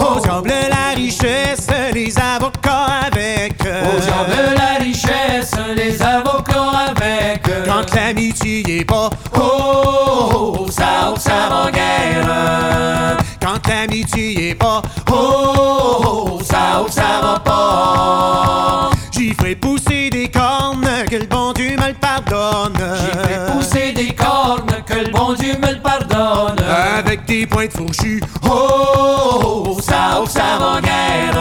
oh, 0.00 0.16
Au 0.16 0.20
diable 0.20 0.52
la 0.94 1.00
richesse, 1.00 1.66
les 1.92 2.14
avocats 2.18 2.86
avec. 3.06 3.60
Au 3.62 4.00
diable 4.00 4.54
la 4.56 4.84
richesse, 4.84 5.52
les 5.74 6.00
avocats 6.00 6.88
avec. 6.88 7.42
Quand 7.66 7.94
l'amitié 7.94 8.62
est 8.80 8.84
pas, 8.84 9.10
Oh, 9.36 10.66
ça, 10.70 11.12
oh, 11.12 11.18
ça 11.18 11.48
va 11.50 11.70
guère. 11.70 13.16
Quand 13.44 13.66
l'amitié 13.68 14.50
est 14.50 14.54
pas, 14.54 14.80
Oh, 15.12 16.40
ça, 16.42 16.82
oh, 16.82 16.86
ça 16.90 17.20
va 17.22 17.38
pas. 17.40 18.90
j'y 19.12 19.34
ferai 19.34 19.54
pousser 19.56 20.08
des 20.10 20.28
cornes, 20.28 20.88
que 21.10 21.16
le 21.16 21.26
bon 21.26 21.52
Dieu 21.52 21.76
me 21.76 21.88
le 21.88 21.94
pardonne. 21.94 22.78
J'ai 22.78 23.18
fait 23.34 23.52
pousser 23.52 23.92
des 23.92 24.14
cornes, 24.14 24.82
que 24.86 24.94
le 24.94 25.10
bon 25.10 25.34
Dieu 25.34 25.52
me 25.62 25.72
le 25.74 25.80
pardonne. 25.80 26.58
Avec 26.96 27.26
des 27.26 27.46
pointes 27.46 27.72
fourchues, 27.76 28.22
Oh, 28.48 29.76
ça, 29.82 30.20
oh, 30.22 30.26
ça 30.26 30.58
va 30.58 30.80
guère. 30.80 31.38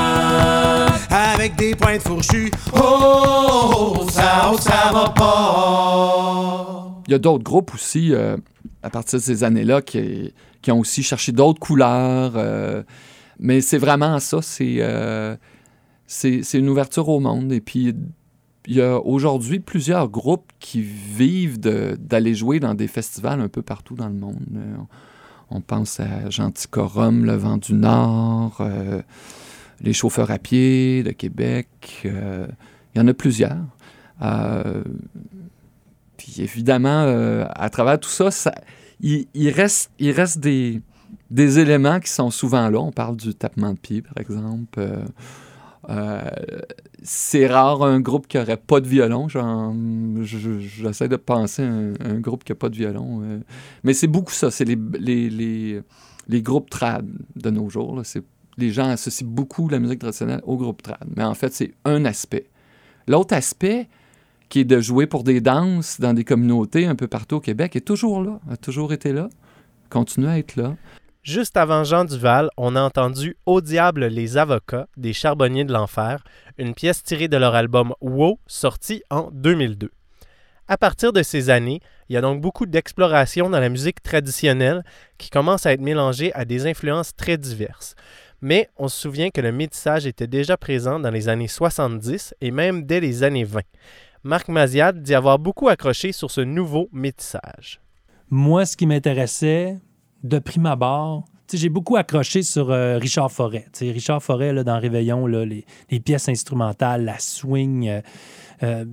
avec 1.10 1.56
des 1.56 1.76
pointes 1.76 2.02
fourchues. 2.02 2.52
Oh, 2.76 4.06
ça, 4.12 4.52
oh, 4.52 4.58
ça 4.60 4.92
va 4.94 5.10
pas. 5.10 6.88
Il 7.08 7.12
y 7.12 7.16
a 7.16 7.20
d'autres 7.20 7.44
groupes 7.44 7.74
aussi, 7.74 8.14
euh, 8.14 8.38
à 8.82 8.90
partir 8.90 9.20
de 9.20 9.24
ces 9.24 9.44
années-là, 9.44 9.82
qui, 9.82 10.34
qui 10.64 10.72
ont 10.72 10.80
aussi 10.80 11.04
cherché 11.04 11.32
d'autres 11.32 11.60
couleurs. 11.60 12.34
euh, 12.36 12.82
mais 13.38 13.62
c'est 13.62 13.78
vraiment 13.78 14.20
ça, 14.20 14.42
c'est 14.42 14.78
euh, 14.80 15.36
c'est 16.08 16.42
une 16.54 16.70
ouverture 16.70 17.10
au 17.10 17.20
monde. 17.20 17.52
Et 17.52 17.62
puis, 17.62 17.94
il 18.66 18.76
y 18.76 18.82
a 18.82 18.98
aujourd'hui 19.00 19.60
plusieurs 19.60 20.10
groupes 20.10 20.52
qui 20.60 20.82
vivent 20.82 21.60
d'aller 21.60 22.34
jouer 22.34 22.60
dans 22.60 22.74
des 22.74 22.88
festivals 22.88 23.42
un 23.42 23.50
peu 23.50 23.62
partout 23.62 23.96
dans 23.96 24.08
le 24.08 24.14
monde. 24.14 24.40
Euh, 24.56 24.76
on, 25.50 25.62
pense 25.62 26.00
à 26.00 26.30
Genticorum, 26.30 27.26
Le 27.26 27.34
Vent 27.36 27.58
du 27.58 27.74
Nord, 27.74 28.66
les 29.82 29.94
chauffeurs 29.94 30.32
à 30.32 30.40
pied 30.40 31.04
de 31.04 31.12
Québec. 31.12 31.68
il 32.06 32.48
y 32.96 33.00
en 33.00 33.08
a 33.08 33.14
plusieurs. 33.14 33.58
Puis 36.18 36.36
évidemment, 36.40 37.46
à 37.54 37.70
travers 37.70 38.00
tout 38.00 38.10
ça, 38.10 38.32
ça- 38.32 38.56
il, 39.04 39.50
reste, 39.50 39.92
il 40.00 40.12
reste 40.12 40.40
des, 40.40 40.82
des 41.30 41.60
éléments 41.60 42.00
qui 42.00 42.10
sont 42.10 42.32
souvent 42.32 42.70
là. 42.70 42.80
On 42.80 42.92
parle 42.92 43.18
du 43.18 43.34
tapement 43.36 43.74
de 43.74 43.78
pied, 43.78 44.02
par 44.02 44.18
exemple. 44.18 44.80
Euh, 44.80 45.04
euh, 45.90 46.22
c'est 47.02 47.48
rare 47.48 47.84
un 47.84 48.00
groupe 48.00 48.28
qui 48.28 48.38
n'aurait 48.38 48.58
pas 48.58 48.80
de 48.80 48.88
violon. 48.88 49.28
J'essaie 50.22 51.10
de 51.10 51.18
penser 51.18 51.64
à 51.64 51.68
un, 51.68 52.20
groupe 52.20 52.44
qui 52.44 52.54
n'a 52.54 52.56
pas 52.56 52.70
de 52.70 52.76
violon. 52.76 53.22
euh. 53.24 53.40
mais 53.84 53.94
c'est 53.94 54.08
beaucoup 54.08 54.32
ça. 54.32 54.50
C'est 54.50 54.64
les, 54.64 54.78
les, 55.00 55.82
les, 56.28 56.42
groupes 56.42 56.70
trad 56.70 57.06
de 57.36 57.50
nos 57.50 57.70
jours. 57.70 58.02
Les 58.58 58.72
gens 58.72 58.88
associent 58.88 59.28
beaucoup 59.28 59.68
la 59.68 59.80
musique 59.80 60.00
traditionnelle 60.00 60.42
au 60.46 60.56
groupe 60.56 60.82
trad. 60.82 61.06
Mais 61.16 61.24
en 61.24 61.34
fait, 61.34 61.54
c'est 61.54 61.74
un 61.84 62.06
aspect. 62.06 62.48
L'autre 63.08 63.34
aspect, 63.34 63.90
qui 64.54 64.60
est 64.60 64.66
de 64.66 64.80
jouer 64.80 65.08
pour 65.08 65.24
des 65.24 65.42
danses 65.42 66.00
dans 66.00 66.14
des 66.14 66.24
communautés 66.24 66.86
un 66.86 66.94
peu 66.94 67.08
partout 67.08 67.38
au 67.38 67.40
Québec, 67.40 67.76
est 67.76 67.82
toujours 67.82 68.22
là, 68.22 68.40
a 68.52 68.56
toujours 68.56 68.94
été 68.94 69.12
là, 69.12 69.28
continue 69.90 70.28
à 70.28 70.38
être 70.38 70.58
là. 70.58 70.76
Juste 71.24 71.58
avant 71.58 71.84
Jean 71.84 72.06
Duval, 72.06 72.52
on 72.56 72.76
a 72.76 72.82
entendu 72.84 73.36
Au 73.48 73.62
diable 73.62 74.06
les 74.06 74.38
avocats 74.38 74.88
des 74.96 75.12
Charbonniers 75.12 75.66
de 75.66 75.74
l'Enfer, 75.74 76.24
une 76.60 76.76
pièce 76.76 77.02
tirée 77.02 77.28
de 77.28 77.38
leur 77.38 77.56
album 77.56 77.96
Wow, 78.00 78.38
sorti 78.46 79.02
en 79.10 79.32
2002. 79.32 79.90
À 80.68 80.78
partir 80.78 81.14
de 81.14 81.24
ces 81.24 81.50
années, 81.50 81.80
il 82.08 82.14
y 82.14 82.18
a 82.18 82.22
donc 82.22 82.40
beaucoup 82.40 82.68
d'exploration 82.68 83.50
dans 83.50 83.60
la 83.60 83.70
musique 83.70 84.04
traditionnelle 84.04 84.84
qui 85.18 85.32
commence 85.32 85.66
à 85.66 85.74
être 85.74 85.82
mélangée 85.82 86.32
à 86.36 86.46
des 86.46 86.68
influences 86.68 87.16
très 87.16 87.38
diverses. 87.38 87.96
Mais 88.40 88.70
on 88.78 88.88
se 88.88 89.02
souvient 89.02 89.32
que 89.32 89.42
le 89.42 89.52
métissage 89.52 90.06
était 90.06 90.28
déjà 90.28 90.58
présent 90.58 91.00
dans 91.00 91.10
les 91.10 91.28
années 91.28 91.48
70 91.48 92.36
et 92.40 92.52
même 92.52 92.84
dès 92.84 93.00
les 93.00 93.24
années 93.24 93.46
20. 93.46 93.62
Marc 94.26 94.48
Maziad 94.48 95.02
dit 95.02 95.14
avoir 95.14 95.38
beaucoup 95.38 95.68
accroché 95.68 96.14
sur 96.14 96.32
ce 96.32 96.40
nouveau 96.40 96.88
métissage. 96.94 97.82
Moi, 98.30 98.66
ce 98.66 98.78
qui 98.78 98.88
m'intéressait, 98.88 99.78
de 100.24 100.40
prime 100.40 100.66
abord, 100.66 101.26
j'ai 101.52 101.68
beaucoup 101.70 101.98
accroché 101.98 102.42
sur 102.42 102.72
euh, 102.72 102.98
Richard 102.98 103.32
Forêt. 103.32 103.66
Tu 103.74 103.86
sais, 103.86 103.92
Richard 103.92 104.24
Forêt, 104.24 104.54
là, 104.54 104.64
dans 104.64 104.80
Réveillon, 104.80 105.28
là, 105.28 105.46
les, 105.46 105.66
pièces 106.00 106.30
instrumentales, 106.30 107.04
la 107.04 107.20
swing. 107.20 107.90
euh, 107.90 108.02
euh, 108.64 108.86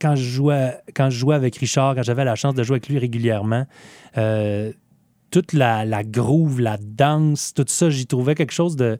quand, 0.00 0.16
je 0.16 0.24
jouais, 0.24 0.76
quand 0.94 1.08
je 1.08 1.18
jouais 1.18 1.36
avec 1.36 1.56
Richard, 1.56 1.94
quand 1.94 2.02
j'avais 2.02 2.24
la 2.24 2.34
chance 2.34 2.54
de 2.54 2.62
jouer 2.64 2.74
avec 2.74 2.88
lui 2.88 2.98
régulièrement, 2.98 3.64
toute 5.30 5.52
la, 5.52 5.84
la 5.84 6.02
groove, 6.02 6.60
la 6.60 6.78
danse, 6.80 7.54
tout 7.54 7.64
ça, 7.68 7.90
j'y 7.90 8.06
trouvais 8.06 8.34
quelque 8.34 8.52
chose 8.52 8.76
de 8.76 8.98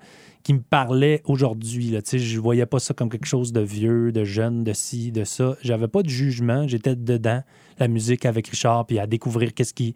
me 0.55 0.61
parlait 0.61 1.22
aujourd'hui. 1.24 1.99
Je 2.12 2.40
voyais 2.40 2.66
pas 2.66 2.78
ça 2.78 2.94
comme 2.94 3.09
quelque 3.09 3.26
chose 3.26 3.53
de 3.53 3.61
vieux, 3.61 4.12
de 4.12 4.24
jeune, 4.24 4.64
de 4.64 4.72
ci, 4.72 5.12
de 5.12 5.24
ça. 5.24 5.57
J'avais 5.62 5.88
pas 5.88 6.03
de 6.03 6.09
jugement. 6.09 6.66
J'étais 6.66 6.96
dedans, 6.96 7.42
la 7.78 7.88
musique 7.88 8.24
avec 8.26 8.49
Richard, 8.49 8.86
puis 8.86 8.99
à 8.99 9.07
découvrir 9.07 9.55
qu'est-ce 9.55 9.74
qui, 9.74 9.94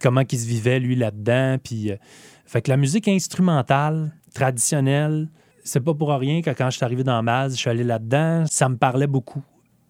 comment 0.00 0.22
il 0.30 0.38
se 0.38 0.46
vivait, 0.46 0.80
lui, 0.80 0.96
là-dedans. 0.96 1.58
Puis, 1.62 1.90
euh, 1.90 1.96
fait 2.44 2.62
que 2.62 2.70
la 2.70 2.76
musique 2.76 3.08
instrumentale, 3.08 4.12
traditionnelle, 4.34 5.28
c'est 5.64 5.80
pas 5.80 5.94
pour 5.94 6.10
rien 6.10 6.42
que 6.42 6.50
quand 6.50 6.70
je 6.70 6.76
suis 6.76 6.84
arrivé 6.84 7.02
dans 7.02 7.22
Maz, 7.22 7.54
je 7.54 7.58
suis 7.58 7.70
allé 7.70 7.84
là-dedans. 7.84 8.44
Ça 8.48 8.68
me 8.68 8.76
parlait 8.76 9.06
beaucoup. 9.06 9.42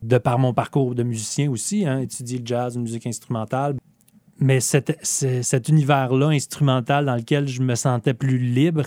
De 0.03 0.18
par 0.18 0.38
mon 0.38 0.53
parcours 0.53 0.94
de 0.94 1.03
musicien 1.03 1.51
aussi, 1.51 1.86
hein, 1.86 2.01
étudier 2.01 2.38
le 2.38 2.47
jazz, 2.47 2.76
la 2.76 2.82
musique 2.82 3.07
instrumentale. 3.07 3.76
Mais 4.38 4.61
cet, 4.61 4.99
cet 5.03 5.68
univers-là, 5.68 6.28
instrumental, 6.28 7.07
dans 7.07 7.16
lequel 7.16 7.49
je 7.49 7.62
me 7.62 7.74
sentais 7.74 8.12
plus 8.12 8.38
libre, 8.38 8.84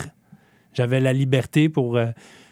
j'avais 0.80 1.02
la 1.02 1.12
liberté 1.12 1.68
pour 1.68 1.98
euh, 1.98 2.06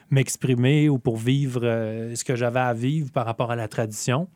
m'exprimer 0.09 0.89
ou 0.89 0.99
pour 0.99 1.15
vivre 1.15 1.61
euh, 1.63 2.13
ce 2.13 2.25
que 2.25 2.36
j'avais 2.36 2.59
à 2.59 2.73
vivre 2.73 3.09
par 3.09 3.25
rapport 3.25 3.51
à 3.51 3.55
la 3.55 3.69
tradition. 3.69 4.28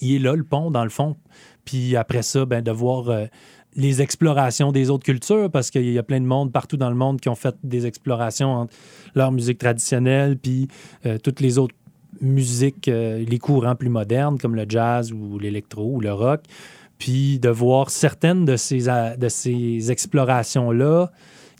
Il 0.00 0.14
est 0.14 0.18
là, 0.20 0.36
le 0.36 0.44
pont, 0.44 0.70
dans 0.70 0.84
le 0.84 0.90
fond. 0.90 1.16
Puis 1.64 1.96
après 1.96 2.22
ça, 2.22 2.44
ben, 2.44 2.62
de 2.62 2.70
voir 2.70 3.08
euh, 3.08 3.26
les 3.74 4.00
explorations 4.00 4.70
des 4.70 4.90
autres 4.90 5.02
cultures, 5.02 5.50
parce 5.50 5.72
qu'il 5.72 5.90
y 5.90 5.98
a 5.98 6.04
plein 6.04 6.20
de 6.20 6.26
monde 6.26 6.52
partout 6.52 6.76
dans 6.76 6.88
le 6.88 6.94
monde 6.94 7.20
qui 7.20 7.28
ont 7.28 7.34
fait 7.34 7.56
des 7.64 7.84
explorations 7.84 8.52
entre 8.52 8.74
leur 9.16 9.32
musique 9.32 9.58
traditionnelle, 9.58 10.36
puis 10.38 10.68
toutes 11.22 11.40
les 11.40 11.56
autres 11.56 11.74
musiques, 12.20 12.86
les 12.86 13.38
courants 13.38 13.76
plus 13.76 13.88
modernes, 13.88 14.38
comme 14.38 14.56
le 14.56 14.66
jazz 14.68 15.12
ou 15.12 15.38
l'électro 15.38 15.84
ou 15.94 16.00
le 16.00 16.12
rock. 16.12 16.40
Puis 16.98 17.38
de 17.38 17.48
voir 17.48 17.90
certaines 17.90 18.44
de 18.44 18.56
ces, 18.56 18.86
de 19.16 19.28
ces 19.28 19.92
explorations-là 19.92 21.12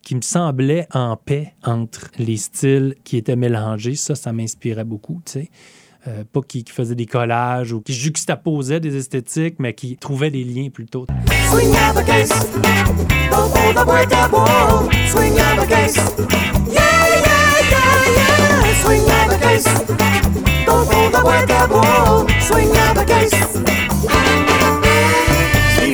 qui 0.02 0.14
me 0.14 0.22
semblaient 0.22 0.86
en 0.92 1.16
paix 1.16 1.54
entre 1.64 2.10
les 2.18 2.36
styles 2.36 2.94
qui 3.04 3.16
étaient 3.16 3.36
mélangés, 3.36 3.94
ça, 3.94 4.14
ça 4.14 4.32
m'inspirait 4.32 4.84
beaucoup, 4.84 5.20
tu 5.24 5.32
sais. 5.32 5.50
Euh, 6.08 6.24
pas 6.32 6.40
qui, 6.40 6.64
qui 6.64 6.94
des 6.94 7.04
collages 7.04 7.72
ou 7.72 7.82
qui 7.82 7.92
juxtaposaient 7.92 8.80
des 8.80 8.96
esthétiques, 8.96 9.56
mais 9.58 9.74
qui 9.74 9.98
trouvaient 9.98 10.30
des 10.30 10.44
liens 10.44 10.70
plutôt. 10.70 11.06
Swing 11.50 11.74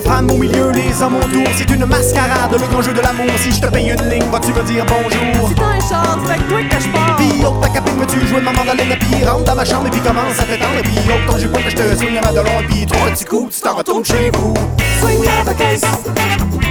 femmes 0.06 0.30
au 0.30 0.36
milieu, 0.36 0.70
les 0.70 1.02
hommes 1.02 1.16
autour. 1.16 1.46
C'est 1.54 1.70
une 1.70 1.84
mascarade, 1.84 2.52
le 2.52 2.66
grand 2.66 2.82
jeu 2.82 2.92
de 2.92 3.00
l'amour. 3.00 3.30
Si 3.38 3.52
je 3.52 3.60
te 3.60 3.66
paye 3.66 3.90
une 3.90 4.08
ligne, 4.08 4.30
vas-tu 4.30 4.52
me 4.52 4.62
dire 4.62 4.84
bonjour? 4.86 5.48
Si 5.48 5.54
t'as 5.54 5.64
un 5.64 5.80
char, 5.80 6.18
c'est 6.24 6.32
avec 6.32 6.48
toi 6.48 6.58
que 6.62 6.80
je 6.80 6.88
pars. 6.88 7.16
Puis 7.16 7.44
haute 7.44 7.60
ta 7.60 7.68
capine, 7.68 7.96
me 7.96 8.06
tu 8.06 8.26
jouer 8.26 8.40
de 8.40 8.44
ma 8.44 8.52
mandoline? 8.52 8.92
Et 8.92 8.96
puis 8.96 9.24
rentre 9.24 9.44
dans 9.44 9.54
ma 9.54 9.64
chambre 9.64 9.86
et 9.88 9.90
puis 9.90 10.00
commence 10.00 10.38
à 10.38 10.44
t'étendre 10.44 10.78
Et 10.78 10.82
puis 10.82 10.96
haute 11.08 11.26
ton 11.30 11.38
jupon 11.38 11.58
que 11.62 11.70
je 11.70 11.76
te 11.76 11.96
swing 11.96 12.18
à 12.18 12.32
de 12.32 12.36
long 12.36 12.60
Et 12.60 12.64
puis 12.64 12.86
trois 12.86 13.08
petits 13.08 13.24
coups, 13.24 13.56
tu 13.56 13.60
t'en 13.62 13.74
retournes 13.74 14.04
chez 14.04 14.30
vous 14.34 14.54
Swing 15.00 15.22
la 15.24 15.54
caisse, 15.54 15.82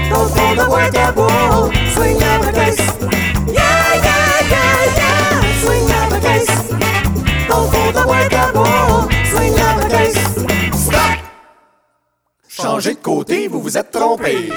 don't 0.09 0.31
hold 0.35 0.57
the 0.57 0.67
work 0.69 0.95
at 0.95 1.15
wall. 1.15 1.71
Swing 1.93 2.17
la 2.19 2.51
caisse, 2.51 2.77
yeah, 3.47 3.63
yeah, 4.03 4.41
yeah, 4.49 4.97
yeah. 4.97 5.41
Swing 5.63 5.87
la 5.87 6.19
caisse, 6.19 6.47
the 7.47 8.05
work 8.07 8.33
at 8.33 8.55
wall. 8.55 9.07
Swing 9.11 9.24
Changez 12.61 12.93
de 12.93 12.99
côté, 12.99 13.49
vous 13.49 13.61
vous 13.61 13.77
êtes 13.77 13.91
trompé 13.91 14.49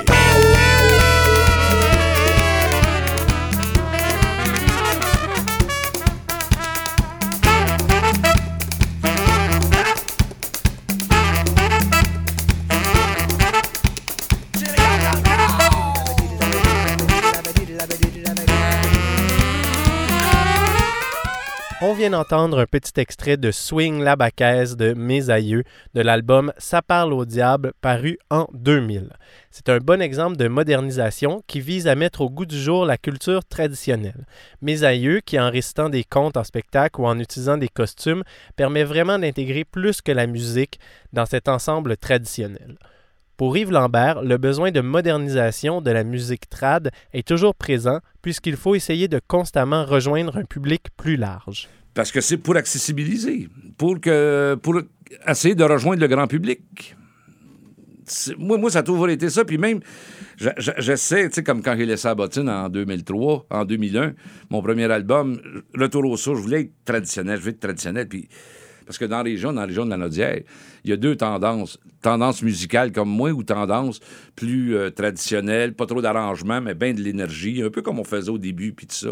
On 21.89 21.95
vient 21.95 22.11
d'entendre 22.11 22.59
un 22.59 22.67
petit 22.67 23.01
extrait 23.01 23.39
de 23.39 23.51
Swing 23.51 24.03
la 24.03 24.15
de 24.15 24.93
Mes 24.93 25.31
Aïeux 25.31 25.65
de 25.95 26.03
l'album 26.03 26.53
Ça 26.59 26.83
parle 26.83 27.15
au 27.15 27.25
diable 27.25 27.73
paru 27.81 28.19
en 28.29 28.47
2000. 28.53 29.09
C'est 29.51 29.71
un 29.71 29.79
bon 29.79 30.03
exemple 30.03 30.37
de 30.37 30.49
modernisation 30.49 31.43
qui 31.47 31.63
vise 31.63 31.89
à 31.89 31.95
mettre 31.95 32.21
au 32.21 32.29
goût 32.29 32.45
du 32.45 32.61
jour 32.61 32.85
la 32.85 32.99
culture 32.99 33.43
traditionnelle. 33.43 34.27
Mes 34.61 34.85
Aïeux, 34.85 35.21
qui 35.25 35.41
en 35.41 35.51
récitant 35.51 35.89
des 35.89 36.05
contes 36.05 36.37
en 36.37 36.45
spectacle 36.45 37.01
ou 37.01 37.07
en 37.07 37.19
utilisant 37.19 37.57
des 37.57 37.69
costumes, 37.69 38.23
permet 38.55 38.85
vraiment 38.85 39.19
d'intégrer 39.19 39.65
plus 39.65 40.03
que 40.03 40.13
la 40.13 40.27
musique 40.27 40.79
dans 41.15 41.25
cet 41.25 41.49
ensemble 41.49 41.97
traditionnel. 41.97 42.77
Pour 43.39 43.57
Yves 43.57 43.71
Lambert, 43.71 44.23
le 44.23 44.37
besoin 44.37 44.73
de 44.73 44.81
modernisation 44.81 45.81
de 45.81 45.91
la 45.93 46.03
musique 46.05 46.51
trad 46.51 46.91
est 47.15 47.27
toujours 47.27 47.55
présent 47.55 48.01
puisqu'il 48.21 48.57
faut 48.57 48.75
essayer 48.75 49.07
de 49.09 49.21
constamment 49.27 49.85
rejoindre 49.87 50.37
un 50.37 50.45
public 50.45 50.89
plus 50.97 51.17
large. 51.17 51.69
Parce 51.95 52.11
que 52.13 52.21
c'est 52.21 52.37
pour 52.37 52.57
accessibiliser, 52.57 53.49
pour, 53.79 54.01
que, 54.01 54.57
pour 54.61 54.81
essayer 55.27 55.55
de 55.55 55.63
rejoindre 55.65 56.01
le 56.01 56.09
grand 56.09 56.27
public. 56.27 56.97
Moi, 58.39 58.59
moi, 58.59 58.71
ça 58.71 58.81
a 58.81 58.83
toujours 58.83 59.09
été 59.09 59.31
ça. 59.31 59.45
Puis 59.45 59.59
même, 59.59 59.81
je- 60.37 60.49
je- 60.57 60.71
j'essaie, 60.79 61.29
tu 61.29 61.37
sais, 61.37 61.43
comme 61.45 61.63
quand 61.63 61.77
j'ai 61.77 61.87
laissé 61.87 62.09
la 62.09 62.15
bottine 62.17 62.49
en 62.49 62.69
2003, 62.69 63.47
en 63.51 63.65
2001, 63.65 64.15
mon 64.51 64.63
premier 64.63 64.91
album, 64.91 65.41
Retour 65.77 66.05
aux 66.07 66.17
sources, 66.17 66.39
je 66.39 66.43
voulais 66.43 66.61
être 66.63 66.73
traditionnel, 66.85 67.37
je 67.37 67.41
voulais 67.43 67.53
être 67.53 67.61
traditionnel. 67.61 68.09
Puis, 68.09 68.29
parce 68.89 68.97
que 68.97 69.05
dans 69.05 69.19
la 69.19 69.23
région, 69.25 69.53
dans 69.53 69.61
la 69.61 69.67
région 69.67 69.85
de 69.85 69.91
la 69.91 69.99
Nodière, 69.99 70.41
il 70.83 70.89
y 70.89 70.95
a 70.95 70.97
deux 70.97 71.15
tendances. 71.15 71.79
Tendance 72.01 72.41
musicale 72.43 72.91
comme 72.91 73.11
moi 73.11 73.33
ou 73.33 73.43
tendance 73.43 74.01
plus 74.35 74.75
euh, 74.75 74.89
traditionnelle, 74.89 75.75
pas 75.75 75.85
trop 75.85 76.01
d'arrangement, 76.01 76.63
mais 76.63 76.73
bien 76.73 76.95
de 76.95 77.03
l'énergie, 77.03 77.63
un 77.63 77.69
peu 77.69 77.83
comme 77.83 77.99
on 77.99 78.05
faisait 78.05 78.31
au 78.31 78.39
début, 78.39 78.73
puis 78.73 78.87
tout 78.87 78.95
ça. 78.95 79.11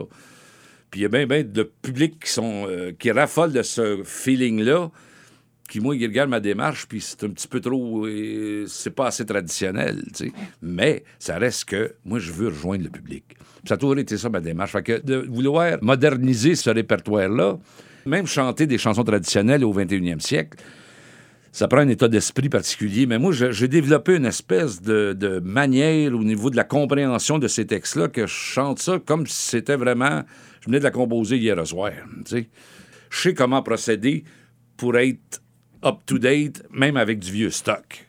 Puis 0.90 1.00
il 1.00 1.02
y 1.02 1.04
a 1.04 1.10
bien, 1.10 1.26
bien 1.26 1.44
de 1.44 1.62
public 1.62 2.24
qui, 2.24 2.32
sont, 2.32 2.66
euh, 2.70 2.92
qui 2.98 3.10
raffolent 3.10 3.52
de 3.52 3.60
ce 3.60 4.00
feeling-là, 4.02 4.90
qui, 5.68 5.80
moi, 5.80 5.94
ils 5.94 6.06
regardent 6.06 6.30
ma 6.30 6.40
démarche, 6.40 6.86
puis 6.88 7.02
c'est 7.02 7.24
un 7.24 7.28
petit 7.28 7.48
peu 7.48 7.60
trop... 7.60 8.06
euh, 8.06 8.64
c'est 8.68 8.94
pas 8.94 9.08
assez 9.08 9.26
traditionnel, 9.26 10.04
tu 10.14 10.28
sais. 10.28 10.32
Mais 10.62 11.04
ça 11.18 11.36
reste 11.36 11.66
que 11.66 11.96
moi, 12.06 12.18
je 12.18 12.32
veux 12.32 12.48
rejoindre 12.48 12.84
le 12.84 12.90
public. 12.90 13.24
Ça 13.68 13.74
a 13.74 13.76
toujours 13.76 13.98
été 13.98 14.16
ça, 14.16 14.30
ma 14.30 14.40
démarche. 14.40 14.72
Fait 14.72 14.82
que 14.82 15.02
de 15.02 15.16
vouloir 15.28 15.76
moderniser 15.82 16.54
ce 16.54 16.70
répertoire-là, 16.70 17.58
même 18.06 18.26
chanter 18.26 18.66
des 18.66 18.78
chansons 18.78 19.04
traditionnelles 19.04 19.64
au 19.64 19.74
21e 19.74 20.20
siècle, 20.20 20.58
ça 21.52 21.68
prend 21.68 21.78
un 21.78 21.88
état 21.88 22.08
d'esprit 22.08 22.48
particulier. 22.48 23.06
Mais 23.06 23.18
moi, 23.18 23.32
j'ai 23.32 23.68
développé 23.68 24.16
une 24.16 24.26
espèce 24.26 24.82
de, 24.82 25.40
manière 25.42 26.14
au 26.14 26.22
niveau 26.22 26.50
de 26.50 26.56
la 26.56 26.64
compréhension 26.64 27.38
de 27.38 27.48
ces 27.48 27.66
textes-là 27.66 28.08
que 28.08 28.26
je 28.26 28.32
chante 28.32 28.78
ça 28.78 28.98
comme 28.98 29.26
si 29.26 29.50
c'était 29.50 29.76
vraiment. 29.76 30.22
Je 30.60 30.66
venais 30.66 30.78
de 30.78 30.84
la 30.84 30.90
composer 30.90 31.38
hier 31.38 31.66
soir. 31.66 31.92
tu 32.24 32.30
sais. 32.30 32.48
Je 33.08 33.20
sais 33.20 33.34
comment 33.34 33.62
procéder 33.62 34.24
pour 34.76 34.96
être 34.98 35.40
up-to-date, 35.82 36.64
même 36.70 36.96
avec 36.96 37.20
du 37.20 37.32
vieux 37.32 37.50
stock. 37.50 38.06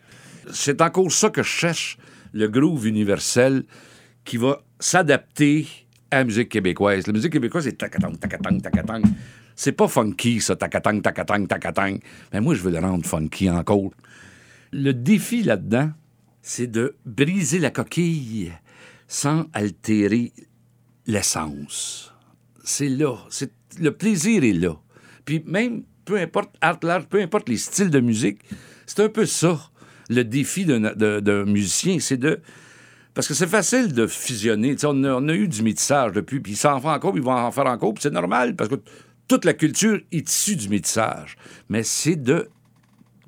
C'est 0.52 0.82
encore 0.82 1.10
ça 1.10 1.30
que 1.30 1.42
je 1.42 1.48
cherche, 1.48 1.98
le 2.32 2.48
groove 2.48 2.86
universel 2.86 3.64
qui 4.24 4.36
va 4.36 4.60
s'adapter 4.78 5.66
à 6.10 6.18
la 6.18 6.24
musique 6.24 6.50
québécoise. 6.50 7.06
La 7.06 7.12
musique 7.12 7.32
québécoise, 7.32 7.64
c'est 7.64 7.78
tacatang, 7.78 8.16
tacatang, 8.16 8.60
tacatang. 8.60 9.02
C'est 9.58 9.72
pas 9.72 9.88
funky, 9.88 10.40
ça, 10.40 10.54
tacatang, 10.54 11.00
tacatang, 11.00 11.44
tacatang. 11.46 11.98
Mais 12.32 12.40
moi, 12.40 12.54
je 12.54 12.62
veux 12.62 12.70
le 12.70 12.78
rendre 12.78 13.04
funky 13.04 13.50
encore. 13.50 13.90
Le 14.70 14.92
défi 14.92 15.42
là-dedans, 15.42 15.90
c'est 16.42 16.68
de 16.68 16.94
briser 17.04 17.58
la 17.58 17.70
coquille 17.70 18.52
sans 19.08 19.46
altérer 19.52 20.32
l'essence. 21.08 22.14
C'est 22.62 22.88
là. 22.88 23.16
C'est, 23.30 23.50
le 23.80 23.90
plaisir 23.90 24.44
est 24.44 24.52
là. 24.52 24.76
Puis 25.24 25.42
même, 25.44 25.82
peu 26.04 26.18
importe, 26.18 26.54
art 26.60 26.78
large, 26.84 27.06
peu 27.08 27.20
importe 27.20 27.48
les 27.48 27.56
styles 27.56 27.90
de 27.90 27.98
musique, 27.98 28.38
c'est 28.86 29.02
un 29.02 29.08
peu 29.08 29.26
ça, 29.26 29.58
le 30.08 30.22
défi 30.22 30.66
d'un, 30.66 30.92
d'un 31.20 31.44
musicien, 31.46 31.98
c'est 31.98 32.16
de... 32.16 32.40
Parce 33.12 33.26
que 33.26 33.34
c'est 33.34 33.48
facile 33.48 33.92
de 33.92 34.06
fusionner. 34.06 34.76
On, 34.84 35.02
a, 35.02 35.14
on 35.14 35.28
a 35.28 35.34
eu 35.34 35.48
du 35.48 35.64
métissage 35.64 36.12
depuis, 36.12 36.38
puis 36.38 36.52
ils 36.52 36.56
s'en 36.56 36.78
font 36.78 36.90
encore, 36.90 37.16
ils 37.16 37.22
vont 37.22 37.32
en 37.32 37.50
faire 37.50 37.66
encore, 37.66 37.92
puis 37.94 38.02
c'est 38.04 38.12
normal, 38.12 38.54
parce 38.54 38.70
que 38.70 38.76
toute 39.28 39.44
la 39.44 39.52
culture 39.52 40.00
est 40.10 40.28
issue 40.28 40.56
du 40.56 40.68
métissage. 40.68 41.36
Mais 41.68 41.82
c'est 41.82 42.16
de 42.16 42.48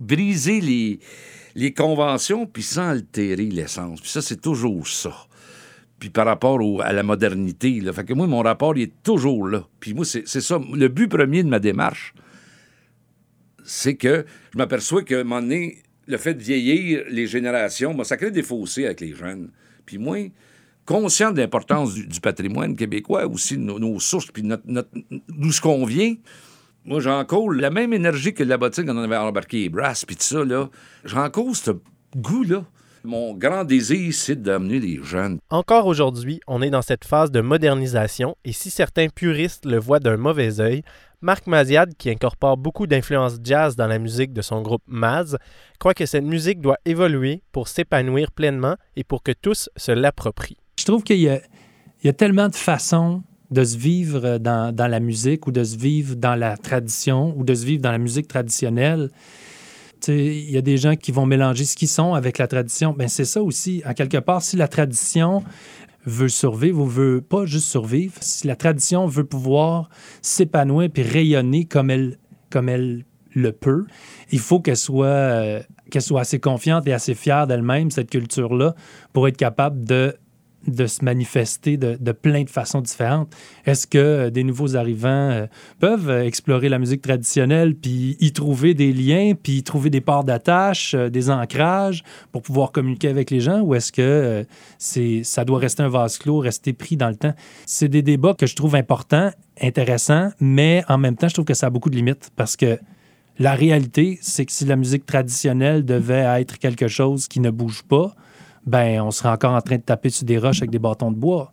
briser 0.01 0.61
les, 1.55 1.73
conventions, 1.75 2.47
puis 2.47 2.63
sans 2.63 2.89
altérer 2.89 3.45
l'essence. 3.45 4.01
Puis 4.01 4.11
ça, 4.11 4.23
c'est 4.23 4.41
toujours 4.41 4.89
ça. 4.89 5.15
Puis 5.99 6.09
par 6.09 6.25
rapport 6.25 6.59
à 6.83 6.95
la 6.95 7.03
modernité, 7.03 7.81
là. 7.81 7.93
Fait 7.93 8.05
que 8.05 8.15
moi, 8.15 8.27
mon 8.27 8.41
rapport, 8.41 8.77
il 8.77 8.85
est 8.85 9.03
toujours 9.03 9.47
là. 9.47 9.69
Puis 9.79 9.93
moi, 9.93 10.07
c'est 10.07 10.27
ça. 10.27 10.59
Le 10.73 10.89
but 10.89 11.09
premier 11.09 11.43
de 11.43 11.49
ma 11.49 11.59
démarche, 11.59 12.15
c'est 13.63 13.97
que 13.97 14.25
je 14.53 14.59
m'aperçois 14.59 15.05
qu'à 15.05 15.21
un 15.21 15.25
moment 15.25 15.43
donné, 15.43 15.83
le 16.07 16.17
fait 16.17 16.33
de 16.33 16.43
vieillir 16.43 17.05
les 17.11 17.27
générations, 17.27 17.95
ben, 17.95 18.05
ça 18.05 18.17
crée 18.17 18.31
des 18.31 18.43
fossés 18.43 18.87
avec 18.87 19.01
les 19.01 19.15
jeunes. 19.15 19.51
Puis 19.85 19.99
moi, 19.99 20.17
conscient 20.91 21.31
de 21.31 21.41
l'importance 21.41 21.95
du, 21.95 22.21
patrimoine 22.21 22.75
québécois, 22.75 23.25
aussi 23.29 23.57
nos, 23.57 23.79
nos 23.79 24.01
sources, 24.01 24.27
puis 24.27 24.43
notre, 24.43 24.65
notre- 24.67 24.91
d'où 25.29 25.53
ce 25.53 25.61
qu'on 25.61 25.85
vient, 25.85 26.17
moi, 26.85 26.99
j'en 26.99 27.25
colle 27.25 27.61
la 27.61 27.71
même 27.71 27.93
énergie 27.93 28.35
que 28.35 28.43
la 28.43 28.59
bottine 28.59 28.87
quand 28.87 28.97
on 28.97 29.05
avait 29.05 29.17
embarqué 29.17 29.59
les 29.59 29.69
brasses, 29.69 30.05
puis 30.05 30.17
tout 30.17 30.25
ça, 30.25 30.45
là. 30.45 30.69
J'en 31.05 31.31
cause 31.31 31.59
ce 31.59 31.71
goût-là. 32.17 32.65
Mon 33.05 33.35
grand 33.35 33.65
désir, 33.65 34.13
c'est 34.13 34.43
d'amener 34.43 34.81
les 34.81 35.01
jeunes. 35.03 35.39
Encore 35.49 35.87
aujourd'hui, 35.87 36.41
on 36.49 36.61
est 36.61 36.71
dans 36.71 36.83
cette 36.83 37.05
phase 37.05 37.31
de 37.31 37.41
modernisation 37.41 38.37
et 38.45 38.53
si 38.53 38.69
certains 38.69 39.09
puristes 39.09 39.67
le 39.67 39.79
voient 39.79 40.01
d'un 40.01 40.17
mauvais 40.17 40.61
œil, 40.61 40.83
Marc 41.23 41.47
Maziad, 41.47 41.95
qui 41.99 42.11
incorpore 42.11 42.57
beaucoup 42.57 42.89
d'influences 42.89 43.39
jazz 43.45 43.77
dans 43.77 43.87
la 43.87 43.99
musique 44.01 44.33
de 44.33 44.43
son 44.43 44.61
groupe 44.61 44.83
Maz, 44.87 45.39
croit 45.79 45.95
que 45.95 46.05
cette 46.05 46.25
musique 46.25 46.61
doit 46.61 46.79
évoluer 46.85 47.43
pour 47.53 47.69
s'épanouir 47.69 48.33
pleinement 48.33 48.77
et 48.97 49.05
pour 49.05 49.23
que 49.23 49.33
tous 49.33 49.71
se 49.77 49.93
l'approprient. 49.93 50.60
Je 50.81 50.87
trouve 50.87 51.03
qu'il 51.03 51.19
y 51.19 51.29
a, 51.29 52.13
tellement 52.15 52.49
de 52.49 52.55
façons 52.55 53.23
de 53.51 53.63
se 53.63 53.77
vivre 53.77 54.39
dans, 54.39 54.75
dans 54.75 54.87
la 54.87 54.99
musique 54.99 55.47
ou 55.47 55.53
de 55.53 55.63
se 55.63 55.77
vivre 55.77 56.15
dans 56.15 56.35
la 56.35 56.57
tradition 56.57 57.35
ou 57.37 57.45
de 57.45 57.53
se 57.55 57.67
vivre 57.67 57.83
dans 57.83 57.93
la 57.93 57.99
musique 57.99 58.29
traditionnelle. 58.29 59.11
Il 60.09 60.51
y 60.51 60.57
a 60.57 60.63
des 60.63 60.79
gens 60.79 60.97
qui 60.97 61.13
vont 61.13 61.27
mélanger 61.27 61.67
ce 61.67 61.77
qu'ils 61.77 61.89
sont 61.89 62.15
avec 62.15 62.39
la 62.39 62.47
tradition. 62.47 62.95
Ben, 62.97 63.09
c'est 63.09 63.27
ça 63.27 63.43
aussi. 63.43 63.83
En 63.85 63.93
quelque 63.93 64.17
part, 64.17 64.41
si 64.41 64.57
la 64.57 64.69
tradition 64.69 65.45
veut 66.07 66.31
survivre 66.31 66.81
ou 66.81 66.87
veut 66.87 67.21
pas 67.21 67.45
juste 67.45 67.69
survivre, 67.69 68.15
si 68.23 68.47
la 68.47 68.57
tradition 68.57 69.07
veut 69.07 69.25
pouvoir 69.25 69.91
s'épanouir 70.23 70.89
puis 70.89 71.03
rayonner 71.03 71.67
comme 71.67 71.91
elle, 71.91 72.17
le 73.35 73.53
peut, 73.53 73.85
il 74.33 74.39
faut 74.39 74.63
euh, 74.67 75.61
qu'elle 75.91 76.03
soit 76.03 76.21
assez 76.21 76.41
confiante 76.41 76.89
et 76.89 76.95
assez 76.95 77.15
fière 77.15 77.47
d'elle-même, 77.47 77.91
cette 77.91 78.09
culture-là, 78.09 78.75
pour 79.13 79.29
être 79.29 79.37
capable 79.37 79.85
de 79.85 80.17
de 80.67 80.87
se 80.87 81.05
manifester 81.05 81.77
de, 81.77 82.13
plein 82.13 82.43
de 82.43 82.51
façons 82.51 82.81
différentes. 82.81 83.35
Est-ce 83.65 83.87
que 83.87 83.99
euh, 83.99 84.31
des 84.31 84.45
nouveaux 84.45 84.77
arrivants 84.77 85.09
euh, 85.09 85.47
peuvent 85.79 86.11
euh, 86.11 86.25
explorer 86.25 86.69
la 86.69 86.79
musique 86.79 87.03
traditionnelle, 87.03 87.75
puis 87.75 88.17
y 88.21 88.33
trouver 88.33 88.75
des 88.75 88.93
liens, 88.93 89.33
puis 89.41 89.59
y 89.59 89.63
trouver 89.63 89.91
des 89.91 90.01
parts 90.01 90.25
d'attache, 90.25 90.95
des 90.95 91.31
ancrages 91.31 92.03
pour 92.33 92.43
pouvoir 92.43 92.73
communiquer 92.73 93.09
avec 93.09 93.31
les 93.31 93.41
gens, 93.41 93.61
ou 93.61 93.75
est-ce 93.75 93.93
que 93.93 94.45
c'est, 94.79 95.23
ça 95.25 95.45
doit 95.45 95.59
rester 95.59 95.83
un 95.83 95.89
vase 95.89 96.19
clos, 96.19 96.39
rester 96.39 96.73
pris 96.73 96.97
dans 96.97 97.09
le 97.09 97.17
temps? 97.17 97.35
C'est 97.67 97.89
des 97.89 98.03
débats 98.03 98.35
que 98.35 98.47
je 98.47 98.55
trouve 98.55 98.75
importants, 98.75 99.31
intéressants, 99.61 100.31
mais 100.41 100.85
en 100.89 100.99
même 100.99 101.17
temps, 101.17 101.29
je 101.29 101.35
trouve 101.35 101.47
que 101.47 101.55
ça 101.55 101.67
a 101.67 101.71
beaucoup 101.71 101.91
de 101.91 101.97
limites 101.97 102.31
parce 102.37 102.57
que 102.57 102.79
La 103.41 103.55
réalité, 103.55 104.19
c'est 104.21 104.45
que 104.45 104.53
si 104.53 104.67
la 104.67 104.77
musique 104.77 105.07
traditionnelle 105.07 105.83
devait 105.87 106.27
être 106.41 106.59
quelque 106.59 106.89
chose 106.89 107.27
qui 107.27 107.41
ne 107.41 107.49
bouge 107.49 107.83
pas, 107.83 108.15
ben 108.67 109.01
on 109.01 109.11
serait 109.11 109.31
encore 109.31 109.55
en 109.55 109.61
train 109.61 109.77
de 109.77 109.83
taper 109.83 110.11
sur 110.11 110.27
des 110.27 110.39
roches 110.39 110.59
avec 110.59 110.71
des 110.71 110.79
bâtons 110.79 111.11
de 111.11 111.17
bois. 111.17 111.53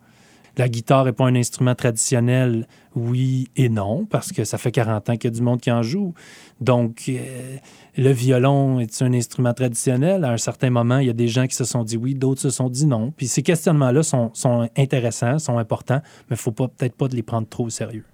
La 0.57 0.69
guitare 0.69 1.05
n'est 1.05 1.13
pas 1.13 1.25
un 1.25 1.35
instrument 1.35 1.75
traditionnel, 1.75 2.67
oui 2.95 3.47
et 3.55 3.69
non, 3.69 4.05
parce 4.05 4.31
que 4.31 4.43
ça 4.43 4.57
fait 4.57 4.71
40 4.71 5.09
ans 5.09 5.13
qu'il 5.15 5.29
y 5.29 5.33
a 5.33 5.35
du 5.35 5.43
monde 5.43 5.61
qui 5.61 5.71
en 5.71 5.83
joue. 5.83 6.15
Donc, 6.61 7.03
euh, 7.09 7.57
le 7.95 8.09
violon 8.09 8.79
est 8.79 9.01
un 9.03 9.13
instrument 9.13 9.53
traditionnel. 9.53 10.23
À 10.25 10.31
un 10.31 10.37
certain 10.37 10.71
moment, 10.71 10.97
il 10.97 11.05
y 11.05 11.11
a 11.11 11.13
des 11.13 11.27
gens 11.27 11.45
qui 11.45 11.55
se 11.55 11.63
sont 11.63 11.83
dit 11.83 11.95
oui, 11.95 12.15
d'autres 12.15 12.41
se 12.41 12.49
sont 12.49 12.69
dit 12.69 12.87
non. 12.87 13.11
Puis 13.15 13.27
ces 13.27 13.43
questionnements-là 13.43 14.01
sont, 14.01 14.31
intéressants, 14.75 15.37
sont 15.37 15.59
importants, 15.59 16.01
mais 16.29 16.31
il 16.31 16.33
ne 16.33 16.37
faut 16.37 16.51
pas, 16.51 16.67
peut-être 16.67 16.95
pas 16.95 17.07
de 17.07 17.15
les 17.15 17.23
prendre 17.23 17.47
trop 17.47 17.65
au 17.65 17.69
sérieux. 17.69 18.05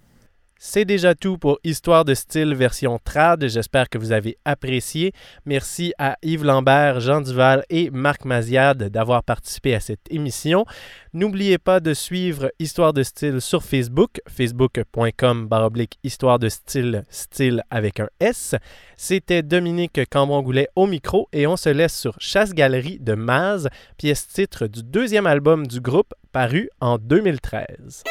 C'est 0.65 0.85
déjà 0.85 1.13
tout 1.13 1.37
pour 1.37 1.59
Histoire 1.65 2.05
de 2.05 2.13
style 2.13 2.55
version 2.55 2.97
trad. 3.03 3.45
J'espère 3.49 3.89
que 3.89 3.97
vous 3.97 4.13
avez 4.13 4.37
apprécié. 4.45 5.11
Merci 5.45 5.93
à 5.97 6.15
Yves 6.23 6.45
Lambert, 6.45 7.01
Jean 7.01 7.19
Duval 7.19 7.65
et 7.69 7.89
Marc 7.91 8.23
Maziade 8.23 8.85
d'avoir 8.85 9.23
participé 9.23 9.75
à 9.75 9.81
cette 9.81 10.09
émission. 10.09 10.65
N'oubliez 11.11 11.57
pas 11.57 11.81
de 11.81 11.93
suivre 11.93 12.49
Histoire 12.59 12.93
de 12.93 13.03
style 13.03 13.41
sur 13.41 13.61
Facebook, 13.61 14.21
facebook.com 14.29 15.47
baroblique 15.47 15.99
Histoire 16.01 16.39
de 16.39 16.47
style, 16.47 17.03
style 17.09 17.61
avec 17.69 17.99
un 17.99 18.07
S. 18.21 18.55
C'était 18.95 19.43
Dominique 19.43 19.99
Cambron-Goulet 20.09 20.69
au 20.77 20.87
micro 20.87 21.27
et 21.33 21.45
on 21.45 21.57
se 21.57 21.69
laisse 21.69 21.99
sur 21.99 22.15
Chasse-Galerie 22.19 22.99
de 23.01 23.15
Maz, 23.15 23.67
pièce 23.97 24.29
titre 24.29 24.67
du 24.67 24.81
deuxième 24.81 25.27
album 25.27 25.67
du 25.67 25.81
groupe 25.81 26.13
paru 26.31 26.69
en 26.79 26.97
2013. 26.97 28.03